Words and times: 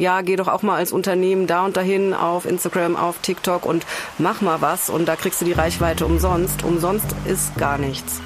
ja, 0.00 0.22
geh 0.22 0.36
doch 0.36 0.48
auch 0.48 0.62
mal 0.62 0.76
als 0.76 0.92
Unternehmen 0.92 1.46
da 1.46 1.64
und 1.64 1.76
dahin 1.76 2.14
auf 2.14 2.46
Instagram, 2.46 2.96
auf 2.96 3.18
TikTok 3.20 3.66
und 3.66 3.84
mach 4.18 4.40
mal 4.40 4.60
was 4.60 4.88
und 4.88 5.06
da 5.06 5.14
kriegst 5.14 5.40
du 5.40 5.44
die 5.44 5.52
Reichweite 5.52 6.06
umsonst. 6.06 6.64
Umsonst 6.64 7.06
ist 7.26 7.54
gar 7.56 7.76
nichts. 7.76 8.20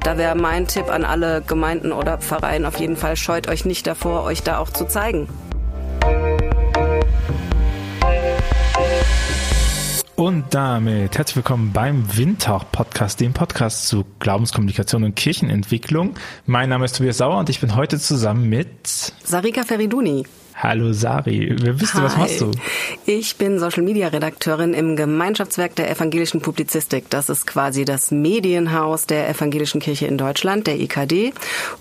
Da 0.00 0.18
wäre 0.18 0.36
mein 0.36 0.68
Tipp 0.68 0.88
an 0.90 1.04
alle 1.04 1.42
Gemeinden 1.42 1.90
oder 1.90 2.18
Pfarreien 2.18 2.66
auf 2.66 2.78
jeden 2.78 2.96
Fall, 2.96 3.16
scheut 3.16 3.48
euch 3.48 3.64
nicht 3.64 3.86
davor, 3.86 4.22
euch 4.22 4.42
da 4.42 4.58
auch 4.58 4.70
zu 4.70 4.86
zeigen. 4.86 5.28
Und 10.16 10.54
damit 10.54 11.18
herzlich 11.18 11.34
willkommen 11.34 11.72
beim 11.72 12.16
Windtauch 12.16 12.64
Podcast, 12.70 13.18
dem 13.18 13.32
Podcast 13.32 13.88
zu 13.88 14.04
Glaubenskommunikation 14.20 15.02
und 15.02 15.16
Kirchenentwicklung. 15.16 16.14
Mein 16.46 16.68
Name 16.68 16.84
ist 16.84 16.96
Tobias 16.96 17.18
Sauer 17.18 17.36
und 17.38 17.50
ich 17.50 17.58
bin 17.58 17.74
heute 17.74 17.98
zusammen 17.98 18.48
mit 18.48 18.86
Sarika 19.24 19.64
Feriduni. 19.64 20.24
Hallo 20.56 20.92
Sari, 20.92 21.52
wer 21.60 21.72
bist 21.72 21.94
du, 21.94 22.02
was 22.02 22.16
machst 22.16 22.40
du? 22.40 22.52
Ich 23.06 23.36
bin 23.36 23.58
Social 23.58 23.82
Media 23.82 24.06
Redakteurin 24.08 24.72
im 24.72 24.94
Gemeinschaftswerk 24.94 25.74
der 25.74 25.90
evangelischen 25.90 26.40
Publizistik. 26.40 27.10
Das 27.10 27.28
ist 27.28 27.46
quasi 27.46 27.84
das 27.84 28.12
Medienhaus 28.12 29.06
der 29.06 29.28
evangelischen 29.28 29.80
Kirche 29.80 30.06
in 30.06 30.16
Deutschland, 30.16 30.68
der 30.68 30.78
EKD. 30.78 31.32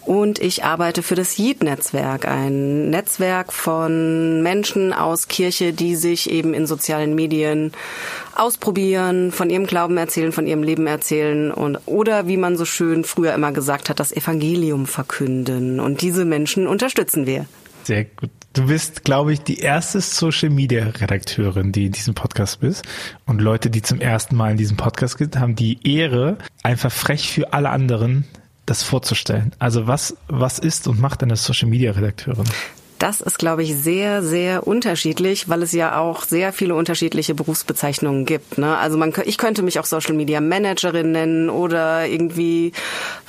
Und 0.02 0.40
ich 0.40 0.64
arbeite 0.64 1.04
für 1.04 1.14
das 1.14 1.38
JID-Netzwerk, 1.38 2.28
ein 2.28 2.90
Netzwerk 2.90 3.54
von 3.54 4.42
Menschen 4.42 4.92
aus 4.92 5.28
Kirche, 5.28 5.72
die 5.72 5.96
sich 5.96 6.32
eben 6.32 6.56
in 6.56 6.66
sozialen 6.66 7.14
Medien 7.14 7.74
ausprobieren, 8.36 9.32
von 9.32 9.52
ihrem 9.52 9.68
Glauben 9.68 9.98
erzählen, 9.98 10.32
von 10.32 10.48
ihrem 10.48 10.64
Leben 10.64 10.88
erzählen 10.88 11.52
und 11.52 11.78
oder 11.86 12.28
wie 12.28 12.38
man 12.38 12.58
so 12.58 12.66
schön 12.66 13.04
früher 13.04 13.36
immer 13.36 13.52
gesagt 13.52 13.90
hat, 13.90 14.00
das 14.00 14.12
Evangelium 14.12 14.88
verkünden. 14.88 15.80
Und 15.80 16.02
diese 16.02 16.26
Menschen 16.26 16.66
unterstützen 16.66 17.28
wir. 17.28 17.46
Sehr 17.84 18.06
gut. 18.06 18.32
Du 18.54 18.68
bist, 18.68 19.04
glaube 19.04 19.34
ich, 19.34 19.42
die 19.42 19.58
erste 19.58 20.00
Social 20.00 20.52
Media 20.52 20.86
Redakteurin, 20.86 21.72
die 21.72 21.88
in 21.88 21.92
diesem 21.92 22.14
Podcast 22.14 22.60
bist. 22.60 22.86
Und 23.26 23.42
Leute, 23.42 23.72
die 23.72 23.82
zum 23.82 24.00
ersten 24.00 24.36
Mal 24.36 24.52
in 24.52 24.58
diesem 24.58 24.78
Podcast 24.78 25.18
sind, 25.18 25.40
haben 25.40 25.56
die 25.56 25.80
Ehre, 25.84 26.38
einfach 26.62 26.92
frech 26.92 27.32
für 27.32 27.52
alle 27.52 27.72
anderen 27.72 28.26
das 28.68 28.84
vorzustellen. 28.84 29.54
Also 29.58 29.88
was, 29.88 30.16
was 30.28 30.60
ist 30.60 30.88
und 30.88 31.00
macht 31.00 31.24
eine 31.24 31.36
Social 31.36 31.68
Media 31.68 31.94
Redakteurin? 31.94 32.46
Das 33.00 33.22
ist, 33.22 33.40
glaube 33.40 33.64
ich, 33.64 33.76
sehr, 33.76 34.22
sehr 34.22 34.68
unterschiedlich, 34.68 35.50
weil 35.50 35.64
es 35.64 35.72
ja 35.72 35.98
auch 35.98 36.24
sehr 36.24 36.54
viele 36.54 36.76
unterschiedliche 36.76 37.34
Berufsbezeichnungen 37.34 38.26
gibt. 38.26 38.60
Ne? 38.60 38.78
Also 38.78 39.00
man, 39.00 39.14
ich 39.26 39.40
könnte 39.40 39.64
mich 39.64 39.80
auch 39.80 39.86
Social 39.86 40.14
Media 40.14 40.40
Managerin 40.40 41.12
nennen 41.12 41.50
oder 41.50 42.06
irgendwie 42.06 42.72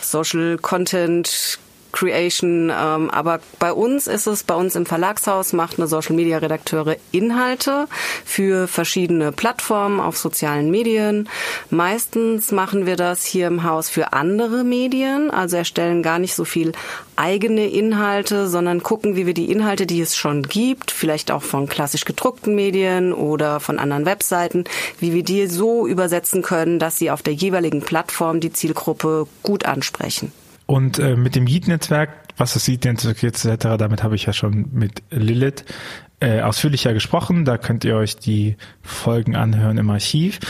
Social 0.00 0.58
Content 0.58 1.58
Creation. 1.94 2.70
Ähm, 2.70 3.10
aber 3.10 3.40
bei 3.58 3.72
uns 3.72 4.06
ist 4.06 4.26
es, 4.26 4.42
bei 4.42 4.54
uns 4.54 4.74
im 4.74 4.84
Verlagshaus 4.84 5.52
macht 5.52 5.78
eine 5.78 5.86
Social 5.86 6.14
Media 6.14 6.38
Redakteure 6.38 6.96
Inhalte 7.12 7.86
für 8.24 8.68
verschiedene 8.68 9.32
Plattformen 9.32 10.00
auf 10.00 10.16
sozialen 10.16 10.70
Medien. 10.70 11.28
Meistens 11.70 12.52
machen 12.52 12.84
wir 12.84 12.96
das 12.96 13.24
hier 13.24 13.46
im 13.46 13.62
Haus 13.62 13.88
für 13.88 14.12
andere 14.12 14.64
Medien, 14.64 15.30
also 15.30 15.56
erstellen 15.56 16.02
gar 16.02 16.18
nicht 16.18 16.34
so 16.34 16.44
viel 16.44 16.72
eigene 17.16 17.68
Inhalte, 17.68 18.48
sondern 18.48 18.82
gucken, 18.82 19.14
wie 19.14 19.26
wir 19.26 19.34
die 19.34 19.50
Inhalte, 19.52 19.86
die 19.86 20.00
es 20.00 20.16
schon 20.16 20.42
gibt, 20.42 20.90
vielleicht 20.90 21.30
auch 21.30 21.42
von 21.42 21.68
klassisch 21.68 22.04
gedruckten 22.04 22.56
Medien 22.56 23.12
oder 23.12 23.60
von 23.60 23.78
anderen 23.78 24.04
Webseiten, 24.04 24.64
wie 24.98 25.14
wir 25.14 25.22
die 25.22 25.46
so 25.46 25.86
übersetzen 25.86 26.42
können, 26.42 26.80
dass 26.80 26.98
sie 26.98 27.12
auf 27.12 27.22
der 27.22 27.34
jeweiligen 27.34 27.82
Plattform 27.82 28.40
die 28.40 28.52
Zielgruppe 28.52 29.28
gut 29.44 29.64
ansprechen. 29.64 30.32
Und 30.66 30.98
äh, 30.98 31.16
mit 31.16 31.34
dem 31.34 31.46
Yeet-Netzwerk, 31.46 32.10
was 32.36 32.54
das 32.54 32.66
Yeet-Netzwerk 32.68 33.22
etc., 33.22 33.76
damit 33.78 34.02
habe 34.02 34.14
ich 34.14 34.26
ja 34.26 34.32
schon 34.32 34.66
mit 34.72 35.02
Lilith 35.10 35.64
äh, 36.20 36.40
ausführlicher 36.40 36.94
gesprochen. 36.94 37.44
Da 37.44 37.58
könnt 37.58 37.84
ihr 37.84 37.96
euch 37.96 38.16
die 38.16 38.56
Folgen 38.82 39.36
anhören 39.36 39.78
im 39.78 39.90
Archiv. 39.90 40.40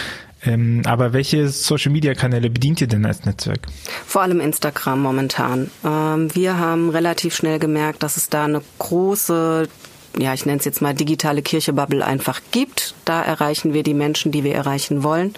Ähm, 0.44 0.82
aber 0.84 1.12
welche 1.12 1.48
Social-Media-Kanäle 1.48 2.50
bedient 2.50 2.80
ihr 2.80 2.86
denn 2.86 3.06
als 3.06 3.24
Netzwerk? 3.24 3.66
Vor 4.06 4.22
allem 4.22 4.40
Instagram 4.40 5.00
momentan. 5.00 5.70
Ähm, 5.84 6.34
wir 6.34 6.58
haben 6.58 6.90
relativ 6.90 7.34
schnell 7.34 7.58
gemerkt, 7.58 8.02
dass 8.02 8.16
es 8.16 8.28
da 8.28 8.44
eine 8.44 8.62
große 8.78 9.68
ja, 10.16 10.32
ich 10.32 10.46
nenne 10.46 10.58
es 10.58 10.64
jetzt 10.64 10.80
mal 10.80 10.94
digitale 10.94 11.42
Kirche-Bubble 11.42 12.04
einfach 12.04 12.40
gibt. 12.52 12.94
Da 13.04 13.20
erreichen 13.20 13.74
wir 13.74 13.82
die 13.82 13.94
Menschen, 13.94 14.30
die 14.30 14.44
wir 14.44 14.54
erreichen 14.54 15.02
wollen. 15.02 15.34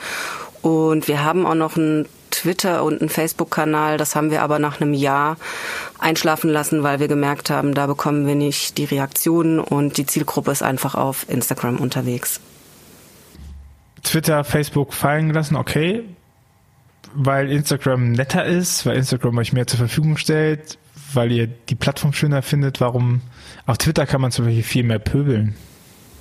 Und 0.61 1.09
wir 1.09 1.25
haben 1.25 1.47
auch 1.47 1.55
noch 1.55 1.77
ein 1.77 2.07
Twitter 2.37 2.85
und 2.85 3.01
einen 3.01 3.09
Facebook-Kanal. 3.09 3.97
Das 3.97 4.15
haben 4.15 4.31
wir 4.31 4.43
aber 4.43 4.59
nach 4.59 4.81
einem 4.81 4.93
Jahr 4.93 5.37
einschlafen 5.99 6.51
lassen, 6.51 6.83
weil 6.83 7.01
wir 7.01 7.09
gemerkt 7.09 7.51
haben, 7.51 7.75
da 7.75 7.87
bekommen 7.87 8.27
wir 8.27 8.35
nicht 8.35 8.79
die 8.79 8.85
Reaktionen 8.85 9.59
und 9.59 9.97
die 9.97 10.07
Zielgruppe 10.07 10.51
ist 10.51 10.63
einfach 10.63 10.95
auf 10.95 11.27
Instagram 11.29 11.79
unterwegs. 11.79 12.41
Twitter, 14.03 14.45
Facebook 14.45 14.93
fallen 14.93 15.31
lassen, 15.31 15.57
okay. 15.57 16.05
Weil 17.15 17.51
Instagram 17.51 18.13
netter 18.13 18.45
ist, 18.45 18.85
weil 18.85 18.97
Instagram 18.97 19.39
euch 19.39 19.53
mehr 19.53 19.67
zur 19.67 19.79
Verfügung 19.79 20.19
stellt, 20.19 20.79
weil 21.15 21.33
ihr 21.33 21.47
die 21.47 21.75
Plattform 21.75 22.13
schöner 22.13 22.43
findet. 22.43 22.81
Warum? 22.81 23.23
Auf 23.65 23.79
Twitter 23.79 24.07
kann 24.07 24.21
man 24.21 24.31
zum 24.31 24.45
Beispiel 24.45 24.63
viel 24.63 24.85
mehr 24.85 24.99
pöbeln. 24.99 25.57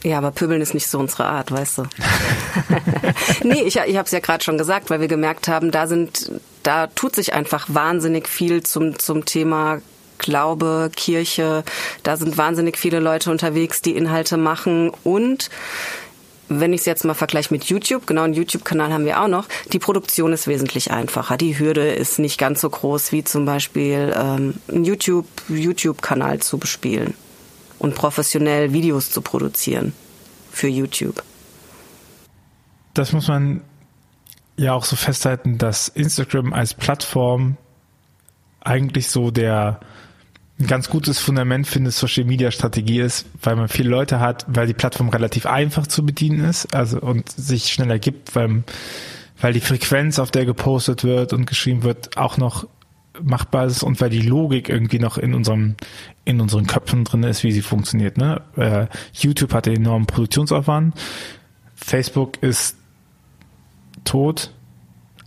Ja, 0.06 0.20
aber 0.20 0.30
Pöbeln 0.30 0.62
ist 0.62 0.76
nicht 0.76 0.88
so 0.88 1.00
unsere 1.00 1.26
Art, 1.26 1.52
weißt 1.52 1.80
du. 1.80 1.84
nee, 3.44 3.64
ich, 3.64 3.78
ich 3.78 3.98
habe 3.98 4.06
es 4.06 4.12
ja 4.12 4.20
gerade 4.20 4.44
schon 4.44 4.60
gesagt, 4.60 4.92
weil 4.92 5.02
wir 5.02 5.08
gemerkt 5.08 5.48
haben, 5.48 5.72
da 5.72 5.88
sind, 5.88 6.32
da 6.62 6.86
tut 6.86 7.16
sich 7.16 7.34
einfach 7.34 7.66
wahnsinnig 7.70 8.30
viel 8.30 8.62
zum, 8.62 9.00
zum 9.00 9.26
Thema 9.26 9.82
Glaube, 10.20 10.92
Kirche. 10.96 11.64
Da 12.04 12.18
sind 12.18 12.38
wahnsinnig 12.38 12.78
viele 12.78 13.00
Leute 13.00 13.32
unterwegs, 13.32 13.82
die 13.82 13.96
Inhalte 13.96 14.38
machen 14.38 14.92
und 15.04 15.50
wenn 16.50 16.74
ich 16.74 16.82
es 16.82 16.86
jetzt 16.86 17.04
mal 17.04 17.16
vergleiche 17.16 17.52
mit 17.52 17.64
YouTube, 17.64 18.06
genau 18.06 18.22
einen 18.22 18.36
YouTube-Kanal 18.36 18.94
haben 18.94 19.06
wir 19.06 19.20
auch 19.20 19.28
noch, 19.28 19.48
die 19.74 19.80
Produktion 19.80 20.32
ist 20.32 20.46
wesentlich 20.46 20.92
einfacher. 20.92 21.38
Die 21.38 21.58
Hürde 21.58 21.88
ist 21.88 22.20
nicht 22.20 22.38
ganz 22.38 22.62
so 22.62 22.70
groß 22.70 23.12
wie 23.12 23.24
zum 23.24 23.46
Beispiel 23.46 24.16
ähm, 24.16 24.54
einen 24.68 24.86
YouTube-Kanal 24.86 26.34
YouTube 26.34 26.44
zu 26.44 26.60
bespielen 26.60 27.16
und 27.80 27.96
professionell 27.96 28.74
Videos 28.74 29.12
zu 29.12 29.22
produzieren 29.22 29.94
für 30.52 30.68
YouTube. 30.68 31.24
Das 32.94 33.12
muss 33.12 33.28
man 33.28 33.62
ja 34.58 34.74
auch 34.74 34.86
so 34.86 34.96
festhalten, 34.96 35.58
dass 35.58 35.90
Instagram 35.90 36.54
als 36.54 36.74
Plattform 36.74 37.58
eigentlich 38.62 39.10
so 39.10 39.32
der 39.32 39.80
ein 40.60 40.68
ganz 40.68 40.90
gutes 40.90 41.20
Fundament 41.20 41.68
für 41.68 41.80
eine 41.80 41.92
Social 41.92 42.24
Media 42.24 42.50
Strategie 42.50 43.02
ist, 43.02 43.26
weil 43.42 43.58
man 43.58 43.68
viele 43.68 43.90
Leute 43.90 44.22
hat, 44.22 44.46
weil 44.48 44.68
die 44.68 44.74
Plattform 44.74 45.10
relativ 45.10 45.46
einfach 45.46 45.86
zu 45.86 46.06
bedienen 46.06 46.46
ist, 46.46 46.74
also 46.74 47.00
und 47.00 47.30
sich 47.30 47.74
schnell 47.74 47.92
ergibt, 47.92 48.36
weil, 48.36 48.64
weil 49.42 49.52
die 49.52 49.60
Frequenz, 49.60 50.18
auf 50.18 50.32
der 50.32 50.46
gepostet 50.46 51.04
wird 51.04 51.34
und 51.34 51.46
geschrieben 51.46 51.84
wird, 51.84 52.18
auch 52.18 52.38
noch 52.38 52.68
machbar 53.24 53.66
ist 53.66 53.84
und 53.84 54.00
weil 54.02 54.10
die 54.10 54.22
Logik 54.22 54.70
irgendwie 54.70 55.00
noch 55.00 55.18
in 55.18 55.34
unserem 55.34 55.76
in 56.26 56.42
unseren 56.42 56.68
Köpfen 56.68 57.04
drin 57.04 57.24
ist, 57.24 57.44
wie 57.44 57.52
sie 57.52 57.62
funktioniert. 57.62 58.18
Ne? 58.18 58.42
Äh, 58.56 58.88
YouTube 59.14 59.54
hat 59.54 59.68
einen 59.68 59.78
enormen 59.78 60.08
Produktionsaufwand. 60.08 60.96
Facebook 61.76 62.42
ist 62.42 62.78
tot. 64.04 64.52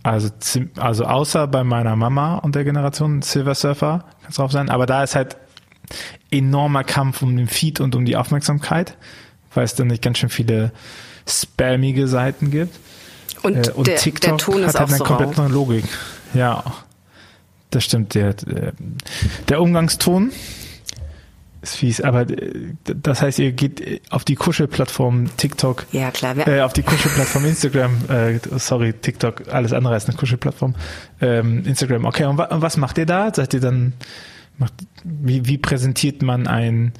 Also, 0.03 0.29
also 0.77 1.05
außer 1.05 1.47
bei 1.47 1.63
meiner 1.63 1.95
Mama 1.95 2.35
und 2.35 2.55
der 2.55 2.63
Generation 2.63 3.21
Silver 3.21 3.55
Surfer 3.55 4.05
kann 4.21 4.29
es 4.29 4.35
drauf 4.35 4.51
sein. 4.51 4.69
Aber 4.69 4.85
da 4.85 5.03
ist 5.03 5.15
halt 5.15 5.37
enormer 6.31 6.83
Kampf 6.83 7.21
um 7.21 7.35
den 7.35 7.47
Feed 7.47 7.79
und 7.79 7.95
um 7.95 8.05
die 8.05 8.15
Aufmerksamkeit, 8.15 8.97
weil 9.53 9.65
es 9.65 9.75
dann 9.75 9.87
nicht 9.87 10.01
ganz 10.01 10.19
schön 10.19 10.29
viele 10.29 10.71
spammige 11.27 12.07
Seiten 12.07 12.51
gibt. 12.51 12.79
Und, 13.43 13.67
äh, 13.67 13.71
und 13.71 13.87
der, 13.87 13.97
TikTok 13.97 14.37
der 14.37 14.45
Ton 14.45 14.65
hat 14.65 14.79
halt 14.79 14.89
eine 14.89 14.97
so 14.97 15.03
komplett 15.03 15.37
neue 15.37 15.49
Logik. 15.49 15.85
Ja, 16.33 16.63
das 17.71 17.85
stimmt. 17.85 18.15
Der, 18.15 18.35
der 19.47 19.61
Umgangston 19.61 20.31
ist 21.61 21.75
fies, 21.75 22.01
aber 22.01 22.21
äh, 22.29 22.73
das 22.83 23.21
heißt, 23.21 23.39
ihr 23.39 23.51
geht 23.51 24.01
auf 24.09 24.23
die 24.23 24.35
Kuschelplattform 24.35 25.29
TikTok. 25.37 25.85
Ja, 25.91 26.11
klar. 26.11 26.35
Äh, 26.47 26.61
auf 26.61 26.73
die 26.73 26.83
Kuschelplattform 26.83 27.45
Instagram. 27.45 27.91
Äh, 28.09 28.39
sorry, 28.57 28.93
TikTok, 28.93 29.49
alles 29.49 29.73
andere 29.73 29.93
als 29.93 30.07
eine 30.07 30.17
Kuschelplattform. 30.17 30.75
Ähm, 31.21 31.65
Instagram, 31.65 32.05
okay. 32.05 32.25
Und, 32.25 32.37
wa 32.37 32.45
und 32.45 32.61
was 32.61 32.77
macht 32.77 32.97
ihr 32.97 33.05
da? 33.05 33.33
Seid 33.33 33.53
ihr 33.53 33.59
dann, 33.59 33.93
macht, 34.57 34.73
wie, 35.03 35.45
wie 35.45 35.57
präsentiert 35.57 36.21
man 36.21 36.47
ein 36.47 36.93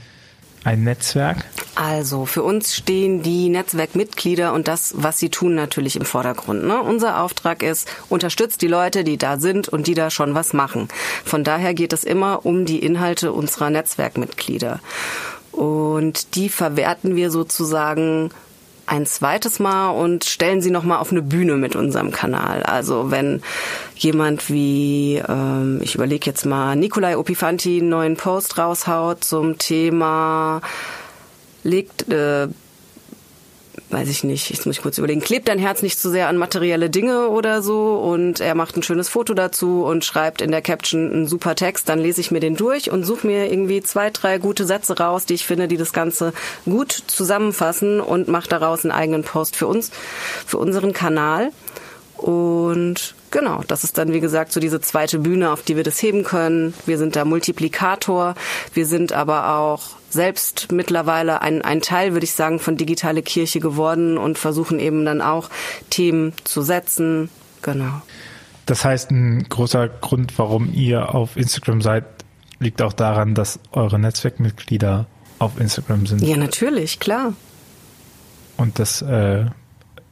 ein 0.64 0.84
Netzwerk? 0.84 1.46
Also 1.76 2.26
für 2.26 2.44
uns 2.44 2.76
stehen 2.76 3.22
die 3.22 3.50
Netzwerkmitglieder 3.50 4.54
und 4.54 4.68
das, 4.68 4.94
was 4.98 5.18
sie 5.18 5.30
tun, 5.30 5.56
natürlich 5.56 5.96
im 5.96 6.06
Vordergrund. 6.06 6.66
Ne? 6.66 6.82
Unser 6.82 7.22
Auftrag 7.22 7.64
ist, 7.64 7.88
unterstützt 8.10 8.62
die 8.62 8.68
Leute, 8.68 9.04
die 9.04 9.18
da 9.18 9.40
sind 9.40 9.70
und 9.70 9.88
die 9.88 9.94
da 9.94 10.10
schon 10.10 10.36
was 10.36 10.54
machen. 10.54 10.90
Von 11.24 11.44
daher 11.44 11.74
geht 11.74 11.94
es 11.94 12.04
immer 12.04 12.46
um 12.46 12.66
die 12.66 12.80
Inhalte 12.80 13.32
unserer 13.32 13.70
Netzwerkmitglieder. 13.70 14.82
Und 15.52 16.36
die 16.36 16.50
verwerten 16.50 17.16
wir 17.16 17.32
sozusagen 17.32 18.32
ein 18.90 19.06
zweites 19.06 19.60
Mal 19.60 19.92
und 19.92 20.26
stellen 20.26 20.62
sie 20.62 20.72
nochmal 20.72 20.98
auf 20.98 21.12
eine 21.12 21.22
Bühne 21.22 21.58
mit 21.58 21.76
unserem 21.76 22.12
Kanal. 22.12 22.64
Also 22.64 23.12
wenn 23.12 23.42
jemand 23.96 24.50
wie, 24.50 25.22
ähm, 25.28 25.80
ich 25.84 25.94
überlege 25.94 26.26
jetzt 26.26 26.46
mal, 26.46 26.76
Nikolai 26.76 27.16
Opifanti 27.16 27.80
einen 27.80 27.90
neuen 27.90 28.18
Post 28.18 28.58
raushaut 28.58 29.24
zum 29.24 29.60
Thema 29.60 30.62
legt 31.64 32.10
äh, 32.10 32.48
weiß 33.90 34.10
ich 34.10 34.24
nicht, 34.24 34.50
jetzt 34.52 34.66
muss 34.66 34.78
ich 34.78 34.82
kurz 34.82 34.98
überlegen, 34.98 35.22
klebt 35.22 35.48
dein 35.48 35.58
Herz 35.58 35.82
nicht 35.82 36.00
zu 36.00 36.10
sehr 36.10 36.28
an 36.28 36.38
materielle 36.38 36.90
Dinge 36.90 37.30
oder 37.30 37.64
so 37.64 37.96
und 37.98 38.40
er 38.40 38.54
macht 38.54 38.78
ein 38.78 38.84
schönes 38.84 39.10
Foto 39.10 39.34
dazu 39.34 39.84
und 39.84 40.06
schreibt 40.06 40.42
in 40.42 40.52
der 40.52 40.62
Caption 40.62 41.12
einen 41.12 41.28
super 41.28 41.56
Text, 41.56 41.90
dann 41.90 42.00
lese 42.00 42.22
ich 42.22 42.30
mir 42.30 42.40
den 42.40 42.56
durch 42.56 42.92
und 42.92 43.04
suche 43.04 43.26
mir 43.26 43.52
irgendwie 43.52 43.82
zwei, 43.82 44.12
drei 44.12 44.38
gute 44.38 44.66
Sätze 44.66 44.98
raus, 44.98 45.26
die 45.26 45.34
ich 45.34 45.46
finde, 45.46 45.68
die 45.68 45.78
das 45.78 45.92
Ganze 45.92 46.34
gut 46.66 46.92
zusammenfassen 46.92 48.00
und 48.00 48.28
mache 48.28 48.48
daraus 48.48 48.86
einen 48.86 48.92
eigenen 48.92 49.24
Post 49.24 49.56
für 49.56 49.68
uns, 49.68 49.92
für 50.46 50.58
unseren 50.58 50.94
Kanal. 50.94 51.52
Und 52.18 53.16
genau, 53.32 53.64
das 53.68 53.84
ist 53.84 53.98
dann, 53.98 54.14
wie 54.14 54.20
gesagt, 54.20 54.52
so 54.52 54.60
diese 54.60 54.82
zweite 54.82 55.20
Bühne, 55.20 55.52
auf 55.52 55.62
die 55.62 55.76
wir 55.76 55.84
das 55.84 56.02
heben 56.02 56.24
können. 56.24 56.74
Wir 56.86 56.98
sind 56.98 57.16
da 57.16 57.26
Multiplikator. 57.26 58.36
Wir 58.74 58.86
sind 58.86 59.14
aber 59.14 59.58
auch 59.58 59.82
selbst 60.10 60.72
mittlerweile 60.72 61.42
ein, 61.42 61.62
ein 61.62 61.82
Teil, 61.82 62.14
würde 62.14 62.24
ich 62.24 62.34
sagen, 62.34 62.60
von 62.60 62.78
digitale 62.78 63.22
Kirche 63.22 63.60
geworden 63.60 64.18
und 64.18 64.38
versuchen 64.38 64.80
eben 64.80 65.06
dann 65.06 65.22
auch 65.22 65.50
Themen 65.90 66.34
zu 66.44 66.62
setzen. 66.62 67.30
Genau. 67.62 68.02
Das 68.66 68.86
heißt, 68.86 69.12
ein 69.12 69.48
großer 69.50 69.88
Grund, 69.88 70.38
warum 70.38 70.72
ihr 70.74 71.16
auf 71.16 71.38
Instagram 71.38 71.82
seid, 71.82 72.06
liegt 72.60 72.82
auch 72.82 72.94
daran, 72.94 73.36
dass 73.36 73.60
eure 73.72 74.00
Netzwerkmitglieder 74.00 75.08
auf 75.40 75.60
Instagram 75.60 76.06
sind. 76.06 76.22
Ja, 76.22 76.38
natürlich, 76.38 77.00
klar. 77.00 77.34
Und 78.58 78.78
das 78.78 79.02
äh, 79.02 79.46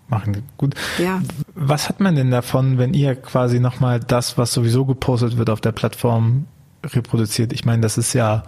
machen. 0.10 0.44
Gut. 0.58 0.76
Ja. 0.98 1.22
Was 1.56 1.90
hat 1.90 2.00
man 2.00 2.16
denn 2.16 2.32
davon, 2.32 2.78
wenn 2.78 2.94
ihr 2.94 3.16
quasi 3.16 3.60
nochmal 3.60 4.00
das, 4.00 4.38
was 4.38 4.54
sowieso 4.54 4.86
gepostet 4.86 5.38
wird 5.38 5.50
auf 5.50 5.62
der 5.62 5.72
Plattform, 5.72 6.48
reproduziert? 6.84 7.54
Ich 7.54 7.66
meine, 7.66 7.82
das 7.82 7.98
ist 7.98 8.14
ja, 8.14 8.44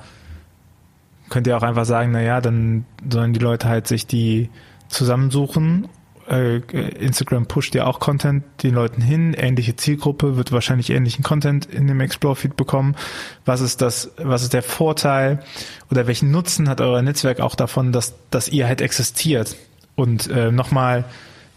könnt 1.29 1.47
ihr 1.47 1.57
auch 1.57 1.63
einfach 1.63 1.85
sagen, 1.85 2.11
na 2.11 2.21
ja, 2.21 2.41
dann 2.41 2.85
sollen 3.09 3.33
die 3.33 3.39
Leute 3.39 3.67
halt 3.67 3.87
sich 3.87 4.07
die 4.07 4.49
zusammensuchen. 4.87 5.87
Äh, 6.29 6.57
Instagram 6.57 7.47
pusht 7.47 7.73
ja 7.73 7.87
auch 7.87 7.99
Content 7.99 8.43
den 8.61 8.75
Leuten 8.75 9.01
hin, 9.01 9.33
ähnliche 9.33 9.75
Zielgruppe, 9.75 10.37
wird 10.37 10.51
wahrscheinlich 10.51 10.91
ähnlichen 10.91 11.23
Content 11.23 11.65
in 11.65 11.87
dem 11.87 11.99
Explore-Feed 11.99 12.55
bekommen. 12.55 12.95
Was 13.45 13.61
ist 13.61 13.81
das, 13.81 14.11
was 14.17 14.43
ist 14.43 14.53
der 14.53 14.61
Vorteil 14.61 15.39
oder 15.89 16.05
welchen 16.05 16.29
Nutzen 16.29 16.69
hat 16.69 16.81
euer 16.81 17.01
Netzwerk 17.01 17.39
auch 17.39 17.55
davon, 17.55 17.91
dass, 17.91 18.13
dass 18.29 18.47
ihr 18.47 18.67
halt 18.67 18.81
existiert? 18.81 19.55
Und 19.95 20.29
äh, 20.29 20.51
nochmal, 20.51 21.05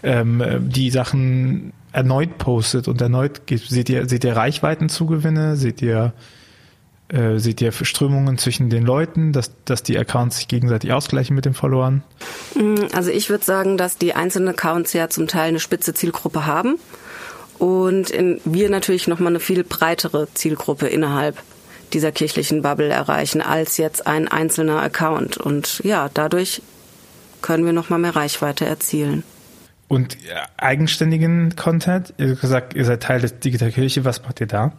ähm, 0.02 0.42
die 0.60 0.90
Sachen 0.90 1.72
erneut 1.92 2.38
postet 2.38 2.88
und 2.88 3.00
erneut 3.00 3.46
geht. 3.46 3.62
Seht 3.62 3.88
ihr, 3.88 4.08
seht 4.08 4.24
ihr 4.24 4.34
Reichweitenzugewinne? 4.34 5.56
Seht 5.56 5.82
ihr, 5.82 6.12
äh, 7.08 7.38
seht 7.38 7.60
ihr 7.60 7.72
Strömungen 7.72 8.38
zwischen 8.38 8.70
den 8.70 8.84
Leuten, 8.84 9.32
dass, 9.32 9.52
dass 9.64 9.82
die 9.82 9.98
Accounts 9.98 10.38
sich 10.38 10.48
gegenseitig 10.48 10.92
ausgleichen 10.92 11.36
mit 11.36 11.44
den 11.44 11.54
Followern? 11.54 12.02
Mm, 12.54 12.86
also 12.94 13.10
ich 13.10 13.30
würde 13.30 13.44
sagen, 13.44 13.76
dass 13.76 13.98
die 13.98 14.14
einzelnen 14.14 14.48
Accounts 14.48 14.92
ja 14.92 15.08
zum 15.08 15.28
Teil 15.28 15.48
eine 15.48 15.60
spitze 15.60 15.94
Zielgruppe 15.94 16.46
haben 16.46 16.78
und 17.58 18.10
in, 18.10 18.40
wir 18.44 18.70
natürlich 18.70 19.06
nochmal 19.06 19.32
eine 19.32 19.40
viel 19.40 19.62
breitere 19.62 20.26
Zielgruppe 20.34 20.88
innerhalb 20.88 21.36
dieser 21.92 22.10
kirchlichen 22.10 22.62
Bubble 22.62 22.88
erreichen 22.88 23.42
als 23.42 23.76
jetzt 23.76 24.06
ein 24.06 24.28
einzelner 24.28 24.80
Account. 24.80 25.36
Und 25.36 25.80
ja, 25.84 26.08
dadurch 26.12 26.62
können 27.42 27.66
wir 27.66 27.72
nochmal 27.72 27.98
mehr 27.98 28.16
Reichweite 28.16 28.64
erzielen. 28.64 29.24
Und 29.92 30.16
eigenständigen 30.56 31.54
Content? 31.54 32.14
Ihr 32.16 32.30
habt 32.30 32.40
gesagt, 32.40 32.72
ihr 32.72 32.86
seid 32.86 33.02
Teil 33.02 33.20
des 33.20 33.40
Digital 33.40 33.70
Kirche. 33.70 34.06
Was 34.06 34.22
macht 34.22 34.40
ihr 34.40 34.46
da? 34.46 34.72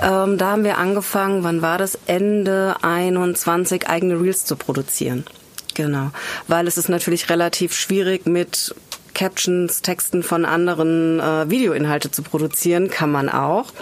Ähm, 0.00 0.38
da 0.38 0.52
haben 0.52 0.62
wir 0.62 0.78
angefangen, 0.78 1.42
wann 1.42 1.60
war 1.60 1.76
das? 1.76 1.98
Ende 2.06 2.76
21 2.80 3.88
eigene 3.88 4.20
Reels 4.20 4.44
zu 4.44 4.54
produzieren. 4.54 5.24
Genau. 5.74 6.12
Weil 6.46 6.68
es 6.68 6.78
ist 6.78 6.88
natürlich 6.88 7.30
relativ 7.30 7.72
schwierig 7.72 8.26
mit 8.26 8.72
Captions, 9.14 9.82
Texten 9.82 10.22
von 10.22 10.44
anderen 10.44 11.20
äh, 11.20 11.50
Videoinhalte 11.50 12.10
zu 12.10 12.22
produzieren, 12.22 12.90
kann 12.90 13.10
man 13.10 13.28
auch. 13.28 13.72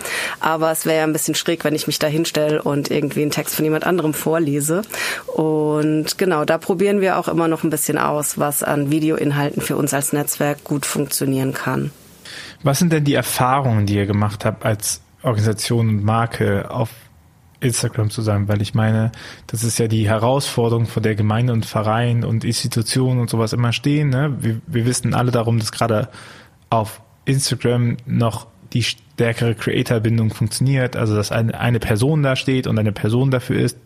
Aber 0.41 0.71
es 0.71 0.87
wäre 0.87 0.99
ja 0.99 1.05
ein 1.05 1.13
bisschen 1.13 1.35
schräg, 1.35 1.65
wenn 1.65 1.75
ich 1.75 1.87
mich 1.87 1.99
da 1.99 2.07
hinstelle 2.07 2.63
und 2.63 2.91
irgendwie 2.91 3.23
einen 3.23 3.31
Text 3.31 3.55
von 3.55 3.65
jemand 3.65 3.85
anderem 3.85 4.15
vorlese. 4.15 4.83
Und 5.27 6.19
genau, 6.19 6.45
da 6.45 6.59
probieren 6.59 7.01
wir 7.01 7.19
auch 7.19 7.29
immer 7.29 7.49
noch 7.49 7.65
ein 7.65 7.71
bisschen 7.71 7.99
aus, 7.99 8.39
was 8.39 8.63
an 8.63 8.91
Videoinhalten 8.91 9.63
für 9.63 9.77
uns 9.77 9.95
als 9.95 10.13
Netzwerk 10.13 10.65
gut 10.65 10.87
funktionieren 10.87 11.55
kann. 11.55 11.91
Was 12.63 12.79
sind 12.79 12.93
denn 12.93 13.05
die 13.05 13.15
Erfahrungen, 13.15 13.87
die 13.87 13.95
ihr 13.95 14.07
gemacht 14.07 14.45
habt 14.45 14.65
als 14.65 15.01
Organisation 15.23 15.89
und 15.89 16.05
Marke 16.05 16.71
auf 16.71 16.91
Instagram 17.61 18.11
zu 18.11 18.23
sein, 18.23 18.49
weil 18.49 18.63
ich 18.63 18.75
meine, 18.75 19.13
das 19.47 19.65
ist 19.65 19.79
ja 19.79 19.89
die 19.89 20.09
Herausforderung, 20.09 20.87
vor 20.87 21.03
der 21.03 21.15
Gemeinde 21.15 21.53
und 21.53 21.67
Verein 21.67 22.25
und 22.25 22.45
Institutionen 22.45 23.21
und 23.21 23.31
sowas 23.31 23.53
immer 23.53 23.73
stehen. 23.73 24.11
Ne? 24.11 24.37
Wir, 24.41 24.61
wir 24.67 24.87
wissen 24.87 25.15
alle 25.15 25.31
darum, 25.31 25.59
dass 25.59 25.73
gerade 25.73 26.09
auf 26.71 27.01
Instagram 27.25 27.97
noch 28.07 28.47
die 28.73 28.83
stärkere 28.83 29.55
Creator-Bindung 29.55 30.31
funktioniert, 30.31 30.95
also 30.95 31.17
dass 31.17 31.33
eine, 31.33 31.59
eine 31.59 31.81
Person 31.81 32.23
da 32.23 32.37
steht 32.37 32.67
und 32.67 32.79
eine 32.79 32.93
Person 32.93 33.31
dafür 33.31 33.61
ist, 33.61 33.79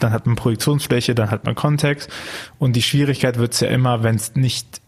dann 0.00 0.12
hat 0.12 0.26
man 0.26 0.36
Projektionsfläche, 0.36 1.14
dann 1.14 1.30
hat 1.30 1.44
man 1.44 1.54
Kontext 1.54 2.10
und 2.58 2.76
die 2.76 2.82
Schwierigkeit 2.82 3.38
wird 3.38 3.54
es 3.54 3.60
ja 3.60 3.68
immer, 3.68 4.02
wenn 4.02 4.14
es 4.14 4.36
nicht 4.36 4.80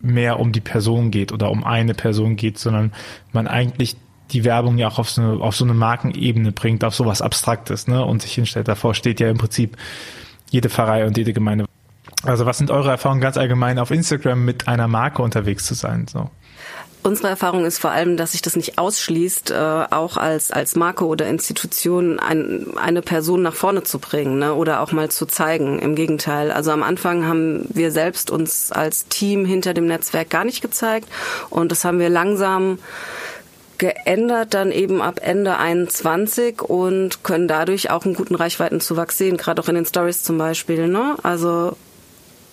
mehr 0.00 0.38
um 0.38 0.52
die 0.52 0.60
Person 0.60 1.10
geht 1.10 1.32
oder 1.32 1.50
um 1.50 1.64
eine 1.64 1.94
Person 1.94 2.36
geht, 2.36 2.58
sondern 2.58 2.92
man 3.32 3.46
eigentlich 3.46 3.96
die 4.30 4.44
Werbung 4.44 4.78
ja 4.78 4.88
auch 4.88 4.98
auf 4.98 5.10
so 5.10 5.22
eine, 5.22 5.40
auf 5.40 5.56
so 5.56 5.64
eine 5.64 5.74
Markenebene 5.74 6.52
bringt, 6.52 6.84
auf 6.84 6.94
sowas 6.94 7.22
Abstraktes, 7.22 7.86
ne, 7.86 8.04
und 8.04 8.22
sich 8.22 8.34
hinstellt. 8.34 8.68
Davor 8.68 8.94
steht 8.94 9.20
ja 9.20 9.30
im 9.30 9.38
Prinzip 9.38 9.76
jede 10.50 10.68
Pfarrei 10.68 11.06
und 11.06 11.16
jede 11.16 11.32
Gemeinde. 11.32 11.66
Also 12.24 12.46
was 12.46 12.58
sind 12.58 12.70
eure 12.70 12.90
Erfahrungen 12.90 13.20
ganz 13.20 13.36
allgemein 13.36 13.78
auf 13.78 13.90
Instagram 13.90 14.44
mit 14.44 14.66
einer 14.66 14.88
Marke 14.88 15.22
unterwegs 15.22 15.64
zu 15.64 15.74
sein? 15.74 16.06
So. 16.10 16.30
Unsere 17.04 17.28
Erfahrung 17.28 17.64
ist 17.64 17.78
vor 17.78 17.92
allem, 17.92 18.16
dass 18.16 18.32
sich 18.32 18.42
das 18.42 18.56
nicht 18.56 18.76
ausschließt, 18.76 19.52
äh, 19.52 19.54
auch 19.54 20.16
als, 20.16 20.50
als 20.50 20.74
Marke 20.74 21.06
oder 21.06 21.26
Institution 21.28 22.18
ein, 22.18 22.66
eine 22.76 23.02
Person 23.02 23.42
nach 23.42 23.54
vorne 23.54 23.84
zu 23.84 24.00
bringen 24.00 24.40
ne, 24.40 24.52
oder 24.52 24.80
auch 24.80 24.90
mal 24.90 25.08
zu 25.08 25.24
zeigen. 25.24 25.78
Im 25.78 25.94
Gegenteil. 25.94 26.50
Also 26.50 26.72
am 26.72 26.82
Anfang 26.82 27.24
haben 27.24 27.66
wir 27.70 27.92
selbst 27.92 28.30
uns 28.30 28.72
als 28.72 29.06
Team 29.06 29.44
hinter 29.44 29.74
dem 29.74 29.86
Netzwerk 29.86 30.28
gar 30.28 30.44
nicht 30.44 30.60
gezeigt 30.60 31.08
und 31.50 31.70
das 31.70 31.84
haben 31.84 32.00
wir 32.00 32.08
langsam 32.08 32.78
geändert 33.78 34.54
dann 34.54 34.72
eben 34.72 35.00
ab 35.00 35.20
Ende 35.22 35.56
21 35.56 36.62
und 36.62 37.22
können 37.24 37.48
dadurch 37.48 37.90
auch 37.90 38.04
einen 38.04 38.14
guten 38.14 38.34
Reichweitenzuwachs 38.34 39.16
sehen, 39.16 39.36
gerade 39.36 39.62
auch 39.62 39.68
in 39.68 39.76
den 39.76 39.86
Stories 39.86 40.22
zum 40.24 40.36
Beispiel. 40.36 40.88
Ne? 40.88 41.16
Also 41.22 41.76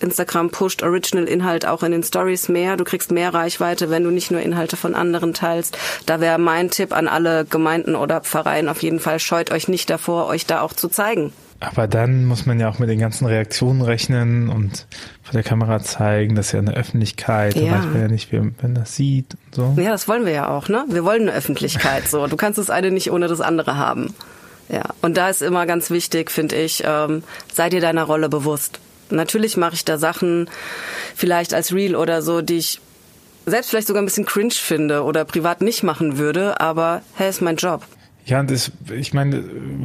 Instagram 0.00 0.50
pusht 0.50 0.82
Original-Inhalt 0.82 1.66
auch 1.66 1.82
in 1.82 1.92
den 1.92 2.02
Stories 2.02 2.48
mehr. 2.48 2.76
Du 2.76 2.84
kriegst 2.84 3.10
mehr 3.10 3.32
Reichweite, 3.34 3.90
wenn 3.90 4.04
du 4.04 4.10
nicht 4.10 4.30
nur 4.30 4.40
Inhalte 4.40 4.76
von 4.76 4.94
anderen 4.94 5.34
teilst. 5.34 5.78
Da 6.06 6.20
wäre 6.20 6.38
mein 6.38 6.70
Tipp 6.70 6.94
an 6.94 7.08
alle 7.08 7.44
Gemeinden 7.44 7.96
oder 7.96 8.20
Pfarreien 8.20 8.68
auf 8.68 8.82
jeden 8.82 9.00
Fall, 9.00 9.18
scheut 9.18 9.50
euch 9.50 9.68
nicht 9.68 9.90
davor, 9.90 10.26
euch 10.26 10.46
da 10.46 10.60
auch 10.60 10.72
zu 10.72 10.88
zeigen. 10.88 11.32
Aber 11.60 11.86
dann 11.88 12.24
muss 12.24 12.46
man 12.46 12.60
ja 12.60 12.68
auch 12.68 12.78
mit 12.78 12.88
den 12.88 12.98
ganzen 12.98 13.26
Reaktionen 13.26 13.80
rechnen 13.80 14.48
und 14.48 14.86
vor 15.22 15.32
der 15.32 15.42
Kamera 15.42 15.80
zeigen, 15.80 16.34
das 16.34 16.46
ist 16.46 16.52
ja 16.52 16.58
eine 16.58 16.74
Öffentlichkeit, 16.74 17.54
ja. 17.54 17.64
da 17.64 17.78
weiß 17.78 17.84
man 17.86 18.00
ja 18.02 18.08
nicht, 18.08 18.30
wie 18.32 18.40
man 18.40 18.74
das 18.74 18.94
sieht 18.94 19.36
und 19.46 19.54
so. 19.54 19.82
Ja, 19.82 19.90
das 19.90 20.06
wollen 20.08 20.26
wir 20.26 20.32
ja 20.32 20.48
auch, 20.48 20.68
ne? 20.68 20.84
Wir 20.88 21.04
wollen 21.04 21.22
eine 21.22 21.32
Öffentlichkeit 21.32 22.08
so. 22.08 22.26
Du 22.26 22.36
kannst 22.36 22.58
das 22.58 22.70
eine 22.70 22.90
nicht 22.90 23.10
ohne 23.10 23.28
das 23.28 23.40
andere 23.40 23.76
haben. 23.76 24.14
Ja, 24.68 24.82
und 25.00 25.16
da 25.16 25.28
ist 25.30 25.42
immer 25.42 25.64
ganz 25.66 25.90
wichtig, 25.90 26.30
finde 26.30 26.56
ich, 26.56 26.82
ähm, 26.84 27.22
sei 27.52 27.68
dir 27.68 27.80
deiner 27.80 28.04
Rolle 28.04 28.28
bewusst. 28.28 28.80
Natürlich 29.10 29.56
mache 29.56 29.74
ich 29.74 29.84
da 29.84 29.98
Sachen, 29.98 30.50
vielleicht 31.14 31.54
als 31.54 31.72
Real 31.72 31.94
oder 31.94 32.20
so, 32.22 32.42
die 32.42 32.58
ich 32.58 32.80
selbst 33.46 33.70
vielleicht 33.70 33.86
sogar 33.86 34.02
ein 34.02 34.06
bisschen 34.06 34.26
cringe 34.26 34.54
finde 34.54 35.04
oder 35.04 35.24
privat 35.24 35.60
nicht 35.60 35.84
machen 35.84 36.18
würde, 36.18 36.60
aber 36.60 37.02
hey, 37.14 37.30
ist 37.30 37.40
mein 37.40 37.56
Job. 37.56 37.82
Ja, 38.26 38.42
das, 38.42 38.72
ich 38.92 39.14
meine, 39.14 39.36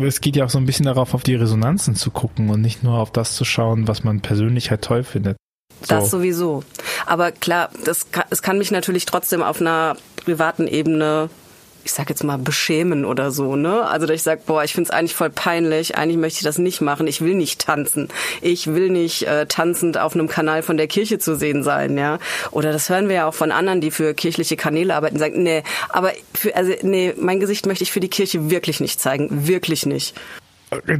es 0.04 0.20
geht 0.20 0.36
ja 0.36 0.46
auch 0.46 0.50
so 0.50 0.58
ein 0.58 0.66
bisschen 0.66 0.88
darauf, 0.88 1.14
auf 1.14 1.22
die 1.22 1.36
Resonanzen 1.36 1.96
zu 1.96 2.10
gucken 2.10 2.50
und 2.50 2.60
nicht 2.60 2.84
nur 2.84 2.98
auf 2.98 3.12
das 3.12 3.36
zu 3.36 3.46
schauen, 3.46 3.88
was 3.88 4.04
man 4.04 4.22
persönlich 4.22 4.72
halt 4.72 4.82
toll 4.82 5.04
findet. 5.04 5.38
So. 5.82 5.96
Das 5.96 6.10
sowieso. 6.10 6.64
Aber 7.06 7.32
klar, 7.32 7.70
das 7.86 8.12
kann, 8.12 8.26
es 8.32 8.42
kann 8.42 8.58
mich 8.58 8.72
natürlich 8.72 9.06
trotzdem 9.06 9.44
auf 9.44 9.62
einer 9.62 9.96
privaten 10.16 10.68
Ebene 10.68 11.30
ich 11.84 11.92
sag 11.92 12.10
jetzt 12.10 12.24
mal, 12.24 12.38
beschämen 12.38 13.06
oder 13.06 13.32
so, 13.32 13.56
ne? 13.56 13.86
Also, 13.86 14.06
dass 14.06 14.16
ich 14.16 14.24
sag, 14.24 14.46
boah, 14.46 14.64
ich 14.64 14.74
find's 14.74 14.90
eigentlich 14.90 15.16
voll 15.16 15.30
peinlich, 15.30 15.98
eigentlich 15.98 16.18
möchte 16.18 16.40
ich 16.40 16.44
das 16.44 16.58
nicht 16.58 16.82
machen, 16.82 17.08
ich 17.08 17.22
will 17.22 17.36
nicht 17.36 17.62
tanzen. 17.62 18.10
Ich 18.42 18.68
will 18.68 18.90
nicht 18.90 19.24
äh, 19.24 19.46
tanzend 19.48 19.98
auf 19.98 20.14
einem 20.14 20.28
Kanal 20.28 20.62
von 20.64 20.78
der 20.78 20.88
Kirche 20.88 21.20
zu 21.20 21.36
sehen 21.36 21.64
sein, 21.64 21.98
ja? 21.98 22.20
Oder 22.52 22.72
das 22.72 22.90
hören 22.90 23.08
wir 23.08 23.16
ja 23.16 23.28
auch 23.28 23.34
von 23.34 23.52
anderen, 23.52 23.82
die 23.82 23.92
für 23.92 24.14
kirchliche 24.14 24.58
Kanäle 24.58 24.96
arbeiten, 24.96 25.18
sagen, 25.20 25.44
nee, 25.44 25.64
aber 25.90 26.12
für, 26.34 26.56
also 26.56 26.74
nee, 26.82 27.14
mein 27.18 27.40
Gesicht 27.40 27.66
möchte 27.66 27.84
ich 27.84 27.92
für 27.92 28.00
die 28.00 28.10
Kirche 28.10 28.50
wirklich 28.50 28.80
nicht 28.80 29.00
zeigen, 29.00 29.48
wirklich 29.48 29.86
nicht. 29.86 30.16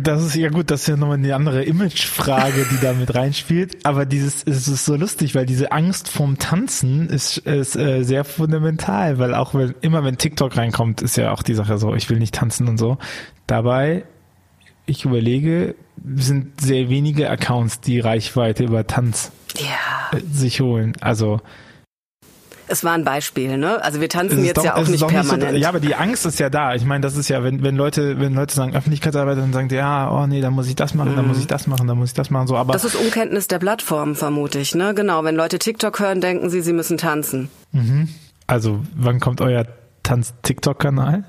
Das 0.04 0.22
ist 0.26 0.36
ja 0.36 0.50
gut, 0.50 0.70
das 0.70 0.82
ist 0.82 0.88
ja 0.88 0.98
nochmal 0.98 1.18
eine 1.18 1.34
andere 1.34 1.64
Imagefrage, 1.64 2.68
die 2.70 2.82
da 2.82 2.92
mit 2.92 3.16
reinspielt. 3.16 3.86
Aber 3.86 4.06
dieses, 4.06 4.44
es 4.44 4.68
ist 4.68 4.84
so 4.84 4.98
lustig, 4.98 5.34
weil 5.34 5.46
diese 5.46 5.72
Angst 5.72 6.10
vorm 6.10 6.38
Tanzen 6.38 7.08
ist, 7.08 7.38
ist 7.38 7.78
äh, 7.78 8.04
sehr 8.04 8.26
fundamental, 8.26 9.18
weil 9.18 9.34
auch 9.34 9.54
wenn, 9.54 9.74
immer 9.80 10.04
wenn 10.04 10.18
TikTok 10.18 10.58
reinkommt, 10.58 11.02
ist 11.02 11.16
ja 11.16 11.32
auch 11.32 11.42
die 11.42 11.54
Sache 11.54 11.78
so, 11.78 11.96
ich 11.96 12.10
will 12.10 12.20
nicht 12.20 12.36
tanzen 12.36 12.68
und 12.68 12.78
so. 12.78 12.98
Dabei, 13.48 14.04
ich 14.86 15.06
überlege, 15.06 15.76
sind 16.16 16.60
sehr 16.60 16.90
wenige 16.90 17.30
Accounts, 17.30 17.80
die 17.80 18.02
Reichweite 18.02 18.66
über 18.66 18.86
Tanz 18.88 19.32
ja. 19.56 20.18
äh, 20.18 20.22
sich 20.34 20.60
holen. 20.60 20.98
Also, 21.00 21.40
Es 22.72 22.84
war 22.84 22.94
ein 22.94 23.04
Beispiel, 23.04 23.58
ne? 23.58 23.84
Also 23.84 24.00
wir 24.02 24.08
tanzen 24.10 24.44
jetzt 24.46 24.58
doch- 24.58 24.64
ja 24.64 24.76
auch 24.76 24.88
nicht 24.88 25.06
permanent. 25.06 25.52
so, 25.52 25.58
ja, 25.58 25.68
aber 25.70 25.80
die 25.82 25.94
Angst 25.96 26.26
ist 26.26 26.40
ja 26.40 26.50
da. 26.50 26.74
Ich 26.74 26.86
meine, 26.86 27.02
das 27.02 27.18
ist 27.18 27.28
ja, 27.30 27.44
wenn, 27.44 27.62
wenn 27.64 27.76
Leute, 27.76 28.20
wenn 28.20 28.34
Leute 28.34 28.56
sagen 28.56 28.74
Öffentlichkeitsarbeit, 28.76 29.38
dann 29.38 29.52
sagen 29.54 29.68
die, 29.68 29.76
ja, 29.76 30.10
oh 30.10 30.26
nee, 30.28 30.40
dann 30.42 30.54
muss 30.54 30.68
ich 30.68 30.76
das 30.76 30.94
machen, 30.94 31.16
dann 31.16 31.28
muss 31.28 31.38
ich 31.38 31.48
das 31.48 31.68
machen, 31.68 31.86
dann 31.88 31.98
muss 31.98 32.10
ich 32.10 32.16
das 32.16 32.30
machen, 32.30 32.48
so. 32.48 32.56
Aber 32.56 32.70
Mhm. 32.72 32.74
das 32.74 32.86
ist 32.86 32.96
Unkenntnis 32.96 33.48
der 33.48 33.60
Plattform, 33.60 34.16
vermute 34.16 34.60
ich, 34.60 34.74
ne? 34.74 34.94
Genau, 34.94 35.24
wenn 35.24 35.36
Leute 35.36 35.60
TikTok 35.60 36.00
hören, 36.00 36.22
denken 36.22 36.50
sie, 36.50 36.62
sie 36.62 36.74
müssen 36.74 36.98
tanzen. 36.98 37.50
also, 38.48 38.80
wann 38.96 39.20
kommt 39.20 39.42
euer 39.42 39.66
Tanz-TikTok-Kanal? 40.04 41.24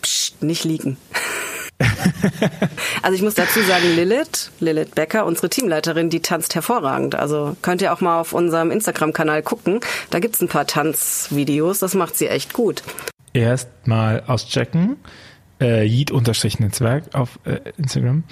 Psst, 0.00 0.42
nicht 0.42 0.64
liegen. 0.64 0.96
also 3.02 3.16
ich 3.16 3.22
muss 3.22 3.34
dazu 3.34 3.60
sagen, 3.62 3.84
Lilith, 3.94 4.50
Lilith 4.60 4.94
Becker, 4.94 5.26
unsere 5.26 5.48
Teamleiterin, 5.48 6.10
die 6.10 6.20
tanzt 6.20 6.54
hervorragend. 6.54 7.14
Also 7.14 7.56
könnt 7.62 7.82
ihr 7.82 7.92
auch 7.92 8.00
mal 8.00 8.20
auf 8.20 8.32
unserem 8.32 8.70
Instagram-Kanal 8.70 9.42
gucken. 9.42 9.80
Da 10.10 10.18
gibt's 10.18 10.40
ein 10.40 10.48
paar 10.48 10.66
Tanzvideos, 10.66 11.78
das 11.78 11.94
macht 11.94 12.16
sie 12.16 12.28
echt 12.28 12.52
gut. 12.52 12.82
Erstmal 13.32 14.22
auschecken. 14.26 14.96
Äh, 15.60 15.86
Yeet-Netzwerk 15.86 17.14
auf 17.14 17.38
äh, 17.44 17.60
Instagram. 17.78 18.24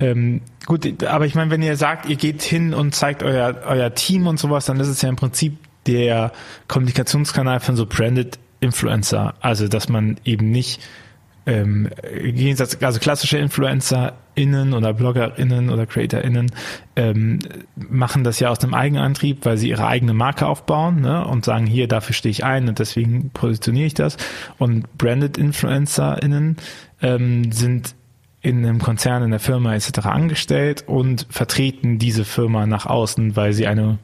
Ähm, 0.00 0.42
gut, 0.66 1.04
aber 1.04 1.24
ich 1.24 1.34
meine, 1.34 1.50
wenn 1.50 1.62
ihr 1.62 1.76
sagt, 1.76 2.06
ihr 2.06 2.16
geht 2.16 2.42
hin 2.42 2.74
und 2.74 2.94
zeigt 2.94 3.22
euer, 3.22 3.62
euer 3.66 3.94
Team 3.94 4.26
und 4.26 4.40
sowas, 4.40 4.66
dann 4.66 4.80
ist 4.80 4.88
es 4.88 5.00
ja 5.00 5.08
im 5.08 5.16
Prinzip 5.16 5.56
der 5.86 6.32
Kommunikationskanal 6.66 7.60
von 7.60 7.76
so 7.76 7.86
Branded 7.86 8.38
Influencer. 8.60 9.34
Also, 9.40 9.68
dass 9.68 9.88
man 9.88 10.18
eben 10.24 10.50
nicht 10.50 10.80
ähm, 11.46 11.90
Gegensatz, 12.02 12.78
also 12.80 12.98
klassische 13.00 13.36
InfluencerInnen 13.36 14.72
oder 14.72 14.94
BloggerInnen 14.94 15.68
oder 15.68 15.86
CreatorInnen 15.86 16.50
ähm, 16.96 17.40
machen 17.76 18.24
das 18.24 18.40
ja 18.40 18.48
aus 18.48 18.60
einem 18.60 18.72
Eigenantrieb, 18.72 19.44
weil 19.44 19.58
sie 19.58 19.68
ihre 19.68 19.86
eigene 19.86 20.14
Marke 20.14 20.46
aufbauen 20.46 21.02
ne, 21.02 21.26
und 21.26 21.44
sagen, 21.44 21.66
hier, 21.66 21.86
dafür 21.86 22.14
stehe 22.14 22.30
ich 22.30 22.44
ein 22.44 22.68
und 22.68 22.78
deswegen 22.78 23.30
positioniere 23.30 23.86
ich 23.86 23.94
das. 23.94 24.16
Und 24.58 24.96
Branded 24.96 25.36
InfluencerInnen 25.36 26.56
ähm, 27.02 27.52
sind 27.52 27.94
in 28.40 28.64
einem 28.64 28.78
Konzern, 28.78 29.22
in 29.22 29.30
der 29.30 29.40
Firma 29.40 29.74
etc. 29.74 30.00
angestellt 30.06 30.84
und 30.86 31.26
vertreten 31.30 31.98
diese 31.98 32.24
Firma 32.24 32.66
nach 32.66 32.86
außen, 32.86 33.36
weil 33.36 33.52
sie 33.52 33.66
eine 33.66 33.98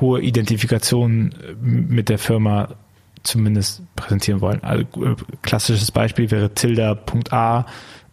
hohe 0.00 0.20
Identifikation 0.20 1.34
mit 1.60 2.08
der 2.08 2.18
Firma 2.18 2.76
zumindest 3.22 3.82
präsentieren 3.96 4.40
wollen. 4.40 4.62
Also 4.62 4.84
äh, 5.04 5.14
klassisches 5.42 5.90
Beispiel 5.90 6.30
wäre 6.30 6.54
Tilda.a, 6.54 7.66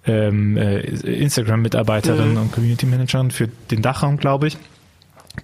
ähm, 0.05 0.57
äh, 0.57 0.79
Instagram-Mitarbeiterin 0.79 2.38
und 2.38 2.51
Community 2.51 2.85
Managerin 2.85 3.31
für 3.31 3.47
den 3.47 3.81
Dachraum, 3.81 4.17
glaube 4.17 4.47
ich, 4.47 4.57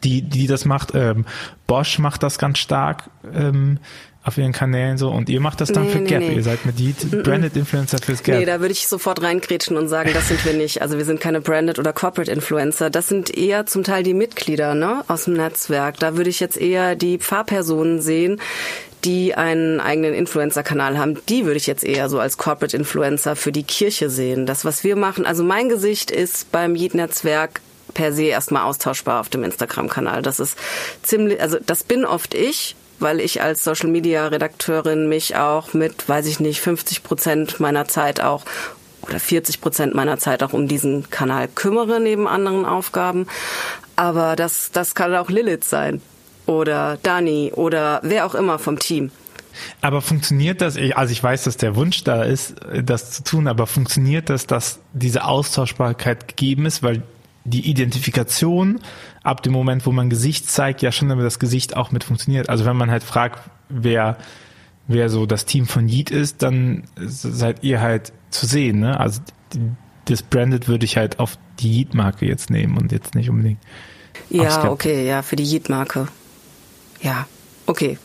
die, 0.03 0.22
die 0.22 0.48
das 0.48 0.65
macht. 0.65 0.94
Ähm, 0.94 1.25
Bosch 1.68 2.00
macht 2.00 2.24
das 2.24 2.38
ganz 2.38 2.60
stark 2.60 3.10
ähm, 3.34 3.80
auf 4.24 4.38
ihren 4.38 4.51
Kanälen 4.51 5.00
so 5.00 5.10
und 5.10 5.30
ihr 5.30 5.39
macht 5.41 5.62
das 5.62 5.72
dann 5.72 5.86
Nee, 5.86 5.91
für 5.91 6.00
nee, 6.00 6.08
Gap. 6.10 6.20
nee. 6.20 6.36
Ihr 6.36 6.44
seid 6.44 6.65
mit 6.65 6.77
die 6.77 6.94
Branded 7.24 7.56
Influencer 7.58 7.98
fürs 7.98 8.22
Gap. 8.22 8.38
Nee, 8.38 8.46
da 8.46 8.60
würde 8.60 8.72
ich 8.72 8.88
sofort 8.88 9.22
reingrätschen 9.24 9.77
und 9.77 9.88
sagen, 9.88 10.12
das 10.13 10.27
sind 10.27 10.46
wir 10.46 10.53
nicht. 10.53 10.82
Also 10.84 10.98
wir 10.98 11.06
sind 11.06 11.20
keine 11.20 11.41
Branded 11.41 11.80
oder 11.80 11.91
Corporate 11.91 12.32
Influencer. 12.32 12.91
Das 12.91 13.08
sind 13.08 13.36
eher 13.36 13.65
zum 13.65 13.84
Teil 13.84 14.03
die 14.03 14.13
Mitglieder 14.13 14.75
ne, 14.75 15.03
aus 15.08 15.25
dem 15.25 15.34
Netzwerk. 15.34 15.98
Da 16.00 16.18
würde 16.18 16.30
ich 16.30 16.39
jetzt 16.39 16.58
eher 16.58 16.96
die 16.96 17.18
Pfarrpersonen 17.18 18.00
sehen, 18.00 18.39
die 19.03 19.36
einen 19.36 19.79
eigenen 19.79 20.13
Influencer-Kanal 20.13 20.98
haben. 20.98 21.17
Die 21.27 21.46
würde 21.46 21.58
ich 21.58 21.67
jetzt 21.67 21.84
eher 21.84 22.10
so 22.10 22.20
als 22.20 22.38
Corporate 22.38 22.75
Influencer 22.75 23.36
für 23.36 23.51
die 23.51 23.63
Kirche 23.63 24.10
sehen. 24.10 24.46
Das, 24.46 24.65
was 24.65 24.84
wir 24.84 24.96
machen, 24.96 25.25
also 25.25 25.43
mein 25.43 25.70
Gesicht 25.70 26.12
ist 26.12 26.51
beim 26.51 26.75
Yeet-Netzwerk 26.75 27.62
per 27.93 28.13
se 28.13 28.25
erstmal 28.25 28.63
austauschbar 28.63 29.20
auf 29.20 29.29
dem 29.29 29.43
Instagram-Kanal. 29.43 30.22
Das 30.22 30.39
ist 30.39 30.58
ziemlich, 31.03 31.41
also 31.41 31.58
das 31.65 31.84
bin 31.84 32.05
oft 32.05 32.34
ich, 32.34 32.75
weil 33.00 33.20
ich 33.20 33.41
als 33.41 33.63
Social 33.63 33.89
Media 33.89 34.27
Redakteurin 34.27 35.10
mich 35.10 35.36
auch 35.36 35.74
mit, 35.74 36.08
weiß 36.08 36.27
ich 36.27 36.39
nicht, 36.39 36.62
50 36.62 37.03
Prozent 37.03 37.60
meiner 37.60 37.88
Zeit 37.88 38.22
auch 38.22 38.43
oder 39.01 39.20
40 39.20 39.62
Prozent 39.62 39.96
meiner 39.96 40.20
Zeit 40.20 40.43
auch 40.43 40.53
um 40.53 40.67
diesen 40.67 41.10
Kanal 41.10 41.48
kümmere 41.48 42.00
neben 42.00 42.27
anderen 42.27 42.65
Aufgaben. 42.65 43.27
Aber 43.96 44.36
das, 44.36 44.70
das 44.72 44.93
kann 44.93 45.15
auch 45.15 45.29
Lilith 45.29 45.63
sein 45.63 46.01
oder 46.45 46.98
Dani 47.03 47.51
oder 47.55 48.00
wer 48.03 48.25
auch 48.25 48.36
immer 48.36 48.60
vom 48.60 48.79
Team. 48.79 49.12
Aber 49.81 50.01
funktioniert 50.01 50.62
das, 50.62 50.77
also 50.77 51.12
ich 51.12 51.21
weiß, 51.21 51.43
dass 51.43 51.57
der 51.57 51.75
Wunsch 51.75 52.03
da 52.03 52.24
ist, 52.24 52.55
das 52.83 53.12
zu 53.12 53.24
tun, 53.24 53.48
aber 53.48 53.67
funktioniert 53.67 54.29
das, 54.29 54.48
dass 54.48 54.79
diese 54.93 55.25
Austauschbarkeit 55.25 56.27
gegeben 56.27 56.65
ist, 56.65 56.83
weil 56.83 57.03
die 57.43 57.69
Identifikation 57.69 58.79
ab 59.24 59.43
dem 59.43 59.53
Moment, 59.53 59.86
wo 59.86 59.91
man 59.91 60.10
Gesicht 60.10 60.50
zeigt, 60.50 60.81
ja 60.81 60.91
schon 60.91 61.10
damit 61.10 61.25
das 61.25 61.39
Gesicht 61.39 61.75
auch 61.75 61.91
mit 61.91 62.03
funktioniert. 62.03 62.50
Also 62.50 62.65
wenn 62.65 62.77
man 62.77 62.91
halt 62.91 63.03
fragt, 63.03 63.50
wer, 63.67 64.17
wer 64.88 65.10
so 65.10 65.25
das 65.25 65.45
Team 65.45 65.65
von 65.65 65.89
Yeet 65.89 66.12
ist, 66.12 66.43
dann 66.43 66.83
seid 66.95 67.63
ihr 67.63 67.81
halt 67.81 68.13
zu 68.29 68.45
sehen, 68.45 68.79
ne? 68.79 69.00
Also 69.00 69.21
das 70.05 70.24
Branded 70.24 70.67
würde 70.67 70.86
ich 70.86 70.98
halt 70.98 71.19
auf 71.19 71.38
die 71.60 71.79
Yeet-Marke 71.79 72.25
jetzt 72.25 72.50
nehmen 72.50 72.77
und 72.77 72.91
jetzt 72.91 73.15
nicht 73.15 73.29
unbedingt. 73.29 73.60
Ja, 74.29 74.69
okay, 74.69 75.05
ja, 75.07 75.21
für 75.21 75.36
die 75.36 75.43
Yeet-Marke. 75.43 76.07
Ja, 77.01 77.27
okay. 77.65 77.98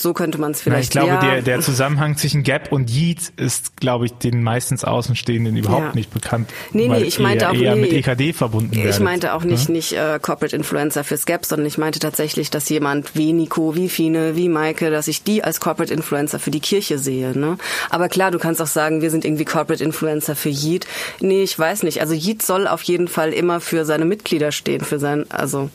So 0.00 0.12
könnte 0.12 0.38
man 0.38 0.52
es 0.52 0.58
Na, 0.58 0.62
vielleicht. 0.62 0.84
ich 0.84 0.90
glaube, 0.90 1.08
ja, 1.08 1.20
der, 1.20 1.42
der 1.42 1.60
Zusammenhang 1.60 2.16
zwischen 2.16 2.44
Gap 2.44 2.70
und 2.70 2.88
Yeet 2.88 3.32
ist, 3.36 3.76
glaube 3.78 4.06
ich, 4.06 4.12
den 4.12 4.44
meistens 4.44 4.84
Außenstehenden 4.84 5.56
überhaupt 5.56 5.86
Ja. 5.86 5.94
nicht 5.94 6.14
bekannt. 6.14 6.50
Nee, 6.72 6.86
nee, 6.86 7.02
ich 7.02 7.18
meinte 7.18 7.46
ihr 7.46 7.50
auch 7.50 7.54
eher 7.54 7.74
nee. 7.74 7.80
mit 7.80 7.92
EKD 7.92 8.32
verbunden 8.32 8.74
Ich 8.74 8.84
werdet, 8.84 9.00
meinte 9.02 9.34
auch 9.34 9.42
nicht, 9.42 9.68
ne? 9.68 9.74
nicht 9.74 9.94
äh, 9.94 10.20
Corporate 10.22 10.54
Influencer 10.54 11.02
fürs 11.02 11.26
Gap, 11.26 11.44
sondern 11.44 11.66
ich 11.66 11.78
meinte 11.78 11.98
tatsächlich, 11.98 12.48
dass 12.50 12.68
jemand 12.68 13.16
wie 13.16 13.32
Nico, 13.32 13.74
wie 13.74 13.88
Fine, 13.88 14.36
wie 14.36 14.48
Maike, 14.48 14.92
dass 14.92 15.08
ich 15.08 15.24
die 15.24 15.42
als 15.42 15.58
Corporate 15.58 15.92
Influencer 15.92 16.38
für 16.38 16.52
die 16.52 16.60
Kirche 16.60 17.00
sehe. 17.00 17.36
Ne? 17.36 17.58
Aber 17.90 18.08
klar, 18.08 18.30
du 18.30 18.38
kannst 18.38 18.62
auch 18.62 18.68
sagen, 18.68 19.02
wir 19.02 19.10
sind 19.10 19.24
irgendwie 19.24 19.46
Corporate 19.46 19.82
Influencer 19.82 20.36
für 20.36 20.50
Yeet. 20.50 20.86
Nee, 21.18 21.42
ich 21.42 21.58
weiß 21.58 21.82
nicht. 21.82 22.00
Also 22.00 22.14
Yeet 22.14 22.42
soll 22.42 22.68
auf 22.68 22.82
jeden 22.82 23.08
Fall 23.08 23.32
immer 23.32 23.60
für 23.60 23.84
seine 23.84 24.04
Mitglieder 24.04 24.52
stehen, 24.52 24.84
für 24.84 25.00
sein, 25.00 25.26
also 25.28 25.70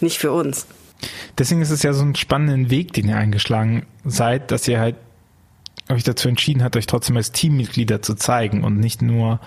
nicht 0.00 0.18
für 0.18 0.32
uns. 0.32 0.66
Deswegen 1.38 1.60
ist 1.60 1.70
es 1.70 1.82
ja 1.82 1.92
so 1.92 2.02
einen 2.02 2.14
spannenden 2.14 2.70
Weg, 2.70 2.92
den 2.92 3.08
ihr 3.08 3.16
eingeschlagen 3.16 3.86
seid, 4.04 4.50
dass 4.50 4.66
ihr 4.68 4.80
halt 4.80 4.96
euch 5.90 6.02
dazu 6.04 6.28
entschieden 6.28 6.62
habt, 6.62 6.76
euch 6.76 6.86
trotzdem 6.86 7.16
als 7.16 7.32
Teammitglieder 7.32 8.00
zu 8.00 8.14
zeigen 8.14 8.64
und 8.64 8.78
nicht 8.78 9.02
nur, 9.02 9.40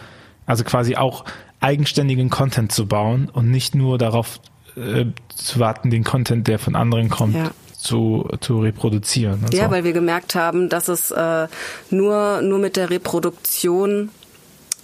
also 0.46 0.64
quasi 0.64 0.96
auch 0.96 1.26
eigenständigen 1.60 2.30
Content 2.30 2.72
zu 2.72 2.86
bauen 2.88 3.30
und 3.32 3.50
nicht 3.50 3.74
nur 3.74 3.98
darauf 3.98 4.40
äh, 4.76 5.06
zu 5.30 5.60
warten, 5.60 5.90
den 5.90 6.04
Content, 6.04 6.48
der 6.48 6.60
von 6.60 6.76
anderen 6.76 7.10
kommt, 7.10 7.36
Ja. 7.36 7.50
zu, 7.76 8.30
zu 8.42 8.60
reproduzieren. 8.60 9.42
und 9.46 9.54
Ja, 9.54 9.66
so. 9.66 9.72
weil 9.72 9.84
wir 9.84 9.94
gemerkt 9.94 10.36
haben, 10.36 10.70
dass 10.70 10.88
es 10.90 11.10
äh, 11.10 11.48
nur, 11.90 12.42
nur 12.44 12.60
mit 12.60 12.76
der 12.76 12.92
Reproduktion 12.92 14.10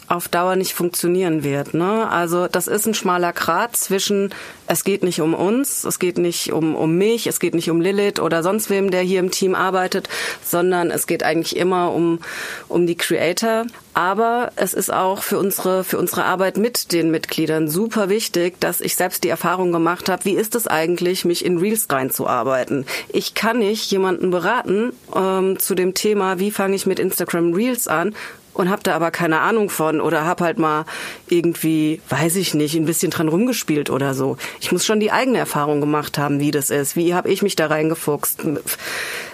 auf 0.08 0.28
Dauer 0.28 0.56
nicht 0.56 0.74
funktionieren 0.74 1.44
wird. 1.44 1.74
Ne? 1.74 2.10
Also 2.10 2.48
das 2.48 2.68
ist 2.68 2.86
ein 2.86 2.94
schmaler 2.94 3.34
Grat 3.34 3.76
zwischen, 3.76 4.34
es 4.68 4.84
geht 4.84 5.04
nicht 5.04 5.22
um 5.22 5.34
uns, 5.34 5.84
es 5.84 6.00
geht 6.00 6.18
nicht 6.18 6.52
um, 6.52 6.76
um 6.76 6.98
mich, 6.98 7.28
es 7.28 7.40
geht 7.40 7.54
nicht 7.54 7.70
um 7.70 7.82
Lilith 7.82 8.20
oder 8.20 8.44
sonst 8.44 8.70
wem, 8.70 8.92
der 8.92 9.02
hier 9.02 9.20
im 9.20 9.32
Team 9.32 9.56
arbeitet, 9.56 10.10
sondern 10.44 10.92
es 10.92 11.08
geht 11.08 11.24
eigentlich 11.24 11.56
immer 11.56 11.94
um, 11.94 12.20
um 12.68 12.86
die 12.86 12.96
Creator. 12.96 13.66
Aber 13.94 14.52
es 14.56 14.74
ist 14.74 14.92
auch 14.92 15.22
für 15.22 15.38
unsere, 15.38 15.84
für 15.84 16.00
unsere 16.00 16.26
Arbeit 16.26 16.58
mit 16.58 16.92
den 16.92 17.12
Mitgliedern 17.12 17.68
super 17.68 18.10
wichtig, 18.10 18.60
dass 18.60 18.82
ich 18.82 18.96
selbst 18.96 19.24
die 19.24 19.30
Erfahrung 19.30 19.72
gemacht 19.72 20.10
habe, 20.10 20.26
wie 20.26 20.34
ist 20.34 20.56
es 20.56 20.68
eigentlich, 20.68 21.26
mich 21.26 21.46
in 21.46 21.60
Reels 21.60 21.88
reinzuarbeiten. 21.90 22.86
Ich 23.10 23.36
kann 23.36 23.60
nicht 23.60 23.92
jemanden 23.92 24.32
beraten 24.32 24.94
ähm, 25.16 25.60
zu 25.60 25.76
dem 25.76 25.94
Thema, 25.94 26.40
wie 26.40 26.52
fange 26.52 26.76
ich 26.76 26.86
mit 26.86 27.00
Instagram 27.00 27.54
Reels 27.54 27.88
an 27.88 28.16
und 28.54 28.70
hab 28.70 28.84
da 28.84 28.96
aber 28.96 29.12
keine 29.12 29.40
Ahnung 29.40 29.70
von 29.70 30.02
oder 30.02 30.26
hab 30.26 30.42
halt 30.42 30.60
mal 30.60 30.86
irgendwie, 31.28 32.02
weiß 32.10 32.36
ich 32.36 32.54
nicht, 32.54 32.76
ein 32.76 32.86
bisschen 32.86 33.12
dran 33.12 33.28
rumgespielt 33.28 33.90
oder 33.90 34.14
so. 34.14 34.38
Ich 34.62 34.72
muss 34.72 34.86
schon 34.86 35.00
die 35.00 35.12
eigene 35.12 35.38
Erfahrung 35.38 35.80
gemacht 35.80 36.18
haben, 36.18 36.40
wie 36.40 36.52
das 36.52 36.70
ist. 36.70 36.96
Wie 36.96 37.14
habe 37.14 37.30
ich 37.30 37.42
mich 37.42 37.56
da 37.56 37.68
reingefuchst? 37.68 38.44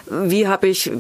Wie 0.10 0.48
habe 0.48 0.68
ich 0.68 0.92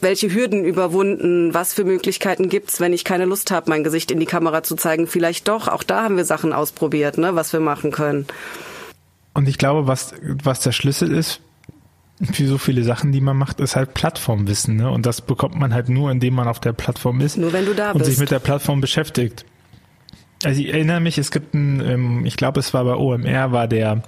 welche 0.00 0.32
Hürden 0.32 0.64
überwunden, 0.64 1.52
was 1.54 1.74
für 1.74 1.84
Möglichkeiten 1.84 2.48
gibt's, 2.48 2.80
wenn 2.80 2.92
ich 2.92 3.04
keine 3.04 3.24
Lust 3.24 3.50
habe, 3.50 3.68
mein 3.70 3.82
Gesicht 3.82 4.10
in 4.10 4.20
die 4.20 4.26
Kamera 4.26 4.62
zu 4.62 4.76
zeigen. 4.76 5.08
Vielleicht 5.08 5.48
doch, 5.48 5.66
auch 5.66 5.82
da 5.82 6.04
haben 6.04 6.16
wir 6.16 6.24
Sachen 6.24 6.52
ausprobiert, 6.52 7.18
ne, 7.18 7.34
was 7.34 7.52
wir 7.52 7.60
machen 7.60 7.90
können. 7.90 8.26
Und 9.34 9.48
ich 9.48 9.58
glaube, 9.58 9.88
was, 9.88 10.14
was 10.22 10.60
der 10.60 10.72
Schlüssel 10.72 11.12
ist 11.12 11.40
für 12.32 12.46
so 12.46 12.58
viele 12.58 12.82
Sachen, 12.82 13.12
die 13.12 13.20
man 13.20 13.36
macht, 13.36 13.60
ist 13.60 13.76
halt 13.76 13.94
Plattformwissen. 13.94 14.76
Ne? 14.76 14.90
Und 14.90 15.06
das 15.06 15.20
bekommt 15.20 15.56
man 15.56 15.72
halt 15.72 15.88
nur, 15.88 16.10
indem 16.10 16.34
man 16.34 16.48
auf 16.48 16.60
der 16.60 16.72
Plattform 16.72 17.20
ist 17.20 17.36
Nur 17.36 17.52
wenn 17.52 17.64
du 17.66 17.74
da 17.74 17.92
und 17.92 17.98
bist. 17.98 18.10
sich 18.10 18.18
mit 18.18 18.30
der 18.30 18.40
Plattform 18.40 18.80
beschäftigt. 18.80 19.44
also 20.44 20.60
ich 20.60 20.68
erinnere 20.68 21.00
mich, 21.00 21.18
es 21.18 21.30
gibt 21.30 21.54
ein, 21.54 21.80
ähm, 21.80 22.26
ich 22.26 22.36
glaube, 22.36 22.60
es 22.60 22.74
war 22.74 22.84
bei 22.84 22.94
OMR, 22.94 23.52
war 23.52 23.68
der 23.68 24.02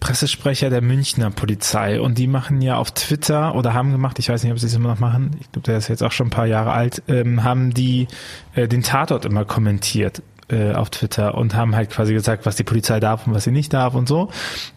Pressesprecher 0.00 0.68
der 0.68 0.82
Münchner 0.82 1.30
Polizei 1.30 1.98
und 1.98 2.18
die 2.18 2.26
machen 2.26 2.60
ja 2.60 2.76
auf 2.76 2.90
Twitter 2.90 3.54
oder 3.54 3.72
haben 3.72 3.90
gemacht, 3.90 4.18
ich 4.18 4.28
weiß 4.28 4.42
nicht, 4.42 4.52
ob 4.52 4.58
sie 4.58 4.66
es 4.66 4.74
immer 4.74 4.90
noch 4.90 5.00
machen, 5.00 5.30
ich 5.40 5.50
glaube, 5.50 5.64
der 5.64 5.78
ist 5.78 5.88
jetzt 5.88 6.02
auch 6.02 6.12
schon 6.12 6.26
ein 6.26 6.30
paar 6.30 6.46
Jahre 6.46 6.72
alt, 6.72 7.02
ähm, 7.08 7.42
haben 7.42 7.72
die 7.72 8.06
äh, 8.54 8.68
den 8.68 8.82
Tatort 8.82 9.24
immer 9.24 9.46
kommentiert 9.46 10.20
äh, 10.48 10.72
auf 10.72 10.90
Twitter 10.90 11.34
und 11.34 11.54
haben 11.54 11.74
halt 11.74 11.90
quasi 11.90 12.12
gesagt, 12.12 12.46
was 12.46 12.56
die 12.56 12.64
Polizei 12.64 13.00
darf 13.00 13.26
und 13.26 13.34
was 13.34 13.44
sie 13.44 13.50
nicht 13.50 13.72
darf 13.72 13.94
und 13.94 14.08
so. 14.08 14.30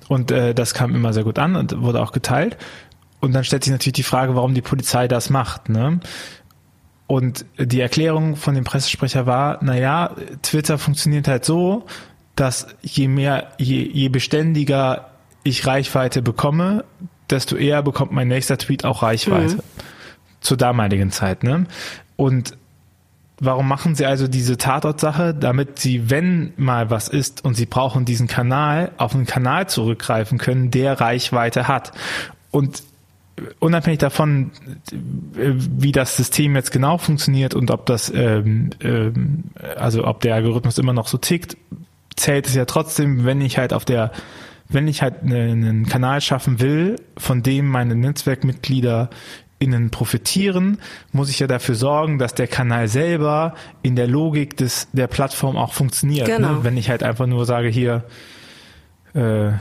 Und 0.08 0.32
äh, 0.32 0.54
das 0.54 0.74
kam 0.74 0.96
immer 0.96 1.14
sehr 1.14 1.24
gut 1.24 1.40
an 1.40 1.56
und 1.56 1.82
wurde 1.82 2.02
auch 2.02 2.12
geteilt. 2.12 2.58
Und 3.20 3.34
dann 3.34 3.44
stellt 3.44 3.64
sich 3.64 3.72
natürlich 3.72 3.94
die 3.94 4.04
Frage, 4.04 4.36
warum 4.36 4.54
die 4.54 4.62
Polizei 4.62 5.08
das 5.08 5.30
macht. 5.30 5.70
Ne? 5.70 6.00
Und 7.08 7.46
die 7.58 7.80
Erklärung 7.80 8.36
von 8.36 8.54
dem 8.54 8.64
Pressesprecher 8.64 9.26
war, 9.26 9.64
naja, 9.64 10.16
Twitter 10.42 10.78
funktioniert 10.78 11.28
halt 11.28 11.46
so, 11.46 11.86
dass 12.36 12.68
je 12.82 13.08
mehr, 13.08 13.54
je, 13.58 13.82
je 13.82 14.10
beständiger 14.10 15.10
ich 15.44 15.66
Reichweite 15.66 16.22
bekomme, 16.22 16.84
desto 17.30 17.56
eher 17.56 17.82
bekommt 17.82 18.12
mein 18.12 18.28
nächster 18.28 18.58
Tweet 18.58 18.86
auch 18.86 19.04
Reichweite. 19.04 19.56
Mhm. 19.56 19.62
Zur 20.40 20.58
damaligen 20.58 21.10
Zeit, 21.10 21.44
ne? 21.44 21.66
Und 22.16 22.56
warum 23.40 23.68
machen 23.68 23.96
sie 23.96 24.06
also 24.06 24.28
diese 24.28 24.58
Tatort-Sache? 24.58 25.34
Damit 25.34 25.80
sie, 25.80 26.10
wenn 26.10 26.54
mal 26.58 26.90
was 26.90 27.08
ist 27.08 27.44
und 27.46 27.56
sie 27.56 27.66
brauchen 27.66 28.06
diesen 28.06 28.28
Kanal, 28.28 28.92
auf 28.98 29.14
einen 29.14 29.26
Kanal 29.26 29.70
zurückgreifen 29.70 30.38
können, 30.38 30.72
der 30.72 31.00
Reichweite 31.00 31.68
hat. 31.68 31.92
Und 32.52 32.84
unabhängig 33.60 34.00
davon, 34.00 34.52
wie 34.92 35.92
das 35.92 36.18
System 36.18 36.56
jetzt 36.56 36.72
genau 36.72 36.98
funktioniert 36.98 37.54
und 37.54 37.72
ob 37.72 37.86
das, 37.86 38.12
ähm, 38.14 38.72
ähm, 38.82 39.44
also 39.76 40.06
ob 40.06 40.22
der 40.22 40.36
Algorithmus 40.36 40.78
immer 40.78 40.94
noch 40.94 41.08
so 41.08 41.18
tickt, 41.18 41.58
zählt 42.16 42.48
es 42.48 42.56
ja 42.56 42.66
trotzdem, 42.66 43.26
wenn 43.26 43.42
ich 43.42 43.58
halt 43.58 43.74
auf 43.74 43.86
der, 43.86 44.12
wenn 44.70 44.88
ich 44.88 45.02
halt 45.02 45.22
einen 45.22 45.86
Kanal 45.86 46.20
schaffen 46.22 46.60
will, 46.60 46.96
von 47.18 47.44
dem 47.44 47.68
meine 47.68 47.96
Netzwerkmitglieder 47.96 49.10
innen 49.60 49.90
profitieren, 49.90 50.78
muss 51.12 51.30
ich 51.30 51.40
ja 51.40 51.48
dafür 51.48 51.76
sorgen, 51.76 52.20
dass 52.20 52.36
der 52.36 52.48
Kanal 52.48 52.88
selber 52.88 53.56
in 53.82 53.96
der 53.96 54.08
Logik 54.08 54.56
des 54.58 54.88
der 54.94 55.08
Plattform 55.08 55.58
auch 55.58 55.74
funktioniert. 55.74 56.28
Ne? 56.28 56.36
Genau. 56.36 56.52
Ne? 56.54 56.64
Wenn 56.64 56.78
ich 56.78 56.90
halt 56.90 57.04
einfach 57.04 57.26
nur 57.26 57.46
sage, 57.46 57.68
hier 57.68 58.04
äh, 59.14 59.52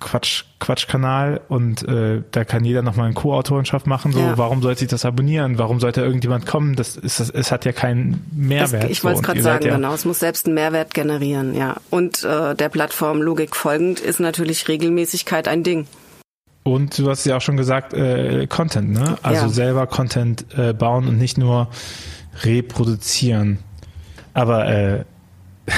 Quatsch, 0.00 0.44
Quatschkanal 0.60 1.40
und 1.48 1.86
äh, 1.86 2.22
da 2.30 2.44
kann 2.44 2.64
jeder 2.64 2.82
nochmal 2.82 3.06
eine 3.06 3.14
Co-Autorenschaft 3.14 3.86
machen. 3.86 4.12
So, 4.12 4.20
ja. 4.20 4.38
warum 4.38 4.62
sollte 4.62 4.84
ich 4.84 4.90
das 4.90 5.04
abonnieren? 5.04 5.58
Warum 5.58 5.78
sollte 5.78 6.00
irgendjemand 6.00 6.46
kommen? 6.46 6.74
Das 6.74 6.96
ist, 6.96 7.20
das, 7.20 7.30
es 7.30 7.52
hat 7.52 7.64
ja 7.64 7.72
keinen 7.72 8.24
Mehrwert. 8.32 8.84
Das, 8.84 8.90
ich 8.90 9.04
wollte 9.04 9.18
es 9.18 9.22
gerade 9.22 9.42
sagen, 9.42 9.66
ja 9.66 9.76
genau. 9.76 9.92
Es 9.92 10.04
muss 10.04 10.20
selbst 10.20 10.46
einen 10.46 10.54
Mehrwert 10.54 10.94
generieren, 10.94 11.54
ja. 11.54 11.76
Und 11.90 12.24
äh, 12.24 12.54
der 12.54 12.68
Plattformlogik 12.70 13.54
folgend 13.54 14.00
ist 14.00 14.20
natürlich 14.20 14.66
Regelmäßigkeit 14.68 15.48
ein 15.48 15.62
Ding. 15.62 15.86
Und 16.64 16.98
du 16.98 17.10
hast 17.10 17.26
ja 17.26 17.36
auch 17.36 17.42
schon 17.42 17.58
gesagt, 17.58 17.92
äh, 17.92 18.46
Content, 18.46 18.90
ne? 18.90 19.18
Also 19.22 19.42
ja. 19.42 19.48
selber 19.50 19.86
Content 19.86 20.46
äh, 20.56 20.72
bauen 20.72 21.06
und 21.06 21.18
nicht 21.18 21.36
nur 21.36 21.68
reproduzieren. 22.42 23.58
Aber 24.32 24.66
äh, 24.66 25.04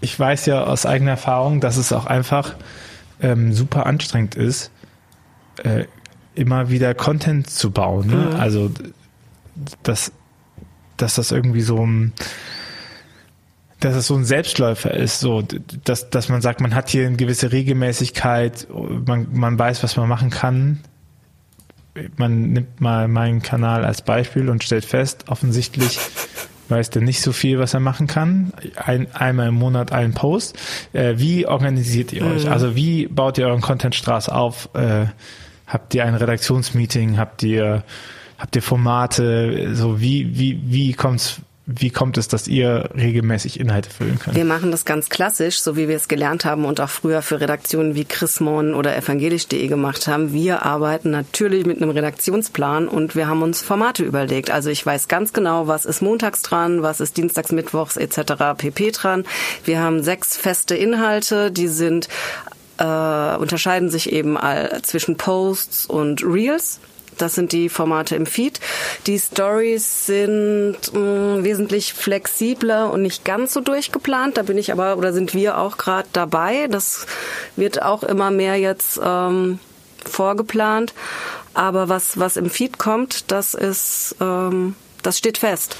ich 0.00 0.18
weiß 0.18 0.46
ja 0.46 0.64
aus 0.64 0.86
eigener 0.86 1.12
Erfahrung, 1.12 1.60
dass 1.60 1.76
es 1.76 1.92
auch 1.92 2.06
einfach 2.06 2.54
ähm, 3.20 3.52
super 3.52 3.84
anstrengend 3.84 4.36
ist, 4.36 4.70
äh, 5.62 5.84
immer 6.34 6.70
wieder 6.70 6.94
Content 6.94 7.50
zu 7.50 7.70
bauen. 7.70 8.06
Ne? 8.06 8.30
Mhm. 8.32 8.36
Also 8.40 8.70
dass, 9.82 10.12
dass 10.96 11.16
das 11.16 11.30
irgendwie 11.30 11.62
so 11.62 11.84
ein 11.84 12.14
dass 13.80 13.94
es 13.94 14.06
so 14.06 14.16
ein 14.16 14.24
Selbstläufer 14.24 14.92
ist, 14.92 15.20
so 15.20 15.42
dass, 15.84 16.10
dass 16.10 16.28
man 16.28 16.40
sagt, 16.40 16.60
man 16.60 16.74
hat 16.74 16.88
hier 16.88 17.06
eine 17.06 17.16
gewisse 17.16 17.52
Regelmäßigkeit, 17.52 18.66
man, 19.06 19.28
man 19.32 19.58
weiß, 19.58 19.82
was 19.82 19.96
man 19.96 20.08
machen 20.08 20.30
kann. 20.30 20.80
Man 22.16 22.50
nimmt 22.52 22.80
mal 22.80 23.08
meinen 23.08 23.42
Kanal 23.42 23.84
als 23.84 24.02
Beispiel 24.02 24.48
und 24.48 24.62
stellt 24.62 24.84
fest, 24.84 25.24
offensichtlich 25.28 25.98
weiß 26.68 26.90
der 26.90 27.02
nicht 27.02 27.22
so 27.22 27.32
viel, 27.32 27.58
was 27.58 27.74
er 27.74 27.80
machen 27.80 28.06
kann. 28.06 28.52
Ein, 28.76 29.12
einmal 29.14 29.48
im 29.48 29.54
Monat 29.54 29.92
einen 29.92 30.14
Post. 30.14 30.58
Äh, 30.92 31.14
wie 31.16 31.46
organisiert 31.46 32.12
ihr 32.12 32.24
euch? 32.24 32.44
Mhm. 32.44 32.52
Also 32.52 32.76
wie 32.76 33.06
baut 33.06 33.38
ihr 33.38 33.46
euren 33.46 33.60
Contentstraß 33.60 34.28
auf? 34.28 34.68
Äh, 34.74 35.06
habt 35.66 35.94
ihr 35.94 36.04
ein 36.04 36.14
Redaktionsmeeting? 36.14 37.18
Habt 37.18 37.42
ihr 37.42 37.84
habt 38.38 38.54
ihr 38.56 38.62
Formate? 38.62 39.74
So 39.74 40.00
wie 40.00 40.38
wie 40.38 40.60
wie 40.64 40.92
kommt's 40.92 41.40
wie 41.70 41.90
kommt 41.90 42.16
es, 42.16 42.28
dass 42.28 42.48
ihr 42.48 42.88
regelmäßig 42.96 43.60
Inhalte 43.60 43.90
füllen 43.90 44.18
könnt? 44.18 44.34
Wir 44.34 44.46
machen 44.46 44.70
das 44.70 44.86
ganz 44.86 45.10
klassisch, 45.10 45.60
so 45.60 45.76
wie 45.76 45.86
wir 45.86 45.96
es 45.96 46.08
gelernt 46.08 46.46
haben 46.46 46.64
und 46.64 46.80
auch 46.80 46.88
früher 46.88 47.20
für 47.20 47.42
Redaktionen 47.42 47.94
wie 47.94 48.06
Chrismon 48.06 48.72
oder 48.72 48.96
evangelisch.de 48.96 49.68
gemacht 49.68 50.06
haben. 50.06 50.32
Wir 50.32 50.64
arbeiten 50.64 51.10
natürlich 51.10 51.66
mit 51.66 51.82
einem 51.82 51.90
Redaktionsplan 51.90 52.88
und 52.88 53.14
wir 53.14 53.28
haben 53.28 53.42
uns 53.42 53.60
Formate 53.60 54.02
überlegt. 54.02 54.50
Also 54.50 54.70
ich 54.70 54.84
weiß 54.84 55.08
ganz 55.08 55.34
genau, 55.34 55.66
was 55.66 55.84
ist 55.84 56.00
montags 56.00 56.40
dran, 56.40 56.80
was 56.80 57.00
ist 57.00 57.18
dienstags, 57.18 57.52
mittwochs 57.52 57.98
etc. 57.98 58.56
pp 58.56 58.90
dran. 58.92 59.24
Wir 59.66 59.80
haben 59.80 60.02
sechs 60.02 60.38
feste 60.38 60.74
Inhalte, 60.74 61.50
die 61.50 61.68
sind 61.68 62.08
äh, 62.78 63.36
unterscheiden 63.36 63.90
sich 63.90 64.10
eben 64.10 64.38
all, 64.38 64.80
zwischen 64.82 65.16
Posts 65.16 65.84
und 65.84 66.24
Reels. 66.24 66.80
Das 67.18 67.34
sind 67.34 67.52
die 67.52 67.68
Formate 67.68 68.16
im 68.16 68.26
Feed. 68.26 68.60
Die 69.06 69.18
Stories 69.18 70.06
sind 70.06 70.76
mh, 70.92 70.98
mm, 70.98 71.44
wesentlich 71.44 71.94
flexibler 71.94 72.92
und 72.92 73.02
nicht 73.02 73.24
ganz 73.24 73.52
so 73.52 73.60
durchgeplant. 73.60 74.36
Da 74.36 74.42
bin 74.42 74.58
ich 74.58 74.72
aber 74.72 74.96
oder 74.96 75.12
sind 75.12 75.34
wir 75.34 75.58
auch 75.58 75.76
gerade 75.76 76.08
dabei. 76.12 76.66
Das 76.68 77.06
wird 77.56 77.82
auch 77.82 78.02
immer 78.02 78.30
mehr 78.30 78.56
jetzt 78.56 79.00
ähm, 79.02 79.58
vorgeplant. 80.04 80.94
Aber 81.54 81.88
was 81.88 82.18
was 82.18 82.36
im 82.36 82.50
Feed 82.50 82.78
kommt, 82.78 83.30
das 83.30 83.54
ist 83.54 84.16
ähm, 84.20 84.74
das 85.02 85.18
steht 85.18 85.38
fest. 85.38 85.76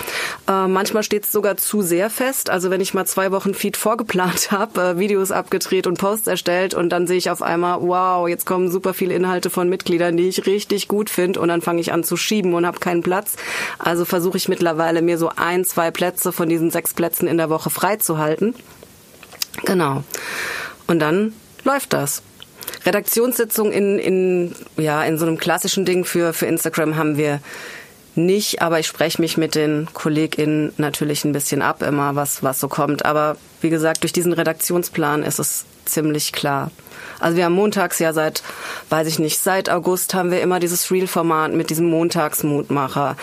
Äh, 0.47 0.67
manchmal 0.67 1.03
steht 1.03 1.25
es 1.25 1.33
sogar 1.33 1.57
zu 1.57 1.83
sehr 1.83 2.11
fest. 2.11 2.51
Also 2.51 2.71
wenn 2.71 2.81
ich 2.81 2.95
mal 2.95 3.07
zwei 3.07 3.33
Wochen 3.33 3.55
Feed 3.55 3.77
vorgeplant 3.77 4.51
habe, 4.51 4.81
äh, 4.81 4.99
Videos 4.99 5.31
abgedreht 5.31 5.87
und 5.87 5.99
Posts 5.99 6.27
erstellt 6.27 6.75
und 6.75 6.91
dann 6.91 7.07
sehe 7.07 7.17
ich 7.17 7.31
auf 7.31 7.43
einmal, 7.43 7.81
wow, 7.81 8.29
jetzt 8.29 8.47
kommen 8.47 8.71
super 8.71 8.95
viele 8.95 9.15
Inhalte 9.15 9.51
von 9.51 9.69
Mitgliedern, 9.69 10.17
die 10.17 10.29
ich 10.29 10.47
richtig 10.47 10.89
gut 10.89 11.11
finde 11.11 11.41
und 11.41 11.49
dann 11.49 11.63
fange 11.63 11.81
ich 11.81 11.93
an 11.93 12.05
zu 12.05 12.17
schieben 12.17 12.55
und 12.55 12.67
habe 12.67 12.79
keinen 12.79 13.03
Platz. 13.03 13.37
Also 13.79 14.05
versuche 14.05 14.37
ich 14.37 14.49
mittlerweile 14.49 15.03
mir 15.03 15.19
so 15.19 15.31
ein, 15.35 15.65
zwei 15.65 15.91
Plätze 15.91 16.33
von 16.33 16.49
diesen 16.49 16.71
sechs 16.71 16.95
Plätzen 16.95 17.29
in 17.29 17.37
der 17.37 17.51
Woche 17.51 17.71
freizuhalten. 17.71 18.55
Genau. 19.65 20.05
Und 20.87 21.01
dann 21.01 21.33
läuft 21.65 21.93
das. 21.93 22.23
Redaktionssitzung 22.85 23.73
in, 23.73 23.99
in, 23.99 24.55
ja, 24.77 25.03
in 25.05 25.19
so 25.19 25.27
einem 25.27 25.39
klassischen 25.39 25.85
Ding 25.85 26.05
für, 26.05 26.33
für 26.33 26.47
Instagram 26.47 26.97
haben 26.97 27.17
wir 27.17 27.41
nicht, 28.19 28.61
aber 28.61 28.79
ich 28.79 28.87
spreche 28.87 29.21
mich 29.21 29.37
mit 29.37 29.55
den 29.55 29.89
KollegInnen 29.95 30.73
natürlich 30.77 31.25
ein 31.25 31.33
bisschen 31.33 31.63
ab, 31.63 31.83
immer 31.83 32.15
was, 32.15 32.43
was 32.43 32.61
so 32.61 32.69
kommt. 32.69 33.05
Aber 33.05 33.37
wie 33.61 33.71
gesagt, 33.71 34.03
durch 34.03 34.13
diesen 34.13 34.33
Redaktionsplan 34.33 35.23
ist 35.23 35.39
es 35.39 35.65
ziemlich 35.85 36.33
klar. 36.33 36.71
Also 37.21 37.37
wir 37.37 37.45
haben 37.45 37.55
montags 37.55 37.99
ja 37.99 38.13
seit, 38.13 38.43
weiß 38.91 39.07
ich 39.09 39.19
nicht, 39.19 39.39
seit 39.39 39.71
August 39.71 40.15
haben 40.15 40.31
wir 40.31 40.41
immer 40.41 40.61
dieses 40.61 40.91
Real-Format 40.91 41.53
mit 41.53 41.71
diesem 41.71 41.87
Montagsmutmacher. 41.91 43.17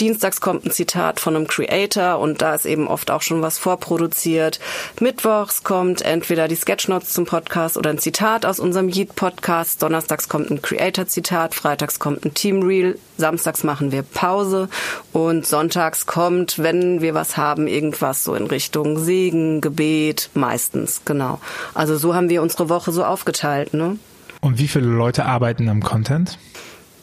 Dienstags 0.00 0.40
kommt 0.40 0.64
ein 0.64 0.70
Zitat 0.70 1.20
von 1.20 1.36
einem 1.36 1.46
Creator 1.46 2.18
und 2.18 2.40
da 2.40 2.54
ist 2.54 2.64
eben 2.64 2.88
oft 2.88 3.10
auch 3.10 3.20
schon 3.20 3.42
was 3.42 3.58
vorproduziert. 3.58 4.58
Mittwochs 4.98 5.62
kommt 5.62 6.00
entweder 6.00 6.48
die 6.48 6.56
Sketchnotes 6.56 7.12
zum 7.12 7.26
Podcast 7.26 7.76
oder 7.76 7.90
ein 7.90 7.98
Zitat 7.98 8.46
aus 8.46 8.60
unserem 8.60 8.88
Yeet-Podcast. 8.88 9.82
Donnerstags 9.82 10.30
kommt 10.30 10.50
ein 10.50 10.62
Creator-Zitat, 10.62 11.54
freitags 11.54 11.98
kommt 11.98 12.24
ein 12.24 12.32
Team-Reel, 12.32 12.98
samstags 13.18 13.62
machen 13.62 13.92
wir 13.92 14.02
Pause 14.02 14.70
und 15.12 15.46
sonntags 15.46 16.06
kommt, 16.06 16.58
wenn 16.58 17.02
wir 17.02 17.12
was 17.12 17.36
haben, 17.36 17.66
irgendwas 17.66 18.24
so 18.24 18.34
in 18.34 18.46
Richtung 18.46 18.98
Segen, 18.98 19.60
Gebet, 19.60 20.30
meistens, 20.32 21.02
genau. 21.04 21.40
Also 21.74 21.98
so 21.98 22.14
haben 22.14 22.30
wir 22.30 22.40
unsere 22.40 22.70
Woche 22.70 22.90
so 22.90 23.04
aufgeteilt, 23.10 23.74
ne? 23.74 23.98
Und 24.40 24.58
wie 24.58 24.68
viele 24.68 24.86
Leute 24.86 25.26
arbeiten 25.26 25.68
am 25.68 25.82
Content? 25.82 26.38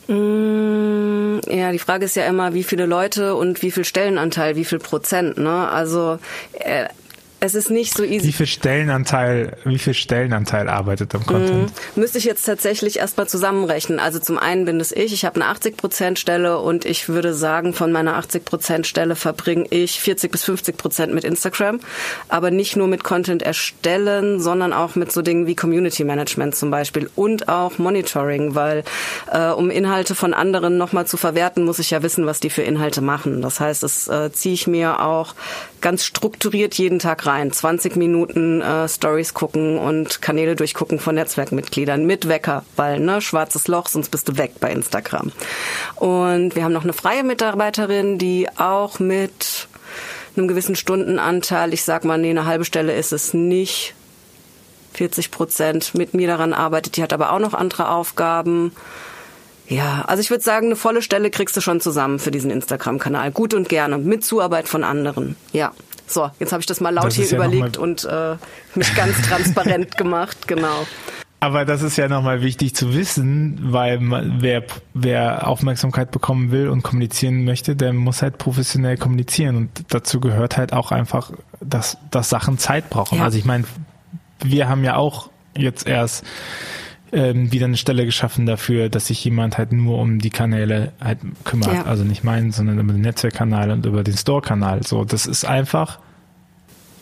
Mm, 0.07 1.39
ja, 1.49 1.71
die 1.71 1.79
Frage 1.79 2.05
ist 2.05 2.15
ja 2.15 2.25
immer, 2.25 2.53
wie 2.53 2.63
viele 2.63 2.85
Leute 2.85 3.35
und 3.35 3.61
wie 3.61 3.71
viel 3.71 3.85
Stellenanteil, 3.85 4.55
wie 4.55 4.65
viel 4.65 4.79
Prozent. 4.79 5.37
Ne? 5.37 5.69
Also 5.69 6.17
äh, 6.53 6.87
es 7.39 7.53
ist 7.53 7.69
nicht 7.69 7.95
so 7.95 8.03
easy. 8.03 8.27
Wie 8.27 8.31
viel 8.31 8.47
Stellenanteil, 8.47 9.57
wie 9.63 9.77
viel 9.77 9.93
Stellenanteil 9.93 10.67
arbeitet 10.69 11.13
am 11.13 11.25
Content? 11.25 11.71
Mm, 11.95 11.99
müsste 11.99 12.17
ich 12.17 12.23
jetzt 12.23 12.43
tatsächlich 12.43 12.97
erstmal 12.97 13.27
zusammenrechnen. 13.27 13.99
Also 13.99 14.17
zum 14.19 14.39
einen 14.39 14.65
bin 14.65 14.79
es 14.79 14.91
ich, 14.91 15.13
ich 15.13 15.23
habe 15.23 15.35
eine 15.35 15.45
80 15.45 15.77
Prozent 15.77 16.19
Stelle 16.19 16.59
und 16.59 16.85
ich 16.85 17.09
würde 17.09 17.35
sagen, 17.35 17.73
von 17.73 17.91
meiner 17.91 18.15
80 18.15 18.43
Prozent 18.43 18.87
Stelle 18.87 19.15
verbringe 19.15 19.67
ich 19.69 19.99
40 19.99 20.31
bis 20.31 20.43
50 20.45 20.77
Prozent 20.77 21.13
mit 21.13 21.23
Instagram. 21.23 21.79
Aber 22.27 22.49
nicht 22.49 22.75
nur 22.75 22.87
mit 22.87 23.03
Content 23.03 23.43
erstellen, 23.43 24.39
sondern 24.39 24.73
auch 24.73 24.95
mit 24.95 25.11
so 25.11 25.21
Dingen 25.21 25.45
wie 25.45 25.55
Community 25.55 26.03
Management 26.03 26.55
zum 26.55 26.71
Beispiel 26.71 27.09
und 27.15 27.49
auch 27.49 27.77
Monitoring, 27.77 28.55
weil 28.55 28.83
äh, 29.31 29.49
um 29.49 29.69
Inhalte 29.69 30.15
von 30.15 30.33
anderen 30.33 30.77
nochmal 30.77 31.05
zu 31.05 31.17
verwerten, 31.17 31.65
muss 31.65 31.77
ich 31.77 31.91
ja 31.91 32.01
wissen, 32.01 32.25
was 32.25 32.39
die 32.39 32.49
für 32.49 32.63
Inhalte 32.63 33.01
machen. 33.01 33.43
Das 33.43 33.59
heißt, 33.59 33.83
das 33.83 34.07
äh, 34.07 34.31
ziehe 34.31 34.55
ich 34.55 34.65
mir 34.65 35.01
auch 35.01 35.35
ganz 35.81 36.03
strukturiert 36.03 36.73
jeden 36.75 36.97
Tag 36.97 37.26
rein. 37.27 37.51
20 37.51 37.95
Minuten 37.95 38.61
äh, 38.61 38.87
Stories 38.89 39.33
gucken 39.33 39.77
und 39.77 40.21
Kanäle 40.21 40.55
durchgucken 40.55 40.99
von 40.99 41.15
Netzwerkmitgliedern 41.15 42.05
mit 42.05 42.27
Wecker, 42.27 42.63
weil 42.75 42.99
ne, 42.99 43.21
schwarzes 43.21 43.67
Loch, 43.67 43.87
sonst 43.87 44.09
bist 44.09 44.27
du 44.29 44.37
weg 44.37 44.53
bei 44.59 44.71
Instagram. 44.71 45.31
Und 45.95 46.55
wir 46.55 46.63
haben 46.63 46.73
noch 46.73 46.83
eine 46.83 46.93
freie 46.93 47.23
Mitarbeiterin, 47.23 48.17
die 48.17 48.47
auch 48.57 48.99
mit 48.99 49.67
einem 50.35 50.47
gewissen 50.47 50.75
Stundenanteil, 50.75 51.73
ich 51.73 51.83
sag 51.83 52.05
mal, 52.05 52.17
nee, 52.17 52.29
eine 52.29 52.45
halbe 52.45 52.65
Stelle 52.65 52.95
ist 52.95 53.11
es 53.11 53.33
nicht, 53.33 53.93
40 54.93 55.31
Prozent 55.31 55.93
mit 55.93 56.13
mir 56.13 56.27
daran 56.27 56.53
arbeitet. 56.53 56.97
Die 56.97 57.03
hat 57.03 57.13
aber 57.13 57.31
auch 57.31 57.39
noch 57.39 57.53
andere 57.53 57.89
Aufgaben. 57.89 58.71
Ja, 59.67 60.05
also 60.07 60.21
ich 60.21 60.29
würde 60.29 60.43
sagen, 60.43 60.67
eine 60.67 60.75
volle 60.75 61.01
Stelle 61.01 61.29
kriegst 61.29 61.55
du 61.57 61.61
schon 61.61 61.81
zusammen 61.81 62.19
für 62.19 62.31
diesen 62.31 62.51
Instagram-Kanal. 62.51 63.31
Gut 63.31 63.53
und 63.53 63.67
gerne. 63.69 63.97
Mit 63.97 64.23
Zuarbeit 64.23 64.67
von 64.67 64.83
anderen. 64.83 65.35
Ja. 65.51 65.73
So, 66.07 66.29
jetzt 66.39 66.51
habe 66.51 66.61
ich 66.61 66.65
das 66.65 66.79
mal 66.79 66.93
laut 66.93 67.05
das 67.05 67.15
hier 67.15 67.25
ja 67.25 67.35
überlegt 67.35 67.77
und 67.77 68.05
äh, 68.05 68.35
mich 68.75 68.95
ganz 68.95 69.21
transparent 69.21 69.97
gemacht, 69.97 70.47
genau. 70.47 70.85
Aber 71.39 71.65
das 71.65 71.83
ist 71.83 71.97
ja 71.97 72.07
nochmal 72.07 72.41
wichtig 72.41 72.73
zu 72.75 72.95
wissen, 72.95 73.59
weil 73.61 73.99
man, 73.99 74.41
wer, 74.41 74.63
wer 74.95 75.47
Aufmerksamkeit 75.47 76.09
bekommen 76.09 76.49
will 76.49 76.67
und 76.69 76.81
kommunizieren 76.81 77.45
möchte, 77.45 77.75
der 77.75 77.93
muss 77.93 78.23
halt 78.23 78.39
professionell 78.39 78.97
kommunizieren. 78.97 79.55
Und 79.55 79.69
dazu 79.89 80.19
gehört 80.19 80.57
halt 80.57 80.73
auch 80.73 80.91
einfach, 80.91 81.31
dass, 81.59 81.97
dass 82.09 82.29
Sachen 82.29 82.57
Zeit 82.57 82.89
brauchen. 82.89 83.19
Ja. 83.19 83.25
Also 83.25 83.37
ich 83.37 83.45
meine, 83.45 83.65
wir 84.43 84.67
haben 84.67 84.83
ja 84.83 84.95
auch 84.95 85.29
jetzt 85.55 85.87
erst 85.87 86.25
ähm, 87.11 87.51
wieder 87.51 87.65
eine 87.65 87.77
Stelle 87.77 88.05
geschaffen 88.05 88.45
dafür, 88.45 88.89
dass 88.89 89.07
sich 89.07 89.23
jemand 89.23 89.57
halt 89.57 89.71
nur 89.71 89.99
um 89.99 90.19
die 90.19 90.29
Kanäle 90.29 90.91
halt 90.99 91.19
kümmert. 91.43 91.73
Ja. 91.73 91.83
Also 91.85 92.03
nicht 92.03 92.23
meinen, 92.23 92.51
sondern 92.51 92.79
über 92.79 92.93
den 92.93 93.01
Netzwerkkanal 93.01 93.71
und 93.71 93.85
über 93.85 94.03
den 94.03 94.17
Store-Kanal. 94.17 94.83
So, 94.83 95.05
das 95.05 95.25
ist 95.25 95.45
einfach 95.45 95.99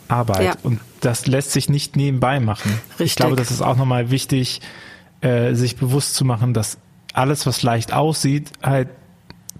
Arbeit. 0.08 0.42
Ja. 0.42 0.54
Und 0.62 0.80
das 1.00 1.26
lässt 1.26 1.52
sich 1.52 1.68
nicht 1.68 1.96
nebenbei 1.96 2.40
machen. 2.40 2.72
Richtig. 2.90 3.06
Ich 3.06 3.16
glaube, 3.16 3.36
das 3.36 3.50
ist 3.50 3.62
auch 3.62 3.76
nochmal 3.76 4.10
wichtig, 4.10 4.60
äh, 5.20 5.54
sich 5.54 5.76
bewusst 5.76 6.14
zu 6.14 6.24
machen, 6.24 6.54
dass 6.54 6.78
alles, 7.12 7.46
was 7.46 7.62
leicht 7.62 7.92
aussieht, 7.92 8.50
halt 8.62 8.88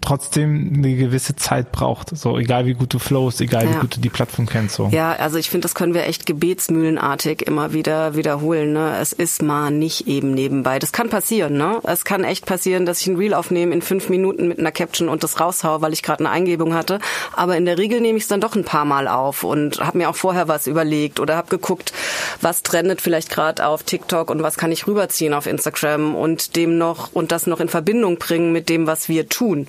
trotzdem 0.00 0.72
eine 0.74 0.94
gewisse 0.96 1.36
Zeit 1.36 1.72
braucht. 1.72 2.16
So, 2.16 2.38
egal 2.38 2.66
wie 2.66 2.74
gut 2.74 2.92
du 2.94 2.98
flowst, 2.98 3.40
egal 3.40 3.64
ja. 3.64 3.70
wie 3.74 3.80
gut 3.80 3.96
du 3.96 4.00
die 4.00 4.08
Plattform 4.08 4.46
kennst. 4.46 4.76
So. 4.76 4.88
Ja, 4.92 5.12
also 5.12 5.38
ich 5.38 5.50
finde, 5.50 5.62
das 5.62 5.74
können 5.74 5.94
wir 5.94 6.04
echt 6.04 6.26
gebetsmühlenartig 6.26 7.42
immer 7.42 7.72
wieder 7.72 8.14
wiederholen. 8.16 8.72
Ne? 8.72 8.96
Es 9.00 9.12
ist 9.12 9.42
mal 9.42 9.70
nicht 9.70 10.06
eben 10.06 10.32
nebenbei. 10.34 10.78
Das 10.78 10.92
kann 10.92 11.08
passieren. 11.08 11.56
Ne? 11.56 11.80
Es 11.84 12.04
kann 12.04 12.24
echt 12.24 12.46
passieren, 12.46 12.86
dass 12.86 13.00
ich 13.00 13.06
ein 13.06 13.16
Reel 13.16 13.34
aufnehme 13.34 13.74
in 13.74 13.82
fünf 13.82 14.08
Minuten 14.08 14.48
mit 14.48 14.58
einer 14.58 14.72
Caption 14.72 15.08
und 15.08 15.22
das 15.22 15.40
raushau, 15.40 15.80
weil 15.82 15.92
ich 15.92 16.02
gerade 16.02 16.20
eine 16.20 16.30
Eingebung 16.30 16.74
hatte. 16.74 16.98
Aber 17.34 17.56
in 17.56 17.66
der 17.66 17.78
Regel 17.78 18.00
nehme 18.00 18.18
ich 18.18 18.24
es 18.24 18.28
dann 18.28 18.40
doch 18.40 18.54
ein 18.54 18.64
paar 18.64 18.84
Mal 18.84 19.08
auf 19.08 19.44
und 19.44 19.80
habe 19.80 19.98
mir 19.98 20.10
auch 20.10 20.16
vorher 20.16 20.48
was 20.48 20.66
überlegt 20.66 21.20
oder 21.20 21.36
habe 21.36 21.48
geguckt, 21.48 21.92
was 22.40 22.62
trendet 22.62 23.00
vielleicht 23.00 23.30
gerade 23.30 23.66
auf 23.66 23.82
TikTok 23.82 24.30
und 24.30 24.42
was 24.42 24.56
kann 24.56 24.72
ich 24.72 24.86
rüberziehen 24.86 25.34
auf 25.34 25.46
Instagram 25.46 26.14
und 26.14 26.56
dem 26.56 26.78
noch 26.78 27.12
und 27.12 27.32
das 27.32 27.46
noch 27.46 27.60
in 27.60 27.68
Verbindung 27.68 28.18
bringen 28.18 28.52
mit 28.52 28.68
dem, 28.68 28.86
was 28.86 29.08
wir 29.08 29.28
tun. 29.28 29.66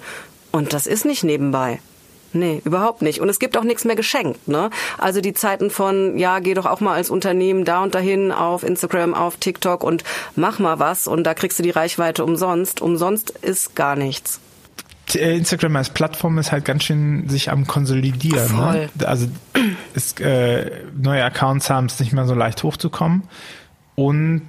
Und 0.57 0.73
das 0.73 0.87
ist 0.87 1.05
nicht 1.05 1.23
nebenbei. 1.23 1.79
Nee, 2.33 2.63
überhaupt 2.65 3.03
nicht. 3.03 3.21
Und 3.21 3.29
es 3.29 3.37
gibt 3.37 3.55
auch 3.57 3.63
nichts 3.63 3.85
mehr 3.85 3.95
geschenkt. 3.95 4.47
Ne? 4.47 4.71
Also 4.97 5.21
die 5.21 5.33
Zeiten 5.33 5.69
von, 5.69 6.17
ja, 6.17 6.39
geh 6.39 6.55
doch 6.55 6.65
auch 6.65 6.79
mal 6.79 6.95
als 6.95 7.11
Unternehmen 7.11 7.63
da 7.63 7.83
und 7.83 7.93
dahin 7.93 8.31
auf 8.31 8.63
Instagram, 8.63 9.13
auf 9.13 9.37
TikTok 9.37 9.83
und 9.83 10.03
mach 10.35 10.57
mal 10.57 10.79
was 10.79 11.05
und 11.05 11.25
da 11.25 11.35
kriegst 11.35 11.59
du 11.59 11.63
die 11.63 11.69
Reichweite 11.69 12.23
umsonst. 12.23 12.81
Umsonst 12.81 13.29
ist 13.29 13.75
gar 13.75 13.95
nichts. 13.95 14.39
Äh, 15.13 15.37
Instagram 15.37 15.75
als 15.75 15.91
Plattform 15.91 16.39
ist 16.39 16.51
halt 16.51 16.65
ganz 16.65 16.85
schön 16.85 17.29
sich 17.29 17.51
am 17.51 17.67
Konsolidieren. 17.67 18.57
Ne? 18.57 18.63
Voll. 18.63 18.89
Ne? 18.95 19.07
Also 19.07 19.27
ist, 19.93 20.19
äh, 20.19 20.71
neue 20.99 21.23
Accounts 21.23 21.69
haben 21.69 21.85
es 21.85 21.99
nicht 21.99 22.13
mehr 22.13 22.25
so 22.25 22.33
leicht 22.33 22.63
hochzukommen. 22.63 23.23
Und 23.93 24.41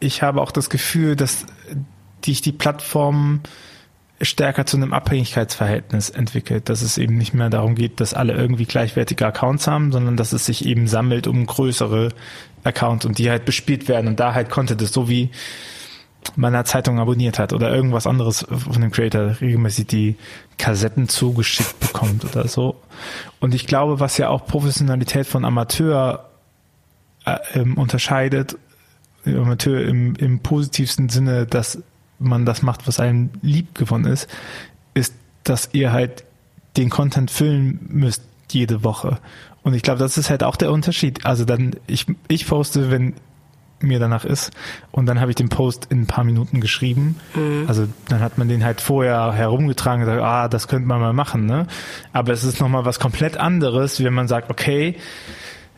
ich 0.00 0.20
habe 0.22 0.42
auch 0.42 0.52
das 0.52 0.68
Gefühl, 0.68 1.16
dass 1.16 1.46
dich 2.26 2.42
die 2.42 2.52
Plattform 2.52 3.40
stärker 4.20 4.66
zu 4.66 4.76
einem 4.76 4.92
Abhängigkeitsverhältnis 4.92 6.10
entwickelt, 6.10 6.68
dass 6.68 6.82
es 6.82 6.98
eben 6.98 7.16
nicht 7.16 7.32
mehr 7.32 7.48
darum 7.48 7.74
geht, 7.74 8.00
dass 8.00 8.12
alle 8.12 8.34
irgendwie 8.34 8.66
gleichwertige 8.66 9.26
Accounts 9.26 9.66
haben, 9.66 9.92
sondern 9.92 10.16
dass 10.16 10.32
es 10.32 10.44
sich 10.44 10.66
eben 10.66 10.88
sammelt 10.88 11.26
um 11.26 11.46
größere 11.46 12.10
Accounts 12.62 13.06
und 13.06 13.18
die 13.18 13.30
halt 13.30 13.46
bespielt 13.46 13.88
werden 13.88 14.08
und 14.08 14.20
da 14.20 14.34
halt 14.34 14.50
Content 14.50 14.82
ist, 14.82 14.92
so 14.92 15.08
wie 15.08 15.30
man 16.36 16.54
eine 16.54 16.64
Zeitung 16.64 16.98
abonniert 17.00 17.38
hat 17.38 17.54
oder 17.54 17.74
irgendwas 17.74 18.06
anderes 18.06 18.46
von 18.48 18.80
dem 18.80 18.90
Creator 18.90 19.40
regelmäßig 19.40 19.86
die 19.86 20.16
Kassetten 20.58 21.08
zugeschickt 21.08 21.80
bekommt 21.80 22.24
oder 22.24 22.46
so. 22.46 22.76
Und 23.40 23.54
ich 23.54 23.66
glaube, 23.66 24.00
was 24.00 24.18
ja 24.18 24.28
auch 24.28 24.46
Professionalität 24.46 25.26
von 25.26 25.46
Amateur 25.46 26.28
äh, 27.24 27.36
ähm, 27.54 27.78
unterscheidet, 27.78 28.58
Amateur 29.24 29.80
im, 29.80 30.14
im 30.16 30.40
positivsten 30.40 31.08
Sinne, 31.08 31.46
dass 31.46 31.82
man 32.20 32.46
das 32.46 32.62
macht, 32.62 32.86
was 32.86 33.00
einem 33.00 33.30
lieb 33.42 33.74
gewonnen 33.74 34.06
ist, 34.06 34.28
ist, 34.94 35.14
dass 35.42 35.70
ihr 35.72 35.92
halt 35.92 36.24
den 36.76 36.90
Content 36.90 37.30
füllen 37.30 37.80
müsst 37.88 38.22
jede 38.50 38.84
Woche. 38.84 39.18
Und 39.62 39.74
ich 39.74 39.82
glaube, 39.82 39.98
das 39.98 40.16
ist 40.16 40.30
halt 40.30 40.44
auch 40.44 40.56
der 40.56 40.70
Unterschied. 40.70 41.26
Also 41.26 41.44
dann, 41.44 41.72
ich, 41.86 42.06
ich 42.28 42.46
poste, 42.46 42.90
wenn 42.90 43.14
mir 43.82 43.98
danach 43.98 44.24
ist. 44.24 44.50
Und 44.90 45.06
dann 45.06 45.20
habe 45.20 45.30
ich 45.30 45.36
den 45.36 45.48
Post 45.48 45.86
in 45.90 46.02
ein 46.02 46.06
paar 46.06 46.24
Minuten 46.24 46.60
geschrieben. 46.60 47.16
Mhm. 47.34 47.64
Also 47.66 47.86
dann 48.08 48.20
hat 48.20 48.38
man 48.38 48.48
den 48.48 48.64
halt 48.64 48.80
vorher 48.80 49.32
herumgetragen 49.32 50.02
und 50.02 50.08
gesagt, 50.08 50.22
ah, 50.22 50.48
das 50.48 50.68
könnte 50.68 50.86
man 50.86 51.00
mal 51.00 51.12
machen. 51.12 51.46
Ne? 51.46 51.66
Aber 52.12 52.32
es 52.32 52.44
ist 52.44 52.60
nochmal 52.60 52.84
was 52.84 53.00
komplett 53.00 53.36
anderes, 53.36 54.02
wenn 54.02 54.12
man 54.12 54.28
sagt, 54.28 54.50
okay, 54.50 54.96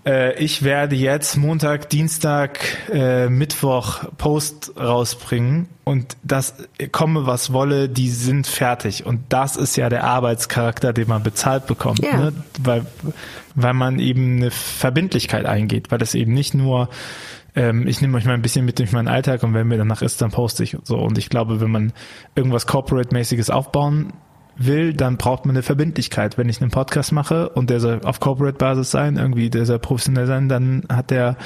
ich 0.05 0.63
werde 0.65 0.97
jetzt 0.97 1.37
Montag, 1.37 1.89
Dienstag, 1.89 2.59
äh, 2.93 3.29
Mittwoch 3.29 4.05
Post 4.19 4.73
rausbringen 4.77 5.69
und 5.85 6.17
das 6.25 6.55
komme 6.91 7.27
was 7.27 7.53
wolle, 7.53 7.89
die 7.89 8.09
sind 8.09 8.47
fertig. 8.47 9.07
Und 9.07 9.21
das 9.29 9.57
ist 9.57 9.77
ja 9.77 9.89
der 9.89 10.05
Arbeitscharakter, 10.05 10.93
den 10.93 11.09
man 11.09 11.23
bezahlt 11.23 11.67
bekommt, 11.67 12.03
yeah. 12.03 12.17
ne? 12.17 12.33
weil, 12.63 12.87
weil 13.55 13.75
man 13.75 14.01
eben 14.01 14.39
eine 14.39 14.51
Verbindlichkeit 14.51 15.47
eingeht, 15.47 15.91
weil 15.93 15.99
das 15.99 16.15
eben 16.15 16.33
nicht 16.33 16.55
nur 16.55 16.89
ähm, 17.55 17.87
ich 17.87 18.01
nehme 18.01 18.17
euch 18.17 18.25
mal 18.25 18.35
ein 18.35 18.43
bisschen 18.43 18.65
mit 18.65 18.79
durch 18.79 18.93
meinen 18.93 19.09
Alltag 19.09 19.43
und 19.43 19.55
wenn 19.55 19.69
mir 19.69 19.77
danach 19.77 20.03
ist, 20.03 20.23
dann 20.23 20.31
poste 20.31 20.65
ich 20.65 20.75
und 20.75 20.87
so. 20.87 20.99
Und 20.99 21.19
ich 21.19 21.29
glaube, 21.29 21.61
wenn 21.61 21.71
man 21.71 21.93
irgendwas 22.35 22.67
Corporate-mäßiges 22.67 23.51
aufbauen 23.51 24.15
will, 24.57 24.95
dann 24.95 25.17
braucht 25.17 25.47
man 25.47 25.57
eine 25.57 25.63
Verbindlichkeit. 25.63 26.39
Wenn 26.39 26.49
ich 26.49 26.61
einen 26.61 26.71
Podcast 26.71 27.13
mache 27.13 27.49
und 27.51 27.71
der 27.71 27.81
soll 27.81 28.01
auf 28.05 28.21
Corporate-Basis 28.21 28.91
sein, 28.91 29.17
irgendwie 29.17 29.51
der 29.51 29.67
soll 29.67 29.79
professionell 29.79 30.27
sein, 30.27 30.49
dann 30.49 30.85
hat 30.91 31.11
der 31.11 31.37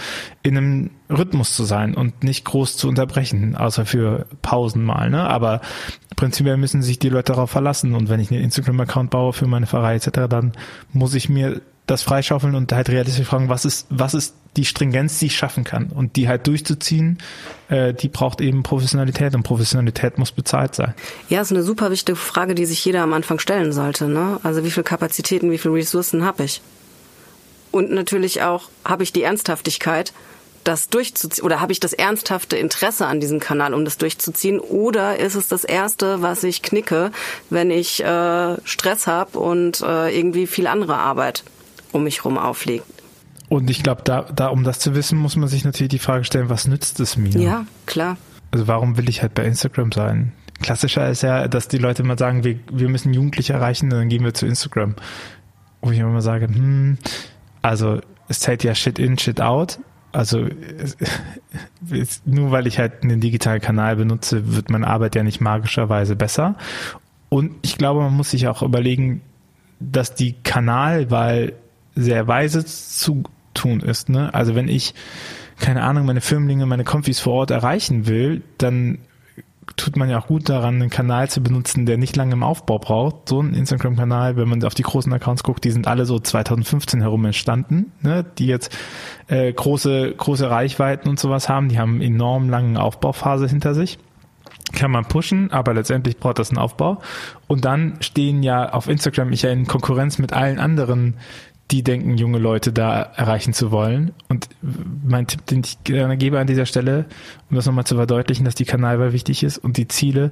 in 0.43 0.57
einem 0.57 0.91
Rhythmus 1.11 1.55
zu 1.55 1.65
sein 1.65 1.95
und 1.95 2.25
nicht 2.25 2.45
groß 2.45 2.77
zu 2.77 2.89
unterbrechen, 2.89 3.57
außer 3.57 3.87
für 3.87 4.27
Pausen 4.43 4.85
mal. 4.85 5.11
Ne? 5.11 5.23
Aber 5.23 5.61
prinzipiell 6.17 6.57
müssen 6.57 6.83
sich 6.83 6.99
die 6.99 7.09
Leute 7.09 7.33
darauf 7.33 7.51
verlassen. 7.51 7.95
Und 7.95 8.09
wenn 8.09 8.21
ich 8.21 8.31
einen 8.31 8.43
Instagram-Account 8.43 9.11
baue 9.11 9.33
für 9.33 9.47
meine 9.47 9.67
Pfarrei 9.67 9.97
etc., 9.97 10.11
dann 10.29 10.53
muss 10.93 11.15
ich 11.15 11.29
mir 11.29 11.61
das 11.87 12.03
freischaufeln 12.03 12.55
und 12.55 12.73
halt 12.73 12.89
realistisch 12.89 13.27
fragen, 13.27 13.49
was 13.49 13.65
ist, 13.65 13.87
was 13.91 14.15
ist 14.15 14.35
die 14.57 14.65
Stringenz, 14.65 15.19
die 15.19 15.27
ich 15.27 15.37
schaffen 15.37 15.65
kann. 15.65 15.89
Und 15.89 16.17
die 16.17 16.29
halt 16.29 16.47
durchzuziehen, 16.47 17.19
äh, 17.69 17.95
die 17.95 18.09
braucht 18.09 18.41
eben 18.41 18.63
Professionalität 18.63 19.35
und 19.35 19.43
Professionalität 19.43 20.19
muss 20.19 20.33
bezahlt 20.33 20.75
sein. 20.75 20.95
Ja, 21.29 21.41
ist 21.41 21.53
eine 21.53 21.63
super 21.63 21.91
wichtige 21.91 22.17
Frage, 22.17 22.55
die 22.55 22.67
sich 22.67 22.85
jeder 22.85 23.03
am 23.03 23.13
Anfang 23.13 23.39
stellen 23.39 23.73
sollte. 23.73 24.09
Ne? 24.09 24.41
Also 24.43 24.65
wie 24.65 24.71
viel 24.71 24.83
Kapazitäten, 24.83 25.51
wie 25.51 25.59
viel 25.59 25.71
Ressourcen 25.71 26.25
habe 26.25 26.45
ich? 26.45 26.61
Und 27.71 27.91
natürlich 27.91 28.43
auch, 28.43 28.69
habe 28.85 29.03
ich 29.03 29.13
die 29.13 29.23
Ernsthaftigkeit, 29.23 30.13
das 30.65 30.89
durchzuziehen 30.89 31.45
oder 31.45 31.61
habe 31.61 31.71
ich 31.71 31.79
das 31.79 31.93
ernsthafte 31.93 32.57
Interesse 32.57 33.07
an 33.07 33.21
diesem 33.21 33.39
Kanal, 33.39 33.73
um 33.73 33.85
das 33.85 33.99
durchzuziehen 33.99 34.59
oder 34.59 35.17
ist 35.17 35.37
es 35.37 35.47
das 35.47 35.63
erste, 35.63 36.23
was 36.23 36.43
ich 36.43 36.63
knicke, 36.63 37.13
wenn 37.51 37.71
ich 37.71 38.03
äh, 38.03 38.57
Stress 38.65 39.07
habe 39.07 39.39
und 39.39 39.81
äh, 39.83 40.19
irgendwie 40.19 40.49
viel 40.49 40.67
andere 40.67 40.97
Arbeit 40.97 41.45
um 41.93 42.05
mich 42.05 42.25
rum 42.25 42.39
aufliegt. 42.39 42.85
Und 43.49 43.71
ich 43.71 43.83
glaube, 43.83 44.03
da, 44.05 44.23
da, 44.23 44.49
um 44.49 44.65
das 44.65 44.79
zu 44.79 44.95
wissen, 44.95 45.19
muss 45.19 45.37
man 45.37 45.49
sich 45.49 45.65
natürlich 45.65 45.91
die 45.91 45.99
Frage 45.99 46.25
stellen, 46.25 46.49
was 46.49 46.67
nützt 46.67 46.99
es 47.01 47.17
mir? 47.17 47.39
Ja, 47.41 47.67
klar. 47.87 48.17
Also 48.51 48.67
warum 48.67 48.97
will 48.97 49.09
ich 49.09 49.23
halt 49.23 49.35
bei 49.35 49.45
Instagram 49.45 49.93
sein? 49.93 50.33
Klassischer 50.61 51.09
ist 51.09 51.23
ja, 51.23 51.49
dass 51.49 51.69
die 51.69 51.79
Leute 51.79 52.03
mal 52.03 52.19
sagen, 52.19 52.43
wir, 52.43 52.59
wir 52.73 52.89
müssen 52.89 53.13
Jugendliche 53.13 53.53
erreichen, 53.53 53.91
dann 53.91 54.09
gehen 54.09 54.25
wir 54.25 54.35
zu 54.35 54.47
Instagram. 54.47 54.95
Wo 55.81 55.91
ich 55.91 55.99
immer 55.99 56.23
sage, 56.23 56.49
hm, 56.49 56.99
also 57.63 58.01
es 58.29 58.41
zählt 58.41 58.65
ja 58.65 58.75
Shit 58.75 58.99
in, 58.99 59.19
Shit 59.19 59.41
out. 59.41 59.79
Also 60.13 60.47
nur 62.25 62.51
weil 62.51 62.67
ich 62.67 62.79
halt 62.79 63.03
einen 63.03 63.21
digitalen 63.21 63.61
Kanal 63.61 63.97
benutze, 63.97 64.55
wird 64.55 64.71
meine 64.71 64.87
Arbeit 64.87 65.15
ja 65.15 65.23
nicht 65.23 65.41
magischerweise 65.41 66.17
besser. 66.17 66.57
Und 67.29 67.53
ich 67.63 67.77
glaube, 67.77 68.01
man 68.01 68.15
muss 68.15 68.31
sich 68.31 68.49
auch 68.49 68.63
überlegen, 68.63 69.21
dass 69.79 70.15
die 70.15 70.33
Kanalwahl 70.43 71.53
sehr 71.97 72.29
weise 72.29 72.65
zu 72.65 73.25
tun 73.55 73.81
ist. 73.81 74.09
Ne? 74.09 74.33
Also 74.33 74.55
wenn 74.55 74.69
ich, 74.69 74.95
keine 75.59 75.83
Ahnung, 75.83 76.07
meine 76.07 76.21
Firmlinge, 76.21 76.67
meine 76.67 76.85
Konfis 76.85 77.19
vor 77.19 77.33
Ort 77.33 77.51
erreichen 77.51 78.07
will, 78.07 78.43
dann 78.59 78.99
tut 79.75 79.97
man 79.97 80.09
ja 80.09 80.19
auch 80.19 80.29
gut 80.29 80.49
daran, 80.49 80.77
einen 80.77 80.91
Kanal 80.91 81.29
zu 81.29 81.43
benutzen, 81.43 81.87
der 81.87 81.99
nicht 81.99 82.15
lange 82.15 82.35
im 82.35 82.43
Aufbau 82.43 82.79
braucht. 82.79 83.29
So 83.29 83.41
ein 83.41 83.55
Instagram-Kanal, 83.55 84.37
wenn 84.37 84.49
man 84.49 84.63
auf 84.63 84.75
die 84.75 84.83
großen 84.83 85.13
Accounts 85.13 85.43
guckt, 85.43 85.65
die 85.65 85.71
sind 85.71 85.89
alle 85.89 86.07
so 86.07 86.19
2015 86.19 87.01
herum 87.01 87.25
entstanden, 87.25 87.93
ne? 88.03 88.25
die 88.39 88.47
jetzt 88.47 88.77
äh, 89.27 89.53
große, 89.53 90.15
große 90.17 90.49
Reichweiten 90.49 91.09
und 91.09 91.19
sowas 91.19 91.49
haben. 91.49 91.69
Die 91.69 91.79
haben 91.79 92.01
enorm 92.01 92.49
langen 92.49 92.77
Aufbauphase 92.77 93.49
hinter 93.49 93.75
sich. 93.75 93.99
Kann 94.73 94.91
man 94.91 95.05
pushen, 95.05 95.53
aber 95.53 95.75
letztendlich 95.75 96.19
braucht 96.19 96.39
das 96.39 96.51
einen 96.51 96.59
Aufbau. 96.59 97.01
Und 97.47 97.65
dann 97.65 97.97
stehen 98.01 98.43
ja 98.43 98.73
auf 98.73 98.89
Instagram 98.89 99.33
ich 99.33 99.43
ja 99.43 99.51
in 99.51 99.67
Konkurrenz 99.67 100.19
mit 100.19 100.33
allen 100.33 100.59
anderen 100.59 101.15
die 101.71 101.83
denken, 101.83 102.17
junge 102.17 102.39
Leute 102.39 102.73
da 102.73 103.03
erreichen 103.03 103.53
zu 103.53 103.71
wollen. 103.71 104.13
Und 104.29 104.49
mein 105.05 105.27
Tipp, 105.27 105.47
den 105.47 105.63
ich 105.65 105.83
gerne 105.85 106.17
gebe 106.17 106.39
an 106.39 106.47
dieser 106.47 106.67
Stelle, 106.67 107.07
um 107.51 107.57
das 107.57 107.67
nochmal 107.67 107.87
zu 107.87 107.97
verdeutlichen, 107.97 108.45
dass 108.45 108.55
die 108.55 108.65
Kanalwahl 108.65 109.13
wichtig 109.13 109.43
ist 109.43 109.59
und 109.59 109.77
die 109.77 109.89
Ziele, 109.89 110.31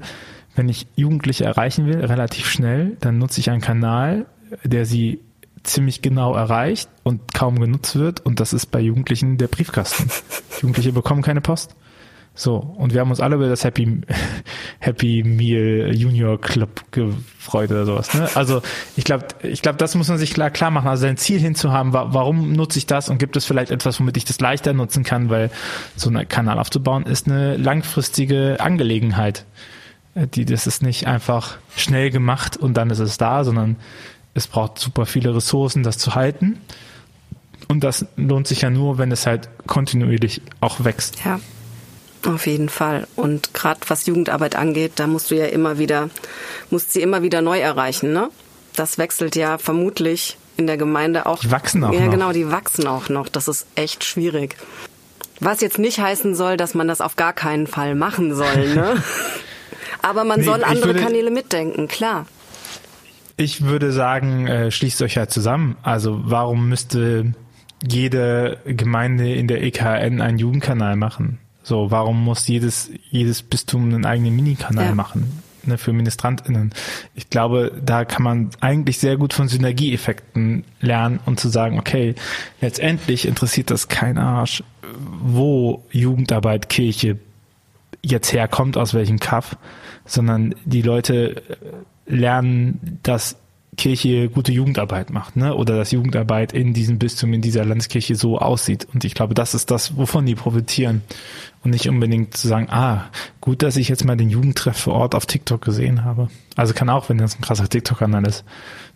wenn 0.54 0.68
ich 0.68 0.86
Jugendliche 0.94 1.44
erreichen 1.44 1.86
will, 1.86 2.04
relativ 2.04 2.46
schnell, 2.46 2.96
dann 3.00 3.18
nutze 3.18 3.40
ich 3.40 3.50
einen 3.50 3.60
Kanal, 3.60 4.26
der 4.62 4.86
sie 4.86 5.20
ziemlich 5.64 6.02
genau 6.02 6.34
erreicht 6.34 6.88
und 7.02 7.34
kaum 7.34 7.58
genutzt 7.58 7.96
wird. 7.96 8.24
Und 8.24 8.38
das 8.38 8.52
ist 8.52 8.66
bei 8.66 8.80
Jugendlichen 8.80 9.38
der 9.38 9.48
Briefkasten. 9.48 10.08
Jugendliche 10.60 10.92
bekommen 10.92 11.22
keine 11.22 11.40
Post. 11.40 11.74
So, 12.36 12.56
und 12.56 12.92
wir 12.92 13.00
haben 13.00 13.10
uns 13.10 13.20
alle 13.20 13.36
über 13.36 13.48
das 13.48 13.62
Happy, 13.62 14.00
Happy 14.80 15.22
Meal 15.24 15.94
Junior 15.94 16.40
Club 16.40 16.82
gefreut 16.90 17.70
oder 17.70 17.86
sowas. 17.86 18.12
Ne? 18.12 18.28
Also 18.34 18.60
ich 18.96 19.04
glaube, 19.04 19.26
ich 19.42 19.62
glaube, 19.62 19.78
das 19.78 19.94
muss 19.94 20.08
man 20.08 20.18
sich 20.18 20.34
klar, 20.34 20.50
klar 20.50 20.72
machen. 20.72 20.88
Also 20.88 21.02
sein 21.02 21.16
Ziel 21.16 21.38
hinzuhaben, 21.38 21.92
warum 21.92 22.52
nutze 22.52 22.78
ich 22.78 22.86
das 22.86 23.08
und 23.08 23.18
gibt 23.18 23.36
es 23.36 23.44
vielleicht 23.44 23.70
etwas, 23.70 24.00
womit 24.00 24.16
ich 24.16 24.24
das 24.24 24.40
leichter 24.40 24.72
nutzen 24.72 25.04
kann, 25.04 25.30
weil 25.30 25.50
so 25.94 26.08
einen 26.08 26.28
Kanal 26.28 26.58
aufzubauen 26.58 27.06
ist 27.06 27.28
eine 27.28 27.56
langfristige 27.56 28.56
Angelegenheit. 28.58 29.44
Äh, 30.16 30.26
die, 30.26 30.44
das 30.44 30.66
ist 30.66 30.82
nicht 30.82 31.06
einfach 31.06 31.58
schnell 31.76 32.10
gemacht 32.10 32.56
und 32.56 32.74
dann 32.74 32.90
ist 32.90 32.98
es 32.98 33.16
da, 33.16 33.44
sondern 33.44 33.76
es 34.34 34.48
braucht 34.48 34.80
super 34.80 35.06
viele 35.06 35.36
Ressourcen, 35.36 35.84
das 35.84 35.98
zu 35.98 36.16
halten. 36.16 36.58
Und 37.68 37.84
das 37.84 38.06
lohnt 38.16 38.48
sich 38.48 38.62
ja 38.62 38.70
nur, 38.70 38.98
wenn 38.98 39.12
es 39.12 39.24
halt 39.26 39.48
kontinuierlich 39.66 40.42
auch 40.60 40.82
wächst. 40.84 41.24
Ja. 41.24 41.38
Auf 42.26 42.46
jeden 42.46 42.68
Fall. 42.68 43.06
Und 43.16 43.52
gerade 43.52 43.80
was 43.88 44.06
Jugendarbeit 44.06 44.56
angeht, 44.56 44.92
da 44.96 45.06
musst 45.06 45.30
du 45.30 45.34
ja 45.34 45.46
immer 45.46 45.78
wieder, 45.78 46.08
musst 46.70 46.92
sie 46.92 47.02
immer 47.02 47.22
wieder 47.22 47.42
neu 47.42 47.58
erreichen, 47.58 48.12
ne? 48.12 48.30
Das 48.76 48.98
wechselt 48.98 49.36
ja 49.36 49.58
vermutlich 49.58 50.36
in 50.56 50.66
der 50.66 50.76
Gemeinde 50.76 51.26
auch. 51.26 51.40
Die 51.40 51.50
wachsen 51.50 51.84
auch 51.84 51.92
ja, 51.92 51.98
noch. 52.00 52.06
Ja, 52.06 52.10
genau, 52.10 52.32
die 52.32 52.50
wachsen 52.50 52.86
auch 52.86 53.08
noch. 53.08 53.28
Das 53.28 53.46
ist 53.48 53.66
echt 53.74 54.04
schwierig. 54.04 54.56
Was 55.40 55.60
jetzt 55.60 55.78
nicht 55.78 56.00
heißen 56.00 56.34
soll, 56.34 56.56
dass 56.56 56.74
man 56.74 56.88
das 56.88 57.00
auf 57.00 57.16
gar 57.16 57.32
keinen 57.32 57.66
Fall 57.66 57.94
machen 57.94 58.34
soll, 58.34 58.74
ne? 58.74 59.02
Aber 60.02 60.24
man 60.24 60.40
nee, 60.40 60.46
soll 60.46 60.64
andere 60.64 60.86
würde, 60.88 61.00
Kanäle 61.00 61.30
mitdenken, 61.30 61.88
klar. 61.88 62.26
Ich 63.36 63.64
würde 63.64 63.90
sagen, 63.90 64.46
äh, 64.46 64.70
schließt 64.70 65.02
euch 65.02 65.14
ja 65.14 65.28
zusammen. 65.28 65.76
Also 65.82 66.20
warum 66.24 66.68
müsste 66.68 67.34
jede 67.86 68.58
Gemeinde 68.64 69.34
in 69.34 69.48
der 69.48 69.62
EKN 69.62 70.20
einen 70.20 70.38
Jugendkanal 70.38 70.96
machen? 70.96 71.38
So, 71.64 71.90
warum 71.90 72.22
muss 72.22 72.46
jedes, 72.46 72.90
jedes 73.10 73.42
Bistum 73.42 73.84
einen 73.84 74.04
eigenen 74.04 74.36
Minikanal 74.36 74.86
ja. 74.86 74.94
machen? 74.94 75.42
Ne, 75.66 75.78
für 75.78 75.94
MinistrantInnen. 75.94 76.74
Ich 77.14 77.30
glaube, 77.30 77.72
da 77.82 78.04
kann 78.04 78.22
man 78.22 78.50
eigentlich 78.60 78.98
sehr 78.98 79.16
gut 79.16 79.32
von 79.32 79.48
Synergieeffekten 79.48 80.64
lernen 80.80 81.20
und 81.24 81.40
zu 81.40 81.48
sagen, 81.48 81.78
okay, 81.78 82.14
letztendlich 82.60 83.26
interessiert 83.26 83.70
das 83.70 83.88
kein 83.88 84.18
Arsch, 84.18 84.62
wo 84.82 85.82
Jugendarbeit, 85.90 86.68
Kirche 86.68 87.18
jetzt 88.02 88.30
herkommt, 88.34 88.76
aus 88.76 88.92
welchem 88.92 89.18
Kaff, 89.18 89.56
sondern 90.04 90.54
die 90.66 90.82
Leute 90.82 91.42
lernen, 92.06 92.98
dass 93.02 93.36
Kirche 93.76 94.28
gute 94.28 94.52
Jugendarbeit 94.52 95.10
macht, 95.10 95.36
ne? 95.36 95.54
Oder 95.54 95.76
dass 95.76 95.90
Jugendarbeit 95.90 96.52
in 96.52 96.72
diesem 96.74 96.98
Bistum, 96.98 97.32
in 97.32 97.40
dieser 97.40 97.64
Landeskirche 97.64 98.16
so 98.16 98.38
aussieht. 98.38 98.86
Und 98.92 99.04
ich 99.04 99.14
glaube, 99.14 99.34
das 99.34 99.54
ist 99.54 99.70
das, 99.70 99.96
wovon 99.96 100.26
die 100.26 100.34
profitieren. 100.34 101.02
Und 101.62 101.70
nicht 101.70 101.88
unbedingt 101.88 102.36
zu 102.36 102.48
sagen, 102.48 102.68
ah, 102.70 103.06
gut, 103.40 103.62
dass 103.62 103.76
ich 103.76 103.88
jetzt 103.88 104.04
mal 104.04 104.16
den 104.16 104.30
Jugendtreff 104.30 104.76
vor 104.76 104.94
Ort 104.94 105.14
auf 105.14 105.26
TikTok 105.26 105.62
gesehen 105.62 106.04
habe. 106.04 106.28
Also 106.56 106.74
kann 106.74 106.90
auch, 106.90 107.08
wenn 107.08 107.18
das 107.18 107.38
ein 107.38 107.42
krasser 107.42 107.68
TikTok-Kanal 107.68 108.26
ist. 108.26 108.44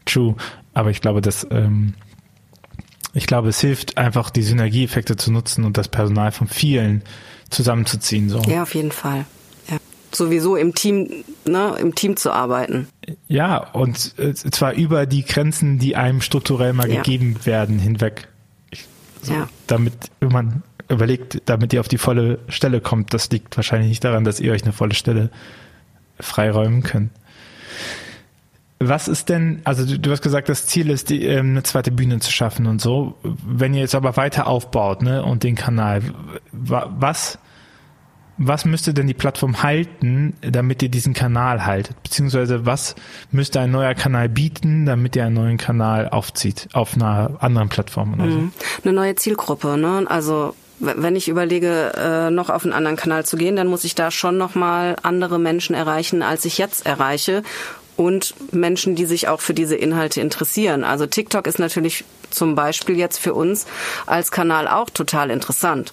True. 0.05 0.35
Aber 0.75 0.91
ich 0.91 1.01
glaube, 1.01 1.21
dass, 1.23 1.47
ähm, 1.51 1.95
ich 3.15 3.27
glaube, 3.27 3.49
es 3.49 3.61
hilft 3.61 3.97
einfach, 3.97 4.31
die 4.31 4.43
Synergieeffekte 4.43 5.17
zu 5.17 5.33
nutzen 5.33 5.65
und 5.65 5.79
das 5.79 5.89
Personal 5.89 6.33
von 6.33 6.47
vielen 6.47 7.03
zusammenzuziehen, 7.51 8.29
so. 8.29 8.41
Ja, 8.43 8.63
auf 8.63 8.75
jeden 8.75 8.93
Fall 8.93 9.25
sowieso 10.13 10.57
im 10.57 10.75
Team, 10.75 11.25
ne, 11.47 11.75
im 11.81 11.95
Team 11.95 12.17
zu 12.17 12.33
arbeiten. 12.33 12.89
Ja, 13.27 13.59
und 13.73 14.15
äh, 14.19 14.35
zwar 14.35 14.73
über 14.75 15.07
die 15.07 15.25
Grenzen, 15.25 15.79
die 15.79 15.97
einem 15.97 16.21
strukturell 16.21 16.73
mal 16.73 16.89
ja. 16.89 16.97
gegeben 16.97 17.37
werden, 17.45 17.79
hinweg. 17.79 18.29
So, 19.23 19.33
ja. 19.33 19.49
Damit, 19.67 19.95
wenn 20.21 20.33
man 20.33 20.63
überlegt, 20.89 21.43
damit 21.47 21.73
ihr 21.73 21.81
auf 21.81 21.89
die 21.89 21.99
volle 21.99 22.39
Stelle 22.49 22.81
kommt, 22.81 23.13
das 23.13 23.31
liegt 23.31 23.57
wahrscheinlich 23.57 23.89
nicht 23.89 24.05
daran, 24.05 24.25
dass 24.25 24.41
ihr 24.41 24.53
euch 24.53 24.63
eine 24.63 24.73
volle 24.73 24.95
Stelle 24.95 25.31
freiräumen 26.21 26.83
könnt. 26.83 27.11
Was 28.81 29.09
ist 29.09 29.29
denn, 29.29 29.61
also 29.65 29.85
du, 29.85 29.99
du 29.99 30.11
hast 30.13 30.23
gesagt, 30.23 30.49
das 30.49 30.67
Ziel 30.67 30.91
ist, 30.91 31.11
die, 31.11 31.25
ähm, 31.25 31.51
eine 31.51 31.63
zweite 31.65 31.91
Bühne 31.91 32.21
zu 32.21 32.31
schaffen 32.31 32.67
und 32.67 32.81
so. 32.81 33.17
Wenn 33.23 33.75
ihr 33.75 33.81
jetzt 33.81 33.97
aber 33.97 34.17
weiter 34.17 34.47
aufbaut, 34.47 35.03
ne, 35.03 35.25
und 35.25 35.43
den 35.43 35.57
Kanal, 35.57 36.03
was, 36.53 37.39
was 38.39 38.65
müsste 38.65 38.95
denn 38.95 39.07
die 39.07 39.15
Plattform 39.15 39.63
halten, 39.63 40.35
damit 40.41 40.83
ihr 40.83 40.89
diesen 40.89 41.13
Kanal 41.13 41.67
haltet? 41.67 42.01
Beziehungsweise 42.03 42.65
was 42.65 42.95
müsste 43.33 43.61
ein 43.61 43.73
neuer 43.73 43.95
Kanal 43.95 44.29
bieten, 44.29 44.87
damit 44.87 45.17
ihr 45.17 45.27
einen 45.27 45.35
neuen 45.35 45.59
Kanal 45.59 46.09
aufzieht 46.09 46.69
auf 46.73 46.95
einer 46.95 47.37
anderen 47.41 47.69
Plattform? 47.69 48.15
Oder 48.15 48.31
so? 48.31 48.39
Mhm. 48.39 48.53
Eine 48.85 48.93
neue 48.93 49.15
Zielgruppe, 49.17 49.77
ne? 49.77 50.07
Also 50.09 50.55
wenn 50.81 51.17
ich 51.17 51.29
überlege, 51.29 51.93
äh, 51.97 52.31
noch 52.31 52.51
auf 52.51 52.65
einen 52.65 52.73
anderen 52.73 52.97
Kanal 52.97 53.27
zu 53.27 53.37
gehen, 53.37 53.57
dann 53.57 53.67
muss 53.67 53.83
ich 53.83 53.97
da 53.97 54.13
schon 54.13 54.39
nochmal 54.39 54.95
andere 55.03 55.41
Menschen 55.41 55.75
erreichen, 55.75 56.23
als 56.23 56.45
ich 56.45 56.59
jetzt 56.59 56.87
erreiche. 56.87 57.43
Und 57.97 58.35
Menschen, 58.53 58.95
die 58.95 59.07
sich 59.07 59.27
auch 59.27 59.41
für 59.41 59.55
diese 59.55 59.75
Inhalte 59.75 60.21
interessieren. 60.21 60.85
Also 60.85 61.07
TikTok 61.07 61.49
ist 61.49 61.59
natürlich 61.59 62.05
zum 62.31 62.55
Beispiel 62.55 62.97
jetzt 62.97 63.19
für 63.19 63.35
uns 63.35 63.67
als 64.07 64.31
Kanal 64.31 64.69
auch 64.69 64.89
total 64.89 65.31
interessant. 65.31 65.93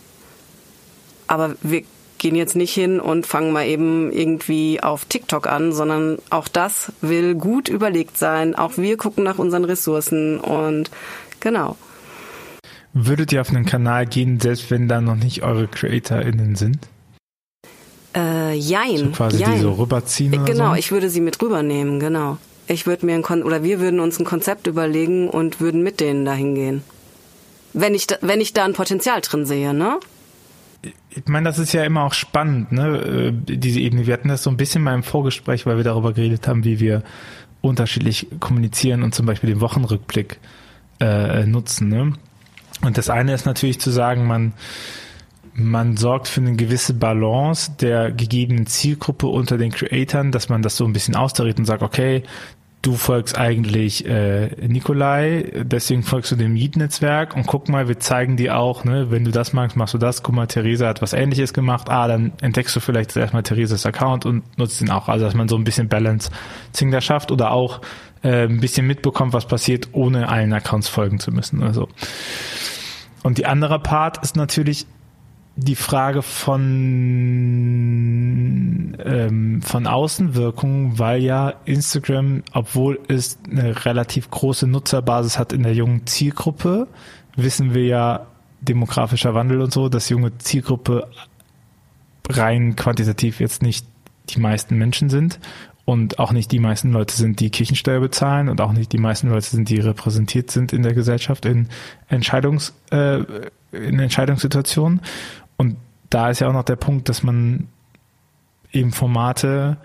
Aber 1.25 1.55
wir 1.63 1.81
gehen 2.25 2.35
jetzt 2.35 2.55
nicht 2.55 2.73
hin 2.73 2.99
und 2.99 3.27
fangen 3.27 3.51
mal 3.51 3.67
eben 3.67 4.11
irgendwie 4.11 4.81
auf 4.81 5.05
TikTok 5.05 5.45
an, 5.45 5.71
sondern 5.73 6.17
auch 6.31 6.47
das 6.47 6.91
will 7.01 7.35
gut 7.35 7.69
überlegt 7.69 8.17
sein. 8.17 8.55
Auch 8.55 8.77
wir 8.77 8.97
gucken 8.97 9.23
nach 9.23 9.37
unseren 9.37 9.63
Ressourcen 9.63 10.39
und 10.39 10.89
genau. 11.39 11.75
Würdet 12.93 13.31
ihr 13.31 13.41
auf 13.41 13.49
einen 13.49 13.67
Kanal 13.67 14.07
gehen, 14.07 14.39
selbst 14.39 14.71
wenn 14.71 14.87
da 14.87 15.01
noch 15.01 15.17
nicht 15.17 15.43
eure 15.43 15.67
CreatorInnen 15.67 16.55
sind? 16.55 16.79
Äh, 18.15 18.55
jein. 18.55 18.97
So 18.97 19.05
quasi 19.11 19.41
jein. 19.41 19.53
die 19.53 19.59
so 19.59 19.73
rüberziehen 19.73 20.33
oder 20.33 20.45
Genau, 20.45 20.69
so? 20.71 20.75
ich 20.79 20.91
würde 20.91 21.11
sie 21.11 21.21
mit 21.21 21.39
rübernehmen, 21.39 21.99
genau. 21.99 22.39
Ich 22.65 22.87
würde 22.87 23.05
mir 23.05 23.13
ein 23.13 23.21
Kon 23.21 23.43
oder 23.43 23.61
wir 23.61 23.79
würden 23.79 23.99
uns 23.99 24.19
ein 24.19 24.25
Konzept 24.25 24.65
überlegen 24.65 25.29
und 25.29 25.61
würden 25.61 25.83
mit 25.83 25.99
denen 25.99 26.25
dahin 26.25 26.55
gehen. 26.55 26.81
Wenn 27.73 27.93
ich 27.93 28.07
da, 28.07 28.15
wenn 28.21 28.41
ich 28.41 28.53
da 28.53 28.65
ein 28.65 28.73
Potenzial 28.73 29.21
drin 29.21 29.45
sehe, 29.45 29.75
ne? 29.75 29.99
Ich 31.15 31.27
meine, 31.27 31.45
das 31.45 31.59
ist 31.59 31.73
ja 31.73 31.83
immer 31.83 32.03
auch 32.03 32.13
spannend, 32.13 32.71
ne, 32.71 32.97
äh, 32.97 33.31
diese 33.33 33.79
Ebene. 33.79 34.05
Wir 34.05 34.13
hatten 34.13 34.27
das 34.27 34.43
so 34.43 34.49
ein 34.49 34.57
bisschen 34.57 34.83
mal 34.83 34.93
im 34.93 35.03
Vorgespräch, 35.03 35.65
weil 35.65 35.77
wir 35.77 35.83
darüber 35.83 36.13
geredet 36.13 36.47
haben, 36.47 36.63
wie 36.65 36.79
wir 36.79 37.03
unterschiedlich 37.61 38.27
kommunizieren 38.39 39.01
und 39.01 39.15
zum 39.15 39.25
Beispiel 39.25 39.49
den 39.49 39.61
Wochenrückblick 39.61 40.39
äh, 40.99 41.45
nutzen. 41.45 41.87
Ne? 41.87 42.13
Und 42.81 42.97
das 42.97 43.09
eine 43.09 43.33
ist 43.33 43.45
natürlich 43.45 43.79
zu 43.79 43.91
sagen, 43.91 44.27
man 44.27 44.53
man 45.57 45.95
sorgt 45.95 46.27
für 46.27 46.41
eine 46.41 46.57
gewisse 46.57 46.93
Balance 46.93 47.71
der 47.79 48.11
gegebenen 48.11 48.65
Zielgruppe 48.65 49.27
unter 49.27 49.57
den 49.57 49.71
Creatoren, 49.71 50.33
dass 50.33 50.49
man 50.49 50.61
das 50.61 50.75
so 50.75 50.83
ein 50.83 50.91
bisschen 50.91 51.15
austariert 51.15 51.57
und 51.57 51.63
sagt, 51.63 51.81
okay, 51.81 52.23
du 52.85 52.93
folgst 52.93 53.37
eigentlich 53.37 54.05
äh, 54.05 54.49
Nikolai, 54.67 55.51
deswegen 55.63 56.03
folgst 56.03 56.31
du 56.31 56.35
dem 56.35 56.53
Meet-Netzwerk 56.53 57.35
und 57.35 57.47
guck 57.47 57.67
mal, 57.67 57.87
wir 57.87 57.99
zeigen 57.99 58.37
dir 58.37 58.57
auch, 58.57 58.83
ne, 58.83 59.09
wenn 59.09 59.25
du 59.25 59.31
das 59.31 59.53
magst, 59.53 59.75
machst 59.75 59.95
du 59.95 59.97
das, 59.97 60.21
guck 60.21 60.35
mal, 60.35 60.45
Theresa 60.45 60.87
hat 60.87 61.01
was 61.01 61.13
ähnliches 61.13 61.53
gemacht, 61.53 61.89
ah, 61.89 62.07
dann 62.07 62.33
entdeckst 62.41 62.75
du 62.75 62.79
vielleicht 62.79 63.15
erstmal 63.15 63.41
Theresas 63.41 63.85
Account 63.87 64.25
und 64.25 64.57
nutzt 64.57 64.81
ihn 64.81 64.91
auch. 64.91 65.09
Also 65.09 65.25
dass 65.25 65.33
man 65.33 65.47
so 65.47 65.55
ein 65.55 65.63
bisschen 65.63 65.89
Balance-Zing 65.89 66.91
da 66.91 67.01
schafft 67.01 67.31
oder 67.31 67.51
auch 67.51 67.81
äh, 68.21 68.43
ein 68.43 68.59
bisschen 68.59 68.85
mitbekommt, 68.85 69.33
was 69.33 69.47
passiert, 69.47 69.89
ohne 69.93 70.29
allen 70.29 70.53
Accounts 70.53 70.87
folgen 70.87 71.19
zu 71.19 71.31
müssen. 71.31 71.63
Also 71.63 71.89
Und 73.23 73.39
die 73.39 73.47
andere 73.47 73.79
Part 73.79 74.19
ist 74.23 74.35
natürlich 74.35 74.85
die 75.57 75.75
Frage 75.75 76.21
von, 76.21 76.65
ähm, 79.03 79.61
von 79.61 79.87
Außenwirkungen, 79.87 80.99
weil 80.99 81.21
ja 81.21 81.53
Instagram, 81.63 82.43
obwohl 82.51 82.99
es 83.07 83.39
eine 83.49 83.85
relativ 83.85 84.29
große 84.29 84.67
Nutzerbasis 84.67 85.39
hat 85.39 85.53
in 85.53 85.63
der 85.63 85.73
jungen 85.73 86.05
Zielgruppe, 86.07 86.87
wissen 87.37 87.73
wir 87.73 87.85
ja 87.85 88.27
demografischer 88.61 89.33
Wandel 89.33 89.61
und 89.61 89.71
so, 89.71 89.87
dass 89.87 90.09
junge 90.09 90.37
Zielgruppe 90.39 91.07
rein 92.29 92.75
quantitativ 92.75 93.39
jetzt 93.39 93.61
nicht 93.61 93.85
die 94.29 94.39
meisten 94.39 94.77
Menschen 94.77 95.09
sind 95.09 95.39
und 95.85 96.19
auch 96.19 96.31
nicht 96.31 96.51
die 96.51 96.59
meisten 96.59 96.91
Leute 96.91 97.15
sind, 97.15 97.39
die 97.39 97.51
Kirchensteuer 97.51 97.99
bezahlen 97.99 98.49
und 98.49 98.59
auch 98.59 98.73
nicht 98.73 98.91
die 98.91 98.97
meisten 98.97 99.29
Leute 99.29 99.45
sind, 99.45 99.69
die 99.69 99.79
repräsentiert 99.79 100.49
sind 100.51 100.73
in 100.73 100.81
der 100.81 100.93
Gesellschaft 100.93 101.45
in 101.45 101.69
Entscheidungs 102.09 102.73
äh, 102.91 103.19
in 103.71 103.99
Entscheidungssituationen. 103.99 105.01
Da 106.09 106.29
ist 106.29 106.39
ja 106.39 106.47
auch 106.47 106.53
noch 106.53 106.63
der 106.63 106.75
Punkt, 106.75 107.09
dass 107.09 107.23
man 107.23 107.67
eben 108.71 108.91
Formate 108.91 109.77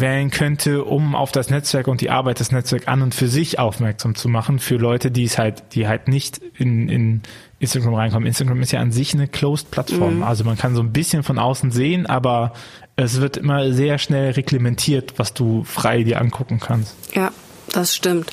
wählen 0.00 0.30
könnte, 0.30 0.84
um 0.84 1.14
auf 1.14 1.32
das 1.32 1.50
Netzwerk 1.50 1.86
und 1.86 2.00
die 2.00 2.10
Arbeit 2.10 2.40
des 2.40 2.52
Netzwerks 2.52 2.86
an 2.86 3.02
und 3.02 3.14
für 3.14 3.28
sich 3.28 3.58
aufmerksam 3.58 4.14
zu 4.14 4.28
machen, 4.28 4.58
für 4.58 4.76
Leute, 4.76 5.10
die 5.10 5.24
es 5.24 5.38
halt, 5.38 5.62
die 5.74 5.86
halt 5.86 6.08
nicht 6.08 6.40
in, 6.56 6.88
in 6.88 7.22
Instagram 7.58 7.94
reinkommen. 7.94 8.26
Instagram 8.26 8.60
ist 8.62 8.72
ja 8.72 8.80
an 8.80 8.92
sich 8.92 9.14
eine 9.14 9.28
Closed-Plattform. 9.28 10.16
Mhm. 10.16 10.22
Also 10.22 10.44
man 10.44 10.56
kann 10.56 10.74
so 10.74 10.82
ein 10.82 10.92
bisschen 10.92 11.22
von 11.22 11.38
außen 11.38 11.70
sehen, 11.70 12.06
aber 12.06 12.52
es 12.96 13.20
wird 13.20 13.36
immer 13.36 13.72
sehr 13.72 13.98
schnell 13.98 14.32
reglementiert, 14.32 15.14
was 15.18 15.34
du 15.34 15.64
frei 15.64 16.02
dir 16.02 16.20
angucken 16.20 16.60
kannst. 16.60 16.96
Ja, 17.14 17.30
das 17.70 17.94
stimmt. 17.94 18.30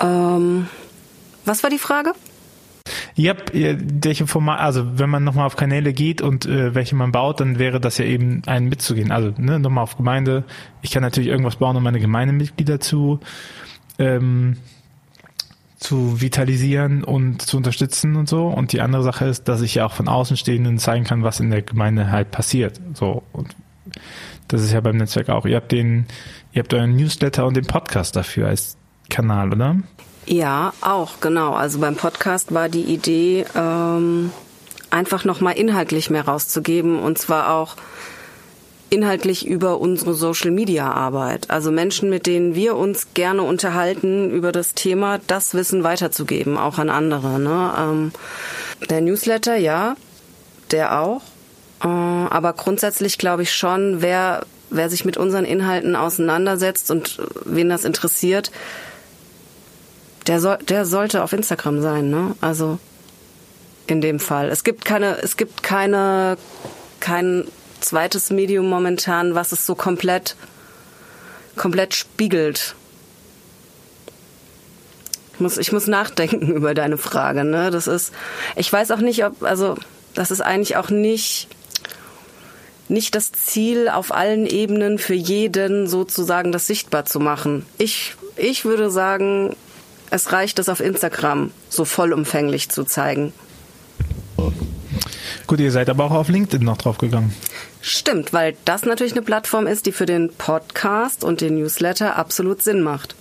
Ähm, 0.00 0.68
was 1.44 1.62
war 1.62 1.70
die 1.70 1.78
Frage? 1.78 2.12
Ja, 3.16 3.34
welche 3.52 4.26
Format, 4.26 4.60
also 4.60 4.98
wenn 4.98 5.08
man 5.08 5.24
nochmal 5.24 5.46
auf 5.46 5.56
Kanäle 5.56 5.92
geht 5.92 6.20
und 6.20 6.46
äh, 6.46 6.74
welche 6.74 6.96
man 6.96 7.12
baut, 7.12 7.40
dann 7.40 7.58
wäre 7.58 7.80
das 7.80 7.96
ja 7.98 8.04
eben 8.04 8.42
ein 8.46 8.68
mitzugehen. 8.68 9.12
Also 9.12 9.32
ne, 9.38 9.58
nochmal 9.58 9.84
auf 9.84 9.96
Gemeinde. 9.96 10.44
Ich 10.82 10.90
kann 10.90 11.02
natürlich 11.02 11.28
irgendwas 11.28 11.56
bauen, 11.56 11.76
um 11.76 11.82
meine 11.82 12.00
Gemeindemitglieder 12.00 12.80
zu 12.80 13.20
ähm, 13.98 14.56
zu 15.78 16.20
vitalisieren 16.20 17.04
und 17.04 17.42
zu 17.42 17.56
unterstützen 17.58 18.16
und 18.16 18.28
so. 18.28 18.48
Und 18.48 18.72
die 18.72 18.80
andere 18.80 19.02
Sache 19.02 19.26
ist, 19.26 19.48
dass 19.48 19.60
ich 19.60 19.76
ja 19.76 19.86
auch 19.86 19.92
von 19.92 20.08
Außenstehenden 20.08 20.78
zeigen 20.78 21.04
kann, 21.04 21.22
was 21.22 21.40
in 21.40 21.50
der 21.50 21.62
Gemeinde 21.62 22.10
halt 22.10 22.30
passiert. 22.30 22.80
So 22.94 23.22
und 23.32 23.54
das 24.48 24.62
ist 24.62 24.72
ja 24.72 24.80
beim 24.80 24.96
Netzwerk 24.96 25.28
auch. 25.28 25.46
Ihr 25.46 25.56
habt 25.56 25.72
den, 25.72 26.06
ihr 26.52 26.62
habt 26.62 26.74
euren 26.74 26.96
Newsletter 26.96 27.46
und 27.46 27.56
den 27.56 27.66
Podcast 27.66 28.16
dafür 28.16 28.48
als 28.48 28.76
Kanal, 29.08 29.52
oder? 29.52 29.76
Ja, 30.26 30.72
auch, 30.80 31.20
genau. 31.20 31.52
Also 31.52 31.78
beim 31.78 31.96
Podcast 31.96 32.54
war 32.54 32.68
die 32.68 32.82
Idee, 32.82 33.44
ähm, 33.54 34.30
einfach 34.90 35.24
nochmal 35.24 35.56
inhaltlich 35.58 36.08
mehr 36.08 36.24
rauszugeben 36.24 36.98
und 36.98 37.18
zwar 37.18 37.52
auch 37.52 37.76
inhaltlich 38.90 39.46
über 39.46 39.80
unsere 39.80 40.14
Social-Media-Arbeit. 40.14 41.50
Also 41.50 41.72
Menschen, 41.72 42.10
mit 42.10 42.26
denen 42.26 42.54
wir 42.54 42.76
uns 42.76 43.08
gerne 43.12 43.42
unterhalten 43.42 44.30
über 44.30 44.52
das 44.52 44.74
Thema, 44.74 45.18
das 45.26 45.54
Wissen 45.54 45.82
weiterzugeben, 45.82 46.56
auch 46.56 46.78
an 46.78 46.90
andere. 46.90 47.40
Ne? 47.40 47.72
Ähm, 47.76 48.12
der 48.88 49.00
Newsletter, 49.00 49.56
ja, 49.56 49.96
der 50.70 51.00
auch. 51.00 51.22
Äh, 51.82 51.88
aber 51.88 52.52
grundsätzlich 52.52 53.18
glaube 53.18 53.42
ich 53.42 53.52
schon, 53.52 54.00
wer, 54.00 54.46
wer 54.70 54.88
sich 54.88 55.04
mit 55.04 55.16
unseren 55.16 55.44
Inhalten 55.44 55.96
auseinandersetzt 55.96 56.90
und 56.92 57.20
wen 57.44 57.68
das 57.68 57.84
interessiert, 57.84 58.52
der, 60.26 60.40
soll, 60.40 60.58
der 60.58 60.84
sollte 60.84 61.22
auf 61.22 61.32
Instagram 61.32 61.80
sein, 61.80 62.10
ne? 62.10 62.34
Also 62.40 62.78
in 63.86 64.00
dem 64.00 64.18
Fall. 64.18 64.48
Es 64.48 64.64
gibt 64.64 64.84
keine, 64.84 65.18
es 65.22 65.36
gibt 65.36 65.62
keine, 65.62 66.38
kein 67.00 67.44
zweites 67.80 68.30
Medium 68.30 68.68
momentan, 68.68 69.34
was 69.34 69.52
es 69.52 69.66
so 69.66 69.74
komplett, 69.74 70.36
komplett 71.56 71.94
spiegelt. 71.94 72.74
Ich 75.34 75.40
muss, 75.40 75.58
ich 75.58 75.72
muss 75.72 75.86
nachdenken 75.86 76.52
über 76.54 76.74
deine 76.74 76.98
Frage, 76.98 77.44
ne? 77.44 77.70
Das 77.70 77.86
ist, 77.86 78.12
ich 78.56 78.72
weiß 78.72 78.90
auch 78.90 79.00
nicht, 79.00 79.24
ob, 79.24 79.42
also, 79.42 79.76
das 80.14 80.30
ist 80.30 80.40
eigentlich 80.40 80.76
auch 80.76 80.90
nicht, 80.90 81.48
nicht 82.88 83.14
das 83.14 83.32
Ziel, 83.32 83.88
auf 83.88 84.14
allen 84.14 84.46
Ebenen 84.46 84.98
für 84.98 85.14
jeden 85.14 85.88
sozusagen 85.88 86.52
das 86.52 86.66
sichtbar 86.66 87.04
zu 87.04 87.20
machen. 87.20 87.66
Ich, 87.78 88.14
ich 88.36 88.64
würde 88.64 88.90
sagen, 88.90 89.56
es 90.10 90.32
reicht 90.32 90.58
es 90.58 90.68
auf 90.68 90.80
Instagram 90.80 91.50
so 91.68 91.84
vollumfänglich 91.84 92.68
zu 92.70 92.84
zeigen. 92.84 93.32
Gut, 95.46 95.60
ihr 95.60 95.72
seid 95.72 95.90
aber 95.90 96.04
auch 96.04 96.12
auf 96.12 96.28
LinkedIn 96.28 96.64
noch 96.64 96.78
drauf 96.78 96.98
gegangen. 96.98 97.34
Stimmt, 97.82 98.32
weil 98.32 98.56
das 98.64 98.84
natürlich 98.84 99.12
eine 99.12 99.22
Plattform 99.22 99.66
ist, 99.66 99.84
die 99.86 99.92
für 99.92 100.06
den 100.06 100.32
Podcast 100.32 101.22
und 101.22 101.40
den 101.40 101.56
Newsletter 101.56 102.16
absolut 102.16 102.62
Sinn 102.62 102.80
macht. 102.80 103.14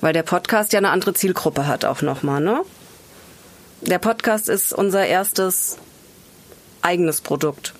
Weil 0.00 0.12
der 0.12 0.22
Podcast 0.22 0.72
ja 0.72 0.78
eine 0.78 0.90
andere 0.90 1.14
Zielgruppe 1.14 1.66
hat 1.66 1.84
auch 1.84 2.02
nochmal, 2.02 2.40
ne? 2.42 2.62
Der 3.80 3.98
Podcast 3.98 4.48
ist 4.48 4.72
unser 4.72 5.06
erstes 5.06 5.78
eigenes 6.82 7.20
Produkt, 7.20 7.72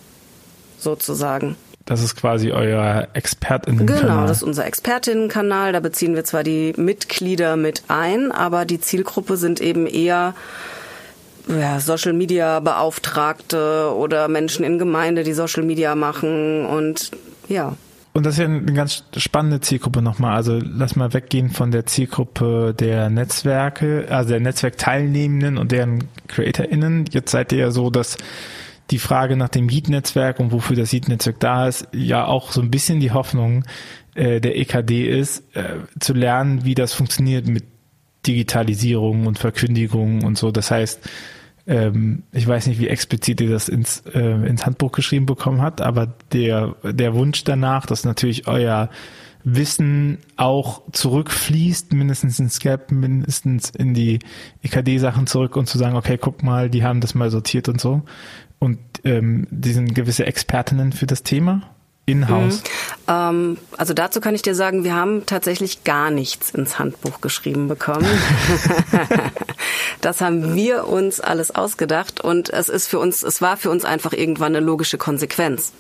sozusagen. 0.79 1.57
Das 1.85 2.03
ist 2.03 2.17
quasi 2.17 2.53
euer 2.53 3.09
Expertinnenkanal. 3.13 4.03
Genau, 4.03 4.27
das 4.27 4.39
ist 4.39 4.43
unser 4.43 4.67
Expertinnenkanal. 4.67 5.73
Da 5.73 5.81
beziehen 5.81 6.15
wir 6.15 6.25
zwar 6.25 6.45
die 6.45 6.73
Mitglieder 6.77 7.57
mit 7.57 7.83
ein, 7.89 8.31
aber 8.31 8.65
die 8.65 8.81
Zielgruppe 8.81 9.37
sind 9.37 9.61
eben 9.61 9.87
eher 9.87 10.35
ja, 11.49 11.81
Social 11.81 12.13
Media 12.13 12.61
Beauftragte 12.61 13.93
oder 13.97 14.29
Menschen 14.29 14.65
in 14.65 14.79
Gemeinde, 14.79 15.25
die 15.25 15.33
Social 15.33 15.65
Media 15.65 15.95
machen 15.95 16.65
und 16.67 17.11
ja. 17.49 17.77
Und 18.15 18.27
das 18.27 18.35
ist 18.35 18.41
ja 18.41 18.45
eine 18.45 18.73
ganz 18.75 19.05
spannende 19.17 19.61
Zielgruppe 19.61 20.03
nochmal. 20.03 20.37
Also 20.37 20.61
lass 20.63 20.97
mal 20.97 21.15
weggehen 21.15 21.49
von 21.49 21.71
der 21.71 21.87
Zielgruppe 21.87 22.75
der 22.79 23.09
Netzwerke, 23.09 24.07
also 24.11 24.31
der 24.31 24.41
Netzwerkteilnehmenden 24.41 25.57
und 25.57 25.73
deren 25.73 26.05
CreatorInnen. 26.29 27.07
Jetzt 27.11 27.31
seid 27.31 27.53
ihr 27.53 27.59
ja 27.59 27.71
so, 27.71 27.89
dass 27.89 28.19
die 28.91 28.99
Frage 28.99 29.37
nach 29.37 29.49
dem 29.49 29.69
Heat-Netzwerk 29.69 30.41
und 30.41 30.53
wofür 30.53 30.77
das 30.77 30.93
Heat-Netzwerk 30.93 31.41
da 31.41 31.69
ist, 31.69 31.89
ja 31.93 32.27
auch 32.27 32.53
so 32.53 32.61
ein 32.61 32.71
bisschen 32.71 33.01
die 33.01 33.13
Hoffnung 33.13 33.65
äh, 34.15 34.41
der 34.41 34.59
EKD 34.59 35.09
ist, 35.09 35.45
äh, 35.57 35.77
zu 36.01 36.13
lernen, 36.13 36.65
wie 36.65 36.75
das 36.75 36.93
funktioniert 36.93 37.47
mit 37.47 37.65
Digitalisierung 38.27 39.27
und 39.27 39.39
Verkündigung 39.39 40.25
und 40.25 40.39
so. 40.39 40.51
Das 40.51 40.71
heißt, 40.71 41.01
ähm, 41.67 42.25
ich 42.33 42.47
weiß 42.47 42.67
nicht, 42.67 42.81
wie 42.81 42.89
explizit 42.89 43.41
ihr 43.41 43.51
das 43.51 43.69
ins, 43.69 44.01
äh, 44.13 44.21
ins 44.21 44.67
Handbuch 44.67 44.93
geschrieben 44.93 45.27
bekommen 45.27 45.63
hat, 45.63 45.81
aber 45.81 46.15
der, 46.33 46.77
der 46.83 47.15
Wunsch 47.15 47.45
danach, 47.45 47.87
dass 47.87 48.05
natürlich 48.05 48.47
euer 48.47 48.91
Wissen 49.45 50.19
auch 50.37 50.83
zurückfließt, 50.93 51.93
mindestens 51.93 52.39
ins 52.39 52.61
Gap, 52.61 52.93
mindestens 52.93 53.71
in 53.71 53.93
die 53.93 54.21
EKD-Sachen 54.63 55.27
zurück 55.27 55.57
und 55.57 55.67
zu 55.67 55.79
sagen, 55.79 55.97
okay, 55.97 56.17
guck 56.17 56.43
mal, 56.43 56.71
die 56.71 56.85
haben 56.85 57.01
das 57.01 57.15
mal 57.15 57.31
sortiert 57.31 57.69
und 57.69 57.81
so. 57.81 58.03
Und 58.63 58.79
ähm, 59.03 59.49
die 59.51 59.73
sind 59.73 59.93
gewisse 59.93 60.25
Expertinnen 60.25 60.93
für 60.93 61.07
das 61.07 61.25
Thema 61.25 61.69
in-house. 62.07 62.63
Mhm. 62.63 62.63
Ähm, 63.09 63.59
also 63.77 63.93
dazu 63.93 64.21
kann 64.21 64.37
ich 64.37 64.43
dir 64.43 64.55
sagen, 64.55 64.85
wir 64.85 64.95
haben 64.95 65.27
tatsächlich 65.27 65.83
gar 65.83 66.13
nichts 66.13 66.51
ins 66.51 66.79
Handbuch 66.79 67.21
geschrieben 67.21 67.67
bekommen. 67.67 68.07
das 70.01 70.21
haben 70.21 70.55
wir 70.55 70.87
uns 70.87 71.19
alles 71.19 71.53
ausgedacht 71.53 72.21
und 72.21 72.51
es 72.51 72.69
ist 72.69 72.87
für 72.87 73.01
uns, 73.01 73.25
es 73.25 73.43
war 73.43 73.57
für 73.57 73.69
uns 73.69 73.85
einfach 73.85 74.13
irgendwann 74.13 74.55
eine 74.55 74.65
logische 74.65 74.97
Konsequenz, 74.97 75.73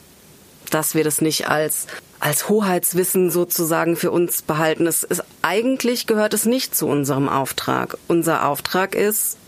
dass 0.71 0.97
wir 0.97 1.05
das 1.05 1.21
nicht 1.21 1.49
als 1.49 1.87
als 2.19 2.49
Hoheitswissen 2.49 3.31
sozusagen 3.31 3.95
für 3.95 4.11
uns 4.11 4.43
behalten. 4.43 4.89
Es 4.89 5.05
ist 5.05 5.23
eigentlich 5.43 6.09
gehört 6.09 6.35
es 6.35 6.47
nicht 6.47 6.75
zu 6.75 6.89
unserem 6.89 7.29
Auftrag. 7.29 7.97
Unser 8.09 8.49
Auftrag 8.49 8.97
ist, 8.97 9.39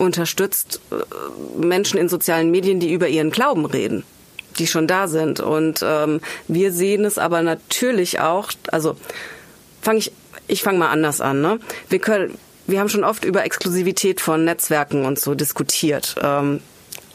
unterstützt 0.00 0.80
äh, 0.90 1.60
Menschen 1.60 1.98
in 1.98 2.08
sozialen 2.08 2.50
Medien, 2.50 2.80
die 2.80 2.92
über 2.92 3.08
ihren 3.08 3.30
Glauben 3.30 3.66
reden, 3.66 4.04
die 4.58 4.66
schon 4.66 4.86
da 4.86 5.08
sind. 5.08 5.40
Und 5.40 5.80
ähm, 5.84 6.20
wir 6.48 6.72
sehen 6.72 7.04
es 7.04 7.18
aber 7.18 7.42
natürlich 7.42 8.18
auch, 8.18 8.50
also 8.72 8.96
fange 9.82 9.98
ich, 9.98 10.12
ich 10.48 10.62
fange 10.62 10.78
mal 10.78 10.88
anders 10.88 11.20
an. 11.20 11.42
Ne? 11.42 11.60
Wir 11.88 11.98
können, 11.98 12.38
wir 12.66 12.80
haben 12.80 12.88
schon 12.88 13.04
oft 13.04 13.24
über 13.24 13.44
Exklusivität 13.44 14.20
von 14.20 14.44
Netzwerken 14.44 15.04
und 15.04 15.20
so 15.20 15.34
diskutiert. 15.34 16.16
Ähm, 16.22 16.60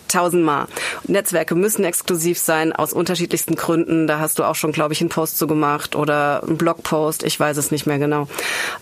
tausendmal. 0.08 0.68
Netzwerke 1.08 1.56
müssen 1.56 1.84
exklusiv 1.84 2.40
sein 2.40 2.74
aus 2.74 2.94
unterschiedlichsten 2.94 3.56
Gründen. 3.56 4.08
Da 4.08 4.20
hast 4.20 4.40
du 4.40 4.44
auch 4.44 4.56
schon, 4.56 4.72
glaube 4.72 4.94
ich, 4.94 5.02
einen 5.02 5.10
Post 5.10 5.38
zu 5.38 5.48
gemacht 5.48 5.96
oder 5.96 6.44
einen 6.44 6.58
Blogpost. 6.58 7.24
Ich 7.24 7.40
weiß 7.40 7.58
es 7.58 7.72
nicht 7.72 7.86
mehr 7.86 8.00
genau. 8.00 8.28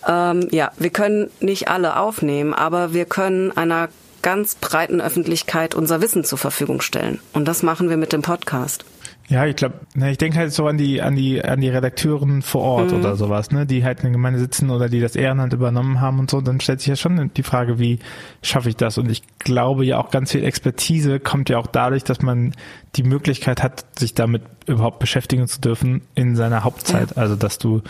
Ähm, 0.07 0.47
ja, 0.51 0.71
wir 0.77 0.89
können 0.89 1.29
nicht 1.39 1.67
alle 1.67 1.97
aufnehmen, 1.97 2.53
aber 2.53 2.93
wir 2.93 3.05
können 3.05 3.55
einer 3.55 3.89
ganz 4.21 4.55
breiten 4.55 5.01
Öffentlichkeit 5.01 5.75
unser 5.75 6.01
Wissen 6.01 6.23
zur 6.23 6.37
Verfügung 6.37 6.81
stellen. 6.81 7.19
Und 7.33 7.47
das 7.47 7.61
machen 7.61 7.89
wir 7.89 7.97
mit 7.97 8.13
dem 8.13 8.21
Podcast. 8.21 8.85
Ja, 9.29 9.45
ich 9.45 9.55
glaube, 9.55 9.75
ne, 9.95 10.11
ich 10.11 10.17
denke 10.17 10.37
halt 10.37 10.51
so 10.51 10.67
an 10.67 10.77
die, 10.77 11.01
an 11.01 11.15
die, 11.15 11.43
an 11.43 11.61
die 11.61 11.69
Redakteuren 11.69 12.41
vor 12.41 12.61
Ort 12.61 12.91
mhm. 12.91 12.99
oder 12.99 13.15
sowas, 13.15 13.51
ne, 13.51 13.65
die 13.65 13.83
halt 13.83 13.99
in 13.99 14.03
der 14.03 14.11
Gemeinde 14.11 14.37
sitzen 14.37 14.69
oder 14.69 14.89
die 14.89 14.99
das 14.99 15.15
Ehrenamt 15.15 15.53
übernommen 15.53 16.01
haben 16.01 16.19
und 16.19 16.29
so, 16.29 16.41
dann 16.41 16.59
stellt 16.59 16.81
sich 16.81 16.87
ja 16.87 16.95
schon 16.97 17.31
die 17.33 17.43
Frage, 17.43 17.79
wie 17.79 17.99
schaffe 18.41 18.69
ich 18.69 18.75
das? 18.75 18.97
Und 18.97 19.09
ich 19.09 19.23
glaube 19.39 19.85
ja 19.85 19.97
auch 19.97 20.11
ganz 20.11 20.33
viel 20.33 20.43
Expertise 20.43 21.19
kommt 21.19 21.49
ja 21.49 21.57
auch 21.57 21.67
dadurch, 21.67 22.03
dass 22.03 22.21
man 22.21 22.53
die 22.95 23.03
Möglichkeit 23.03 23.63
hat, 23.63 23.85
sich 23.97 24.13
damit 24.13 24.43
überhaupt 24.67 24.99
beschäftigen 24.99 25.47
zu 25.47 25.61
dürfen 25.61 26.01
in 26.15 26.35
seiner 26.35 26.65
Hauptzeit. 26.65 27.11
Ja. 27.11 27.17
Also, 27.17 27.35
dass 27.37 27.57
du, 27.57 27.81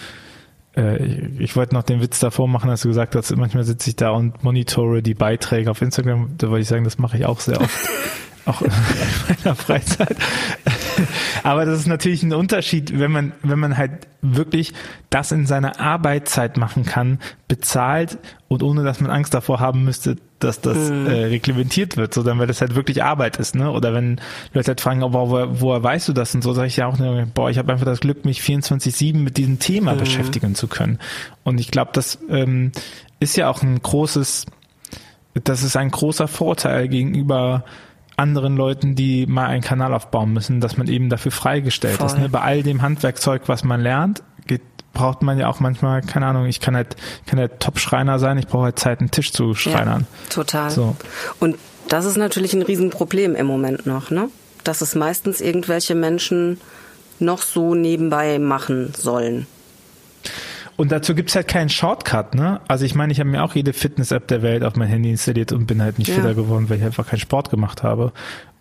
äh, 0.77 1.03
ich, 1.03 1.39
ich 1.39 1.55
wollte 1.55 1.73
noch 1.73 1.83
den 1.83 1.99
Witz 1.99 2.19
davor 2.19 2.47
machen, 2.47 2.69
dass 2.69 2.81
du 2.81 2.89
gesagt 2.89 3.15
hast, 3.15 3.35
manchmal 3.35 3.63
sitze 3.63 3.89
ich 3.89 3.95
da 3.95 4.11
und 4.11 4.43
monitore 4.43 5.01
die 5.01 5.15
Beiträge 5.15 5.71
auf 5.71 5.81
Instagram, 5.81 6.35
da 6.37 6.49
wollte 6.49 6.61
ich 6.61 6.67
sagen, 6.67 6.83
das 6.83 6.99
mache 6.99 7.17
ich 7.17 7.25
auch 7.25 7.39
sehr 7.39 7.59
oft. 7.59 7.89
auch 8.45 8.61
in 8.61 8.71
meiner 9.27 9.55
Freizeit. 9.55 10.15
Aber 11.43 11.65
das 11.65 11.79
ist 11.79 11.87
natürlich 11.87 12.23
ein 12.23 12.33
Unterschied, 12.33 12.99
wenn 12.99 13.11
man, 13.11 13.31
wenn 13.41 13.59
man 13.59 13.77
halt 13.77 14.07
wirklich 14.21 14.73
das 15.09 15.31
in 15.31 15.45
seiner 15.45 15.79
Arbeitszeit 15.79 16.57
machen 16.57 16.85
kann, 16.85 17.19
bezahlt 17.47 18.17
und 18.47 18.63
ohne 18.63 18.83
dass 18.83 19.01
man 19.01 19.11
Angst 19.11 19.33
davor 19.33 19.59
haben 19.59 19.83
müsste, 19.83 20.15
dass 20.39 20.61
das 20.61 20.89
mhm. 20.89 21.07
äh, 21.07 21.25
reglementiert 21.25 21.97
wird, 21.97 22.13
sondern 22.13 22.39
weil 22.39 22.47
das 22.47 22.61
halt 22.61 22.75
wirklich 22.75 23.03
Arbeit 23.03 23.37
ist, 23.37 23.55
ne? 23.55 23.71
Oder 23.71 23.93
wenn 23.93 24.19
Leute 24.53 24.69
halt 24.69 24.81
fragen, 24.81 25.03
oh, 25.03 25.13
woher, 25.13 25.61
woher 25.61 25.83
weißt 25.83 26.09
du 26.09 26.13
das? 26.13 26.33
Und 26.35 26.41
so 26.41 26.53
sage 26.53 26.67
ich 26.67 26.77
ja 26.77 26.87
auch, 26.87 26.97
boah, 27.33 27.49
ich 27.49 27.57
habe 27.57 27.71
einfach 27.71 27.85
das 27.85 27.99
Glück, 27.99 28.25
mich 28.25 28.41
24-7 28.41 29.17
mit 29.17 29.37
diesem 29.37 29.59
Thema 29.59 29.93
mhm. 29.93 29.99
beschäftigen 29.99 30.55
zu 30.55 30.67
können. 30.67 30.99
Und 31.43 31.59
ich 31.59 31.71
glaube, 31.71 31.91
das 31.93 32.19
ähm, 32.29 32.71
ist 33.19 33.37
ja 33.37 33.49
auch 33.49 33.61
ein 33.61 33.81
großes, 33.81 34.45
das 35.43 35.63
ist 35.63 35.77
ein 35.77 35.91
großer 35.91 36.27
Vorteil 36.27 36.87
gegenüber 36.87 37.63
anderen 38.17 38.55
Leuten, 38.55 38.95
die 38.95 39.25
mal 39.25 39.47
einen 39.47 39.61
Kanal 39.61 39.93
aufbauen 39.93 40.33
müssen, 40.33 40.61
dass 40.61 40.77
man 40.77 40.87
eben 40.87 41.09
dafür 41.09 41.31
freigestellt 41.31 41.97
Voll. 41.97 42.07
ist. 42.07 42.17
Ne? 42.17 42.29
Bei 42.29 42.41
all 42.41 42.63
dem 42.63 42.81
Handwerkzeug, 42.81 43.43
was 43.47 43.63
man 43.63 43.81
lernt, 43.81 44.23
geht, 44.47 44.61
braucht 44.93 45.23
man 45.23 45.39
ja 45.39 45.47
auch 45.47 45.59
manchmal, 45.59 46.01
keine 46.01 46.27
Ahnung, 46.27 46.45
ich 46.45 46.59
kann 46.59 46.75
halt, 46.75 46.95
kann 47.25 47.39
halt 47.39 47.59
Top-Schreiner 47.59 48.19
sein, 48.19 48.37
ich 48.37 48.47
brauche 48.47 48.65
halt 48.65 48.79
Zeit, 48.79 48.99
einen 48.99 49.11
Tisch 49.11 49.31
zu 49.31 49.55
schreinern. 49.55 50.05
Ja, 50.25 50.29
total. 50.29 50.69
So. 50.69 50.95
Und 51.39 51.57
das 51.89 52.05
ist 52.05 52.17
natürlich 52.17 52.53
ein 52.53 52.61
Riesenproblem 52.61 53.35
im 53.35 53.45
Moment 53.45 53.85
noch, 53.85 54.09
ne? 54.11 54.29
Dass 54.63 54.81
es 54.81 54.95
meistens 54.95 55.41
irgendwelche 55.41 55.95
Menschen 55.95 56.61
noch 57.19 57.41
so 57.41 57.75
nebenbei 57.75 58.39
machen 58.39 58.93
sollen. 58.95 59.47
Und 60.75 60.91
dazu 60.91 61.13
gibt's 61.13 61.35
halt 61.35 61.47
keinen 61.47 61.69
Shortcut, 61.69 62.33
ne? 62.33 62.59
Also 62.67 62.85
ich 62.85 62.95
meine, 62.95 63.13
ich 63.13 63.19
habe 63.19 63.29
mir 63.29 63.43
auch 63.43 63.53
jede 63.53 63.73
Fitness-App 63.73 64.27
der 64.27 64.41
Welt 64.41 64.63
auf 64.63 64.75
mein 64.75 64.87
Handy 64.87 65.11
installiert 65.11 65.51
und 65.51 65.67
bin 65.67 65.81
halt 65.81 65.99
nicht 65.99 66.07
ja. 66.07 66.15
fitter 66.15 66.33
geworden, 66.33 66.69
weil 66.69 66.77
ich 66.77 66.83
einfach 66.83 67.07
keinen 67.07 67.19
Sport 67.19 67.51
gemacht 67.51 67.83
habe. 67.83 68.11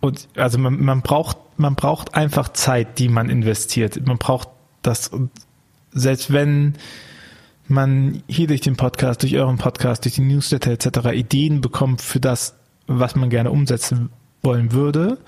Und 0.00 0.28
also 0.36 0.58
man, 0.58 0.80
man 0.82 1.00
braucht, 1.00 1.38
man 1.56 1.74
braucht 1.74 2.14
einfach 2.14 2.50
Zeit, 2.50 2.98
die 2.98 3.08
man 3.08 3.30
investiert. 3.30 4.06
Man 4.06 4.18
braucht 4.18 4.48
das, 4.82 5.08
und 5.08 5.30
selbst 5.92 6.32
wenn 6.32 6.74
man 7.66 8.22
hier 8.26 8.46
durch 8.46 8.60
den 8.60 8.76
Podcast, 8.76 9.22
durch 9.22 9.36
euren 9.36 9.56
Podcast, 9.56 10.04
durch 10.04 10.16
die 10.16 10.22
Newsletter 10.22 10.72
etc. 10.72 11.12
Ideen 11.12 11.60
bekommt 11.60 12.02
für 12.02 12.20
das, 12.20 12.54
was 12.86 13.16
man 13.16 13.30
gerne 13.30 13.50
umsetzen 13.50 14.10
wollen 14.42 14.72
würde, 14.72 15.18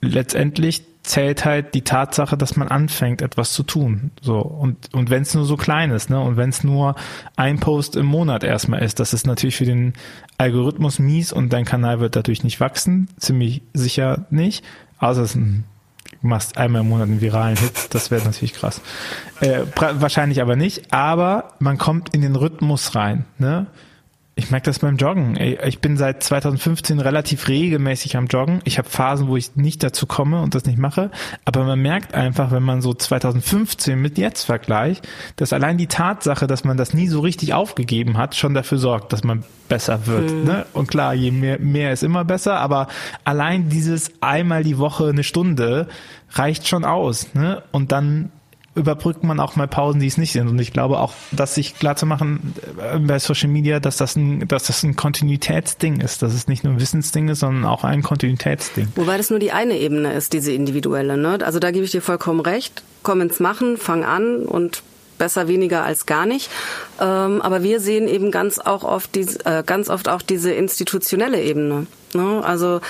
letztendlich 0.00 0.82
zählt 1.02 1.44
halt 1.44 1.74
die 1.74 1.82
Tatsache, 1.82 2.36
dass 2.36 2.56
man 2.56 2.68
anfängt, 2.68 3.22
etwas 3.22 3.52
zu 3.52 3.62
tun. 3.62 4.12
So 4.20 4.38
und 4.38 4.94
und 4.94 5.10
wenn 5.10 5.22
es 5.22 5.34
nur 5.34 5.44
so 5.44 5.56
klein 5.56 5.90
ist, 5.90 6.10
ne, 6.10 6.20
und 6.20 6.36
wenn 6.36 6.50
es 6.50 6.62
nur 6.62 6.94
ein 7.36 7.58
Post 7.58 7.96
im 7.96 8.06
Monat 8.06 8.44
erstmal 8.44 8.82
ist, 8.82 9.00
das 9.00 9.12
ist 9.12 9.26
natürlich 9.26 9.56
für 9.56 9.64
den 9.64 9.94
Algorithmus 10.38 10.98
mies 10.98 11.32
und 11.32 11.52
dein 11.52 11.64
Kanal 11.64 12.00
wird 12.00 12.16
dadurch 12.16 12.44
nicht 12.44 12.60
wachsen, 12.60 13.08
ziemlich 13.18 13.62
sicher 13.72 14.26
nicht. 14.30 14.64
Außer 14.98 15.22
es 15.22 15.34
du 15.34 15.64
machst 16.20 16.56
einmal 16.56 16.82
im 16.82 16.88
Monat 16.88 17.08
einen 17.08 17.20
viralen 17.20 17.56
Hit, 17.56 17.94
das 17.94 18.10
wäre 18.10 18.24
natürlich 18.24 18.54
krass. 18.54 18.80
Äh, 19.40 19.62
wahrscheinlich 19.74 20.40
aber 20.40 20.56
nicht, 20.56 20.92
aber 20.92 21.54
man 21.58 21.78
kommt 21.78 22.14
in 22.14 22.22
den 22.22 22.36
Rhythmus 22.36 22.94
rein, 22.94 23.24
ne? 23.38 23.66
Ich 24.34 24.50
merke 24.50 24.64
das 24.64 24.78
beim 24.78 24.96
Joggen. 24.96 25.36
Ich 25.36 25.80
bin 25.80 25.98
seit 25.98 26.22
2015 26.22 27.00
relativ 27.00 27.48
regelmäßig 27.48 28.16
am 28.16 28.28
Joggen. 28.28 28.60
Ich 28.64 28.78
habe 28.78 28.88
Phasen, 28.88 29.28
wo 29.28 29.36
ich 29.36 29.56
nicht 29.56 29.82
dazu 29.82 30.06
komme 30.06 30.40
und 30.40 30.54
das 30.54 30.64
nicht 30.64 30.78
mache. 30.78 31.10
Aber 31.44 31.64
man 31.64 31.78
merkt 31.82 32.14
einfach, 32.14 32.50
wenn 32.50 32.62
man 32.62 32.80
so 32.80 32.94
2015 32.94 34.00
mit 34.00 34.16
jetzt 34.16 34.44
vergleicht, 34.44 35.06
dass 35.36 35.52
allein 35.52 35.76
die 35.76 35.86
Tatsache, 35.86 36.46
dass 36.46 36.64
man 36.64 36.78
das 36.78 36.94
nie 36.94 37.08
so 37.08 37.20
richtig 37.20 37.52
aufgegeben 37.52 38.16
hat, 38.16 38.34
schon 38.34 38.54
dafür 38.54 38.78
sorgt, 38.78 39.12
dass 39.12 39.22
man 39.22 39.44
besser 39.68 40.06
wird. 40.06 40.30
Mhm. 40.30 40.44
Ne? 40.44 40.66
Und 40.72 40.88
klar, 40.88 41.12
je 41.12 41.30
mehr, 41.30 41.58
mehr 41.58 41.92
ist 41.92 42.02
immer 42.02 42.24
besser, 42.24 42.58
aber 42.58 42.88
allein 43.24 43.68
dieses 43.68 44.12
einmal 44.22 44.64
die 44.64 44.78
Woche 44.78 45.10
eine 45.10 45.24
Stunde 45.24 45.88
reicht 46.30 46.66
schon 46.66 46.86
aus. 46.86 47.34
Ne? 47.34 47.62
Und 47.70 47.92
dann 47.92 48.30
überbrückt 48.74 49.22
man 49.22 49.38
auch 49.38 49.56
mal 49.56 49.68
Pausen, 49.68 50.00
die 50.00 50.06
es 50.06 50.16
nicht 50.16 50.32
sind. 50.32 50.48
Und 50.48 50.58
ich 50.58 50.72
glaube 50.72 50.98
auch, 50.98 51.12
dass 51.30 51.54
sich 51.54 51.78
klar 51.78 51.96
zu 51.96 52.06
machen 52.06 52.54
äh, 52.78 52.98
bei 52.98 53.18
Social 53.18 53.48
Media, 53.48 53.80
dass 53.80 53.96
das 53.98 54.16
ein, 54.16 54.48
dass 54.48 54.64
das 54.64 54.82
ein 54.82 54.96
Kontinuitätsding 54.96 56.00
ist, 56.00 56.22
dass 56.22 56.32
es 56.32 56.48
nicht 56.48 56.64
nur 56.64 56.74
ein 56.74 56.80
Wissensding 56.80 57.28
ist, 57.28 57.40
sondern 57.40 57.64
auch 57.64 57.84
ein 57.84 58.02
Kontinuitätsding. 58.02 58.88
Wobei 58.94 59.18
das 59.18 59.30
nur 59.30 59.38
die 59.38 59.52
eine 59.52 59.78
Ebene 59.78 60.12
ist, 60.12 60.32
diese 60.32 60.52
individuelle. 60.52 61.16
Ne? 61.16 61.38
Also 61.44 61.58
da 61.58 61.70
gebe 61.70 61.84
ich 61.84 61.90
dir 61.90 62.02
vollkommen 62.02 62.40
recht. 62.40 62.82
Komm 63.02 63.20
ins 63.20 63.40
Machen, 63.40 63.76
fang 63.76 64.04
an 64.04 64.46
und 64.46 64.82
besser 65.18 65.48
weniger 65.48 65.84
als 65.84 66.06
gar 66.06 66.24
nicht. 66.24 66.50
Ähm, 67.00 67.42
aber 67.42 67.62
wir 67.62 67.78
sehen 67.78 68.08
eben 68.08 68.30
ganz 68.30 68.58
auch 68.58 68.84
oft 68.84 69.14
diese, 69.14 69.44
äh, 69.44 69.62
ganz 69.64 69.88
oft 69.88 70.08
auch 70.08 70.22
diese 70.22 70.52
institutionelle 70.52 71.40
Ebene. 71.42 71.86
Ne? 72.14 72.40
Also 72.42 72.80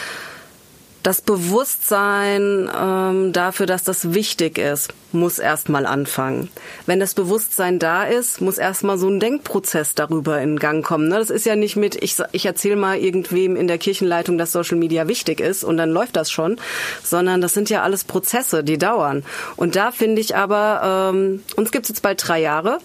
das 1.02 1.20
Bewusstsein 1.20 2.70
ähm, 2.74 3.32
dafür, 3.32 3.66
dass 3.66 3.82
das 3.82 4.14
wichtig 4.14 4.58
ist, 4.58 4.92
muss 5.10 5.38
erstmal 5.38 5.84
anfangen. 5.84 6.48
Wenn 6.86 7.00
das 7.00 7.14
Bewusstsein 7.14 7.78
da 7.78 8.04
ist, 8.04 8.40
muss 8.40 8.56
erstmal 8.56 8.98
so 8.98 9.08
ein 9.08 9.18
Denkprozess 9.18 9.94
darüber 9.94 10.40
in 10.40 10.58
Gang 10.58 10.84
kommen. 10.84 11.08
Ne? 11.08 11.18
Das 11.18 11.30
ist 11.30 11.44
ja 11.44 11.56
nicht 11.56 11.76
mit, 11.76 12.02
ich, 12.02 12.16
ich 12.30 12.46
erzähle 12.46 12.76
mal 12.76 12.98
irgendwem 12.98 13.56
in 13.56 13.66
der 13.66 13.78
Kirchenleitung, 13.78 14.38
dass 14.38 14.52
Social 14.52 14.78
Media 14.78 15.08
wichtig 15.08 15.40
ist 15.40 15.64
und 15.64 15.76
dann 15.76 15.90
läuft 15.90 16.16
das 16.16 16.30
schon, 16.30 16.58
sondern 17.02 17.40
das 17.40 17.52
sind 17.52 17.68
ja 17.68 17.82
alles 17.82 18.04
Prozesse, 18.04 18.62
die 18.62 18.78
dauern. 18.78 19.24
Und 19.56 19.74
da 19.74 19.90
finde 19.90 20.20
ich 20.20 20.36
aber, 20.36 21.12
ähm, 21.12 21.42
uns 21.56 21.72
gibt 21.72 21.86
es 21.86 21.88
jetzt 21.90 22.02
bald 22.02 22.26
drei 22.26 22.40
Jahre 22.40 22.78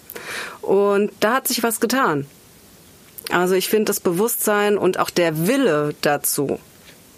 und 0.60 1.12
da 1.20 1.34
hat 1.34 1.48
sich 1.48 1.62
was 1.62 1.80
getan. 1.80 2.26
Also 3.30 3.54
ich 3.54 3.68
finde 3.68 3.86
das 3.86 4.00
Bewusstsein 4.00 4.78
und 4.78 4.98
auch 4.98 5.10
der 5.10 5.46
Wille 5.46 5.94
dazu, 6.00 6.58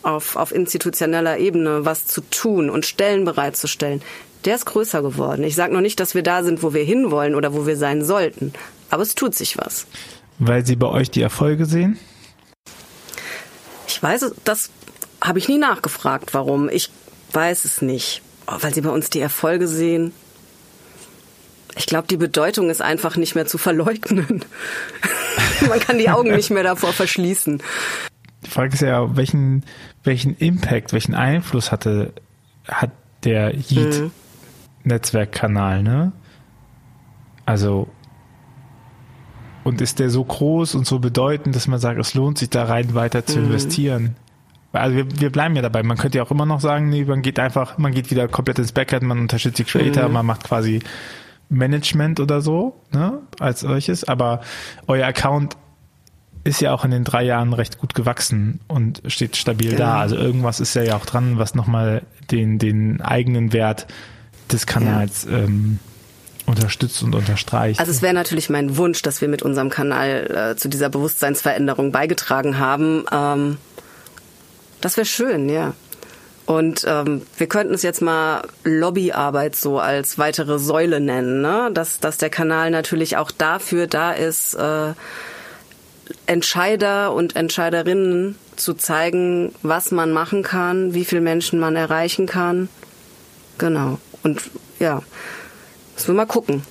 auf, 0.03 0.36
auf 0.36 0.53
institutioneller 0.53 1.38
Ebene 1.38 1.84
was 1.84 2.07
zu 2.07 2.20
tun 2.22 2.70
und 2.70 2.86
Stellen 2.86 3.24
bereitzustellen, 3.24 4.03
der 4.44 4.55
ist 4.55 4.64
größer 4.66 5.03
geworden. 5.03 5.44
Ich 5.44 5.55
sage 5.55 5.74
noch 5.74 5.80
nicht, 5.80 6.01
dass 6.01 6.14
wir 6.14 6.22
da 6.22 6.42
sind, 6.42 6.62
wo 6.62 6.72
wir 6.72 6.84
hinwollen 6.84 7.34
oder 7.34 7.53
wo 7.53 7.66
wir 7.66 7.76
sein 7.76 8.05
sollten, 8.05 8.53
aber 8.88 9.03
es 9.03 9.14
tut 9.14 9.34
sich 9.34 9.59
was. 9.59 9.86
Weil 10.38 10.64
Sie 10.64 10.76
bei 10.76 10.86
euch 10.86 11.11
die 11.11 11.22
Erfolge 11.22 11.66
sehen? 11.66 11.98
Ich 13.86 14.03
weiß, 14.03 14.32
das 14.44 14.70
habe 15.20 15.38
ich 15.38 15.48
nie 15.48 15.59
nachgefragt, 15.59 16.32
warum. 16.32 16.68
Ich 16.70 16.90
weiß 17.32 17.64
es 17.64 17.82
nicht. 17.82 18.22
Oh, 18.46 18.57
weil 18.61 18.72
Sie 18.72 18.80
bei 18.80 18.90
uns 18.90 19.11
die 19.11 19.20
Erfolge 19.20 19.68
sehen. 19.68 20.12
Ich 21.76 21.86
glaube, 21.86 22.09
die 22.09 22.16
Bedeutung 22.16 22.70
ist 22.70 22.80
einfach 22.80 23.16
nicht 23.16 23.34
mehr 23.34 23.46
zu 23.46 23.59
verleugnen. 23.59 24.44
Man 25.68 25.80
kann 25.80 25.98
die 25.98 26.09
Augen 26.09 26.34
nicht 26.34 26.51
mehr 26.51 26.62
davor 26.62 26.92
verschließen. 26.92 27.62
Die 28.45 28.51
Frage 28.51 28.74
ist 28.74 28.80
ja, 28.80 29.16
welchen, 29.16 29.64
welchen 30.03 30.36
Impact, 30.36 30.93
welchen 30.93 31.14
Einfluss 31.14 31.70
hatte, 31.72 32.12
hat 32.66 32.91
der 33.24 33.55
Yeet-Netzwerkkanal, 33.55 35.82
ne? 35.82 36.12
Also, 37.45 37.88
und 39.64 39.80
ist 39.80 39.99
der 39.99 40.11
so 40.11 40.24
groß 40.24 40.74
und 40.74 40.86
so 40.86 41.01
bedeutend, 41.01 41.55
dass 41.55 41.68
man 41.68 41.78
sagt, 41.78 41.99
es 41.99 42.14
lohnt 42.14 42.38
sich 42.38 42.51
da 42.51 42.64
rein 42.64 42.95
weiter 42.95 43.26
zu 43.26 43.38
mhm. 43.38 43.47
investieren? 43.47 44.16
Also 44.72 44.97
wir, 44.97 45.20
wir 45.20 45.30
bleiben 45.30 45.57
ja 45.57 45.62
dabei. 45.62 45.82
Man 45.82 45.97
könnte 45.97 46.18
ja 46.18 46.24
auch 46.24 46.30
immer 46.30 46.47
noch 46.47 46.61
sagen, 46.61 46.88
nee, 46.88 47.05
man 47.05 47.22
geht 47.22 47.41
einfach, 47.41 47.76
man 47.76 47.93
geht 47.93 48.11
wieder 48.11 48.28
komplett 48.28 48.59
ins 48.59 48.72
Backend, 48.72 49.03
man 49.03 49.18
unterstützt 49.18 49.59
die 49.59 49.64
Creator, 49.64 50.09
mhm. 50.09 50.14
man 50.14 50.26
macht 50.26 50.45
quasi 50.45 50.80
Management 51.49 52.20
oder 52.20 52.41
so, 52.41 52.80
ne, 52.93 53.20
als 53.41 53.61
solches. 53.61 54.05
Aber 54.05 54.41
euer 54.86 55.07
Account 55.07 55.57
ist 56.45 56.61
ja 56.61 56.72
auch 56.72 56.84
in 56.84 56.91
den 56.91 57.05
drei 57.05 57.22
Jahren 57.22 57.53
recht 57.53 57.78
gut 57.78 57.95
gewachsen 57.95 58.61
und 58.66 59.03
steht 59.07 59.36
stabil 59.36 59.70
genau. 59.70 59.84
da. 59.84 60.01
Also 60.01 60.16
irgendwas 60.16 60.61
ist 60.61 60.74
ja 60.74 60.97
auch 60.97 61.07
dran, 61.07 61.38
was 61.38 61.55
nochmal 61.55 62.03
den, 62.30 62.59
den 62.59 63.01
eigenen 63.01 63.53
Wert 63.53 63.86
des 64.51 64.66
Kanals 64.66 65.26
ja. 65.30 65.38
ähm, 65.38 65.78
unterstützt 66.47 67.03
und 67.03 67.14
unterstreicht. 67.14 67.78
Also 67.78 67.93
es 67.93 68.03
wäre 68.03 68.14
natürlich 68.14 68.51
mein 68.51 68.76
Wunsch, 68.76 69.03
dass 69.03 69.20
wir 69.20 69.28
mit 69.28 69.43
unserem 69.43 69.70
Kanal 69.70 70.53
äh, 70.53 70.57
zu 70.57 70.68
dieser 70.68 70.88
Bewusstseinsveränderung 70.88 71.93
beigetragen 71.93 72.59
haben. 72.59 73.05
Ähm, 73.12 73.59
das 74.80 74.97
wäre 74.97 75.07
schön, 75.07 75.49
ja. 75.49 75.74
Und 76.47 76.84
ähm, 76.88 77.22
wir 77.36 77.47
könnten 77.47 77.74
es 77.74 77.82
jetzt 77.82 78.03
mal 78.03 78.43
Lobbyarbeit 78.64 79.55
so 79.55 79.78
als 79.78 80.18
weitere 80.18 80.59
Säule 80.59 80.99
nennen, 80.99 81.43
ne? 81.43 81.70
dass, 81.72 82.01
dass 82.01 82.18
der 82.18 82.30
Kanal 82.30 82.72
natürlich 82.72 83.16
auch 83.16 83.30
dafür 83.30 83.86
da 83.86 84.11
ist, 84.11 84.55
äh, 84.55 84.95
Entscheider 86.26 87.12
und 87.12 87.36
Entscheiderinnen 87.36 88.36
zu 88.56 88.74
zeigen, 88.74 89.52
was 89.62 89.90
man 89.90 90.12
machen 90.12 90.42
kann, 90.42 90.94
wie 90.94 91.04
viele 91.04 91.20
Menschen 91.20 91.58
man 91.58 91.76
erreichen 91.76 92.26
kann 92.26 92.68
Genau. 93.61 93.98
Und 94.22 94.50
ja, 94.78 95.02
müssen 95.94 96.08
wir 96.08 96.14
mal 96.14 96.24
gucken, 96.24 96.62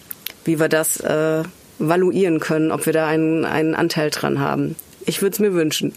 wie 0.43 0.59
wir 0.59 0.69
das 0.69 0.99
äh, 0.99 1.43
valuieren 1.77 2.39
können, 2.39 2.71
ob 2.71 2.87
wir 2.87 2.93
da 2.93 3.07
einen, 3.07 3.45
einen 3.45 3.75
Anteil 3.75 4.09
dran 4.09 4.39
haben. 4.39 4.75
Ich 5.05 5.21
würde 5.21 5.33
es 5.33 5.39
mir 5.39 5.53
wünschen. 5.53 5.93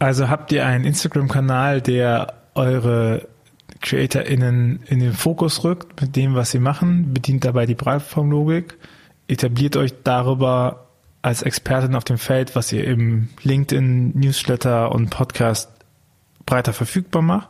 Also 0.00 0.28
habt 0.28 0.50
ihr 0.50 0.66
einen 0.66 0.84
Instagram-Kanal, 0.84 1.80
der 1.80 2.34
eure 2.56 3.28
CreatorInnen 3.80 4.80
in 4.88 4.98
den 4.98 5.12
Fokus 5.12 5.62
rückt 5.62 6.00
mit 6.00 6.16
dem, 6.16 6.34
was 6.34 6.50
sie 6.50 6.58
machen, 6.58 7.14
bedient 7.14 7.44
dabei 7.44 7.64
die 7.64 7.76
Plattformlogik, 7.76 8.76
etabliert 9.28 9.76
euch 9.76 9.94
darüber 10.02 10.88
als 11.22 11.42
Expertin 11.42 11.94
auf 11.94 12.04
dem 12.04 12.18
Feld, 12.18 12.54
was 12.56 12.72
ihr 12.72 12.84
im 12.84 13.28
LinkedIn, 13.42 14.18
Newsletter 14.18 14.92
und 14.92 15.10
Podcast 15.10 15.70
breiter 16.44 16.72
verfügbar 16.72 17.22
macht 17.22 17.48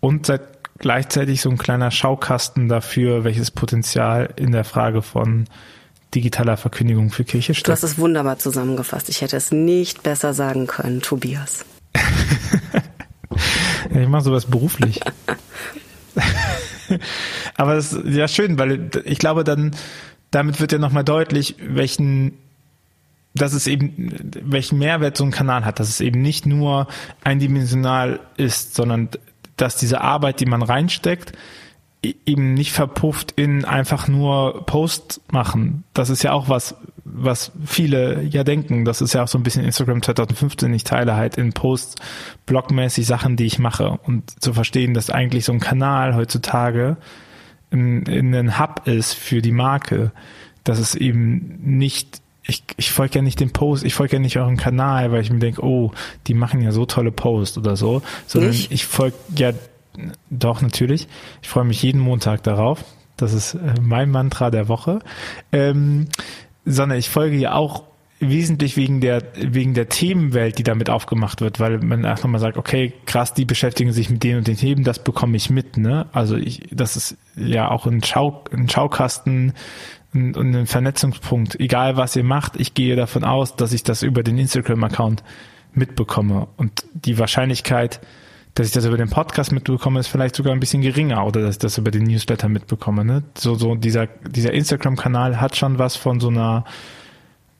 und 0.00 0.26
seid 0.26 0.42
gleichzeitig 0.78 1.40
so 1.40 1.50
ein 1.50 1.58
kleiner 1.58 1.90
Schaukasten 1.90 2.68
dafür, 2.68 3.24
welches 3.24 3.50
Potenzial 3.50 4.32
in 4.36 4.52
der 4.52 4.64
Frage 4.64 5.02
von 5.02 5.46
digitaler 6.14 6.56
Verkündigung 6.56 7.10
für 7.10 7.24
Kirche 7.24 7.54
steckt. 7.54 7.68
Du 7.68 7.72
hast 7.72 7.82
es 7.82 7.98
wunderbar 7.98 8.38
zusammengefasst. 8.38 9.08
Ich 9.08 9.20
hätte 9.20 9.36
es 9.36 9.50
nicht 9.50 10.04
besser 10.04 10.32
sagen 10.32 10.68
können, 10.68 11.02
Tobias. 11.02 11.64
ich 13.90 14.08
mache 14.08 14.22
sowas 14.22 14.46
beruflich. 14.46 15.00
Aber 17.56 17.74
es 17.74 17.92
ist 17.92 18.14
ja 18.14 18.28
schön, 18.28 18.58
weil 18.58 18.90
ich 19.04 19.18
glaube, 19.18 19.42
dann 19.42 19.74
damit 20.30 20.60
wird 20.60 20.72
ja 20.72 20.78
nochmal 20.78 21.04
deutlich, 21.04 21.56
welchen 21.60 22.38
dass 23.34 23.52
es 23.52 23.66
eben, 23.66 24.30
welchen 24.42 24.78
Mehrwert 24.78 25.16
so 25.16 25.24
ein 25.24 25.32
Kanal 25.32 25.64
hat, 25.64 25.80
dass 25.80 25.88
es 25.88 26.00
eben 26.00 26.22
nicht 26.22 26.46
nur 26.46 26.86
eindimensional 27.24 28.20
ist, 28.36 28.74
sondern 28.74 29.08
dass 29.56 29.76
diese 29.76 30.00
Arbeit, 30.00 30.40
die 30.40 30.46
man 30.46 30.62
reinsteckt, 30.62 31.32
e-, 32.04 32.14
eben 32.26 32.54
nicht 32.54 32.72
verpufft 32.72 33.32
in 33.32 33.64
einfach 33.64 34.06
nur 34.06 34.64
Post 34.66 35.20
machen. 35.32 35.82
Das 35.94 36.10
ist 36.10 36.22
ja 36.22 36.32
auch 36.32 36.48
was, 36.48 36.76
was 37.04 37.50
viele 37.64 38.22
ja 38.22 38.44
denken. 38.44 38.84
Das 38.84 39.00
ist 39.00 39.14
ja 39.14 39.24
auch 39.24 39.28
so 39.28 39.38
ein 39.38 39.42
bisschen 39.42 39.64
Instagram 39.64 40.02
2015. 40.02 40.72
Ich 40.72 40.84
teile 40.84 41.16
halt 41.16 41.36
in 41.36 41.52
Posts 41.52 41.96
blogmäßig 42.46 43.04
Sachen, 43.04 43.36
die 43.36 43.46
ich 43.46 43.58
mache 43.58 43.98
und 44.04 44.42
zu 44.42 44.52
verstehen, 44.52 44.94
dass 44.94 45.10
eigentlich 45.10 45.44
so 45.44 45.52
ein 45.52 45.60
Kanal 45.60 46.14
heutzutage 46.14 46.96
in, 47.70 48.06
in 48.06 48.32
ein 48.32 48.60
Hub 48.60 48.86
ist 48.86 49.14
für 49.14 49.42
die 49.42 49.52
Marke, 49.52 50.12
dass 50.62 50.78
es 50.78 50.94
eben 50.94 51.58
nicht 51.62 52.22
ich, 52.46 52.62
ich 52.76 52.92
folge 52.92 53.16
ja 53.16 53.22
nicht 53.22 53.40
dem 53.40 53.52
Post, 53.52 53.84
ich 53.84 53.94
folge 53.94 54.16
ja 54.16 54.18
nicht 54.20 54.36
euren 54.36 54.56
Kanal, 54.56 55.12
weil 55.12 55.22
ich 55.22 55.30
mir 55.30 55.38
denke, 55.38 55.64
oh, 55.64 55.92
die 56.26 56.34
machen 56.34 56.60
ja 56.60 56.72
so 56.72 56.84
tolle 56.84 57.10
Posts 57.10 57.58
oder 57.58 57.76
so, 57.76 58.02
sondern 58.26 58.50
nicht? 58.50 58.70
ich 58.70 58.84
folge 58.84 59.16
ja 59.36 59.52
doch 60.30 60.60
natürlich. 60.60 61.08
Ich 61.42 61.48
freue 61.48 61.64
mich 61.64 61.82
jeden 61.82 62.00
Montag 62.00 62.42
darauf. 62.42 62.84
Das 63.16 63.32
ist 63.32 63.54
äh, 63.54 63.74
mein 63.80 64.10
Mantra 64.10 64.50
der 64.50 64.68
Woche. 64.68 64.98
Ähm, 65.52 66.08
sondern 66.64 66.98
ich 66.98 67.08
folge 67.08 67.36
ja 67.36 67.54
auch 67.54 67.84
wesentlich 68.20 68.76
wegen 68.76 69.00
der 69.00 69.22
wegen 69.36 69.74
der 69.74 69.88
Themenwelt, 69.88 70.58
die 70.58 70.62
damit 70.62 70.88
aufgemacht 70.88 71.40
wird, 71.40 71.60
weil 71.60 71.78
man 71.78 72.04
erst 72.04 72.24
nochmal 72.24 72.40
sagt, 72.40 72.56
okay, 72.56 72.92
krass, 73.06 73.34
die 73.34 73.44
beschäftigen 73.44 73.92
sich 73.92 74.08
mit 74.08 74.22
denen 74.22 74.38
und 74.38 74.46
den 74.46 74.56
Themen, 74.56 74.84
das 74.84 75.02
bekomme 75.02 75.36
ich 75.36 75.50
mit, 75.50 75.76
ne? 75.76 76.06
Also 76.12 76.36
ich, 76.36 76.62
das 76.70 76.96
ist 76.96 77.16
ja 77.36 77.70
auch 77.70 77.86
ein 77.86 78.02
Schau 78.02 78.44
ein 78.52 78.68
Schaukasten 78.68 79.52
und 80.14 80.54
ein 80.54 80.66
Vernetzungspunkt. 80.66 81.58
Egal 81.58 81.96
was 81.96 82.14
ihr 82.14 82.24
macht, 82.24 82.56
ich 82.56 82.74
gehe 82.74 82.96
davon 82.96 83.24
aus, 83.24 83.56
dass 83.56 83.72
ich 83.72 83.82
das 83.82 84.02
über 84.02 84.22
den 84.22 84.38
Instagram-Account 84.38 85.24
mitbekomme. 85.72 86.46
Und 86.56 86.84
die 86.92 87.18
Wahrscheinlichkeit, 87.18 88.00
dass 88.54 88.68
ich 88.68 88.72
das 88.72 88.84
über 88.84 88.96
den 88.96 89.10
Podcast 89.10 89.50
mitbekomme, 89.50 89.98
ist 89.98 90.06
vielleicht 90.06 90.36
sogar 90.36 90.52
ein 90.52 90.60
bisschen 90.60 90.82
geringer 90.82 91.26
oder 91.26 91.42
dass 91.42 91.56
ich 91.56 91.58
das 91.58 91.78
über 91.78 91.90
den 91.90 92.04
Newsletter 92.04 92.48
mitbekomme. 92.48 93.04
Ne? 93.04 93.24
So, 93.36 93.56
so 93.56 93.74
dieser, 93.74 94.06
dieser 94.06 94.52
Instagram-Kanal 94.52 95.40
hat 95.40 95.56
schon 95.56 95.78
was 95.78 95.96
von 95.96 96.20
so 96.20 96.28
einer 96.28 96.64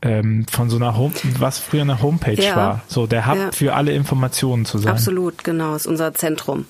ähm, 0.04 0.46
von 0.48 0.68
so 0.68 0.76
einer 0.76 0.96
Home, 0.96 1.14
was 1.38 1.58
früher 1.58 1.80
eine 1.80 2.02
Homepage 2.02 2.34
ja. 2.34 2.54
war. 2.54 2.82
So 2.86 3.06
der 3.06 3.26
Hub 3.26 3.36
ja. 3.36 3.50
für 3.52 3.74
alle 3.74 3.92
Informationen 3.92 4.66
zu 4.66 4.78
sein. 4.78 4.92
Absolut, 4.92 5.42
genau, 5.42 5.74
ist 5.74 5.86
unser 5.86 6.12
Zentrum. 6.14 6.66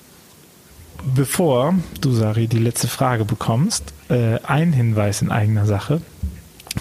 Bevor 1.13 1.75
du, 1.99 2.13
Sari, 2.13 2.47
die 2.47 2.59
letzte 2.59 2.87
Frage 2.87 3.25
bekommst, 3.25 3.93
äh, 4.09 4.39
ein 4.43 4.73
Hinweis 4.73 5.21
in 5.21 5.31
eigener 5.31 5.65
Sache. 5.65 6.01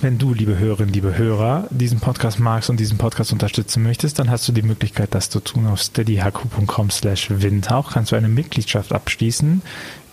Wenn 0.00 0.18
du, 0.18 0.34
liebe 0.34 0.58
Hörerinnen, 0.58 0.92
liebe 0.92 1.16
Hörer, 1.16 1.68
diesen 1.70 2.00
Podcast 2.00 2.40
magst 2.40 2.68
und 2.68 2.80
diesen 2.80 2.98
Podcast 2.98 3.32
unterstützen 3.32 3.82
möchtest, 3.84 4.18
dann 4.18 4.28
hast 4.28 4.46
du 4.48 4.52
die 4.52 4.62
Möglichkeit, 4.62 5.14
das 5.14 5.30
zu 5.30 5.38
tun 5.38 5.68
auf 5.68 5.80
steadyhq.com 5.80 6.90
slash 6.90 7.28
windhauch. 7.30 7.92
Kannst 7.92 8.10
du 8.10 8.16
eine 8.16 8.28
Mitgliedschaft 8.28 8.92
abschließen. 8.92 9.62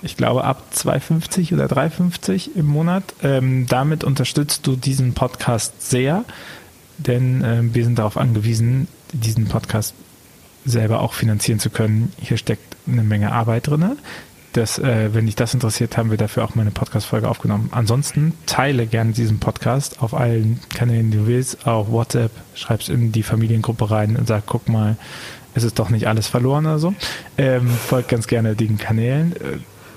Ich 0.03 0.17
glaube, 0.17 0.43
ab 0.43 0.63
2,50 0.75 1.53
oder 1.53 1.65
3,50 1.65 2.55
im 2.55 2.67
Monat. 2.67 3.03
Ähm, 3.23 3.65
damit 3.67 4.03
unterstützt 4.03 4.67
du 4.67 4.75
diesen 4.75 5.13
Podcast 5.13 5.89
sehr, 5.89 6.25
denn 6.97 7.43
äh, 7.43 7.61
wir 7.73 7.83
sind 7.83 7.97
darauf 7.97 8.17
angewiesen, 8.17 8.87
diesen 9.13 9.47
Podcast 9.47 9.95
selber 10.63 11.01
auch 11.01 11.13
finanzieren 11.13 11.59
zu 11.59 11.71
können. 11.71 12.13
Hier 12.21 12.37
steckt 12.37 12.75
eine 12.87 13.03
Menge 13.03 13.31
Arbeit 13.31 13.67
drin. 13.67 13.97
Das, 14.53 14.79
äh, 14.79 15.13
wenn 15.13 15.27
dich 15.27 15.35
das 15.35 15.53
interessiert, 15.53 15.95
haben 15.97 16.11
wir 16.11 16.17
dafür 16.17 16.43
auch 16.43 16.55
mal 16.55 16.63
eine 16.63 16.71
Podcast-Folge 16.71 17.29
aufgenommen. 17.29 17.69
Ansonsten 17.71 18.33
teile 18.45 18.85
gerne 18.85 19.13
diesen 19.13 19.39
Podcast 19.39 20.01
auf 20.01 20.13
allen 20.13 20.59
Kanälen, 20.73 21.09
die 21.11 21.17
du 21.19 21.27
willst, 21.27 21.65
auch 21.67 21.89
WhatsApp, 21.89 22.31
schreib's 22.53 22.89
in 22.89 23.11
die 23.11 23.23
Familiengruppe 23.23 23.89
rein 23.89 24.17
und 24.17 24.27
sag, 24.27 24.45
guck 24.47 24.67
mal, 24.67 24.97
es 25.53 25.63
ist 25.63 25.79
doch 25.79 25.89
nicht 25.89 26.07
alles 26.07 26.27
verloren 26.27 26.65
oder 26.65 26.79
so. 26.79 26.93
Ähm, 27.37 27.67
folgt 27.67 28.09
ganz 28.09 28.27
gerne 28.27 28.55
den 28.55 28.77
Kanälen. 28.77 29.35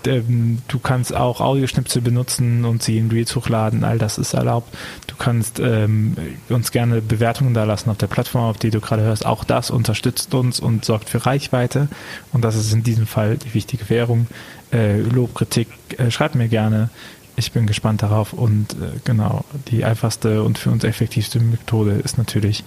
Äh, 0.06 0.18
ähm, 0.18 0.58
du 0.68 0.78
kannst 0.78 1.14
auch 1.14 1.40
Audioschnipsel 1.40 2.02
benutzen 2.02 2.64
und 2.64 2.82
sie 2.82 2.98
in 2.98 3.10
Reels 3.10 3.34
hochladen, 3.36 3.84
all 3.84 3.98
das 3.98 4.18
ist 4.18 4.34
erlaubt. 4.34 4.74
Du 5.06 5.16
kannst 5.16 5.60
ähm, 5.60 6.16
uns 6.48 6.70
gerne 6.70 7.00
Bewertungen 7.00 7.54
da 7.54 7.64
lassen 7.64 7.90
auf 7.90 7.98
der 7.98 8.06
Plattform, 8.06 8.44
auf 8.44 8.58
die 8.58 8.70
du 8.70 8.80
gerade 8.80 9.02
hörst. 9.02 9.26
Auch 9.26 9.44
das 9.44 9.70
unterstützt 9.70 10.34
uns 10.34 10.60
und 10.60 10.84
sorgt 10.84 11.08
für 11.08 11.24
Reichweite. 11.24 11.88
Und 12.32 12.44
das 12.44 12.56
ist 12.56 12.72
in 12.72 12.82
diesem 12.82 13.06
Fall 13.06 13.36
die 13.36 13.54
wichtige 13.54 13.88
Währung. 13.90 14.26
Äh, 14.72 15.00
Lob, 15.00 15.34
Kritik, 15.34 15.68
äh, 15.98 16.10
schreibt 16.10 16.34
mir 16.34 16.48
gerne. 16.48 16.90
Ich 17.36 17.50
bin 17.50 17.66
gespannt 17.66 18.02
darauf 18.02 18.32
und 18.32 18.74
äh, 18.74 18.98
genau, 19.04 19.44
die 19.68 19.84
einfachste 19.84 20.44
und 20.44 20.56
für 20.56 20.70
uns 20.70 20.84
effektivste 20.84 21.40
Methode 21.40 21.92
ist 21.92 22.16
natürlich 22.16 22.62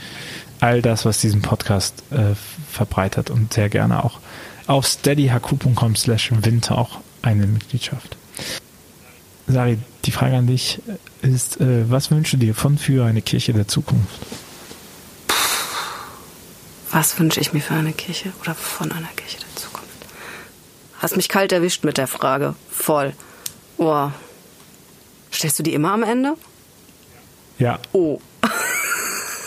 all 0.59 0.81
das, 0.81 1.05
was 1.05 1.21
diesen 1.21 1.41
Podcast 1.41 2.03
äh, 2.11 2.35
verbreitet 2.69 3.29
und 3.29 3.53
sehr 3.53 3.69
gerne 3.69 4.03
auch 4.03 4.19
auf 4.65 4.85
steadyhq.com 4.85 5.95
slash 5.95 6.31
windtauch 6.41 6.99
eine 7.21 7.47
Mitgliedschaft. 7.47 8.17
Sari, 9.47 9.77
die 10.05 10.11
Frage 10.11 10.35
an 10.35 10.47
dich 10.47 10.79
ist, 11.21 11.59
äh, 11.61 11.89
was 11.89 12.11
wünschst 12.11 12.33
du 12.33 12.37
dir 12.37 12.53
von 12.53 12.77
für 12.77 13.05
eine 13.05 13.21
Kirche 13.21 13.53
der 13.53 13.67
Zukunft? 13.67 14.19
Was 16.91 17.19
wünsche 17.19 17.39
ich 17.39 17.53
mir 17.53 17.61
für 17.61 17.73
eine 17.73 17.93
Kirche 17.93 18.31
oder 18.41 18.55
von 18.55 18.91
einer 18.91 19.07
Kirche 19.15 19.37
der 19.37 19.55
Zukunft? 19.55 19.89
Hast 20.99 21.15
mich 21.15 21.29
kalt 21.29 21.51
erwischt 21.51 21.83
mit 21.83 21.97
der 21.97 22.07
Frage. 22.07 22.55
Voll. 22.71 23.13
Oh. 23.77 24.09
Stellst 25.31 25.59
du 25.59 25.63
die 25.63 25.73
immer 25.73 25.91
am 25.91 26.03
Ende? 26.03 26.35
Ja. 27.59 27.79
Oh. 27.91 28.19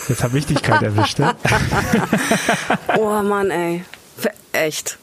Jetzt 0.07 0.23
habe 0.23 0.37
ich 0.37 0.45
dich 0.45 0.61
kalt 0.61 0.81
erwischt. 0.81 1.19
Ne? 1.19 1.35
oh 2.97 3.21
Mann, 3.21 3.51
ey. 3.51 3.83
Echt. 4.51 4.97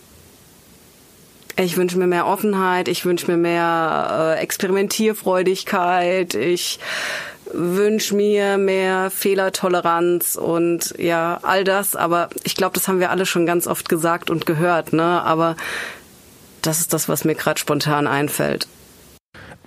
Ich 1.61 1.77
wünsche 1.77 1.99
mir 1.99 2.07
mehr 2.07 2.27
Offenheit, 2.27 2.87
ich 2.87 3.05
wünsche 3.05 3.29
mir 3.29 3.37
mehr 3.37 4.37
äh, 4.37 4.41
Experimentierfreudigkeit, 4.41 6.35
ich 6.35 6.79
wünsche 7.53 8.15
mir 8.15 8.59
mehr 8.59 9.11
Fehlertoleranz 9.11 10.37
und 10.37 10.95
ja, 10.99 11.41
all 11.43 11.65
das. 11.65 11.97
Aber 11.97 12.29
ich 12.45 12.55
glaube, 12.55 12.75
das 12.75 12.87
haben 12.87 13.01
wir 13.01 13.11
alle 13.11 13.27
schon 13.27 13.45
ganz 13.45 13.67
oft 13.67 13.89
gesagt 13.89 14.31
und 14.31 14.47
gehört, 14.47 14.93
ne? 14.93 15.23
Aber 15.25 15.57
das 16.63 16.79
ist 16.79 16.93
das, 16.93 17.09
was 17.09 17.25
mir 17.25 17.35
gerade 17.35 17.59
spontan 17.59 18.07
einfällt. 18.07 18.69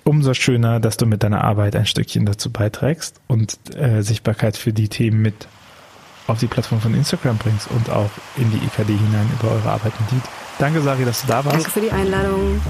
Umso 0.04 0.32
schöner, 0.32 0.80
dass 0.80 0.96
du 0.96 1.04
mit 1.04 1.22
deiner 1.22 1.44
Arbeit 1.44 1.76
ein 1.76 1.86
Stückchen 1.86 2.24
dazu 2.24 2.50
beiträgst 2.50 3.20
und 3.28 3.58
äh, 3.76 4.00
Sichtbarkeit 4.02 4.56
für 4.56 4.72
die 4.72 4.88
Themen 4.88 5.20
mit 5.20 5.46
auf 6.26 6.38
die 6.38 6.46
Plattform 6.46 6.80
von 6.80 6.94
Instagram 6.94 7.36
bringst 7.36 7.70
und 7.70 7.90
auch 7.90 8.10
in 8.36 8.50
die 8.50 8.64
IKD 8.64 8.96
hinein 8.96 9.28
über 9.38 9.52
eure 9.52 9.70
Arbeit 9.70 9.92
mit 10.00 10.12
Lied. 10.12 10.22
Danke, 10.58 10.80
Sari, 10.80 11.04
dass 11.04 11.22
du 11.22 11.28
da 11.28 11.44
warst. 11.44 11.56
Danke 11.56 11.70
für 11.70 11.80
die 11.80 11.90
Einladung. 11.90 12.60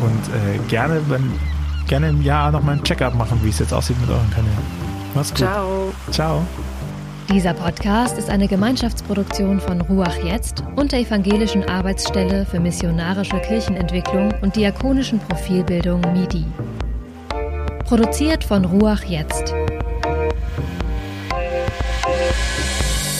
Und 0.00 0.28
äh, 0.28 0.58
gerne, 0.68 1.00
wenn, 1.08 1.32
gerne 1.86 2.10
im 2.10 2.22
Jahr 2.22 2.52
noch 2.52 2.62
mal 2.62 2.72
ein 2.72 2.84
Check-up 2.84 3.14
machen, 3.14 3.40
wie 3.42 3.50
es 3.50 3.58
jetzt 3.58 3.72
aussieht 3.72 4.00
mit 4.00 4.10
euren 4.10 4.30
Kanälen. 4.30 4.56
Mach's 5.14 5.30
gut. 5.30 5.38
Ciao. 5.38 5.92
Ciao. 6.10 6.42
Dieser 7.30 7.52
Podcast 7.52 8.16
ist 8.16 8.30
eine 8.30 8.48
Gemeinschaftsproduktion 8.48 9.60
von 9.60 9.82
Ruach 9.82 10.16
Jetzt 10.24 10.64
und 10.76 10.92
der 10.92 11.00
Evangelischen 11.00 11.68
Arbeitsstelle 11.68 12.46
für 12.46 12.58
missionarische 12.58 13.38
Kirchenentwicklung 13.40 14.32
und 14.40 14.56
diakonischen 14.56 15.18
Profilbildung 15.18 16.00
MIDI. 16.14 16.46
Produziert 17.84 18.44
von 18.44 18.64
Ruach 18.64 19.04
Jetzt. 19.04 19.52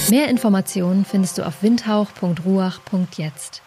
Mehr 0.08 0.30
Informationen 0.30 1.04
findest 1.04 1.36
du 1.36 1.46
auf 1.46 1.62
windhauch.ruach.jetzt. 1.62 3.60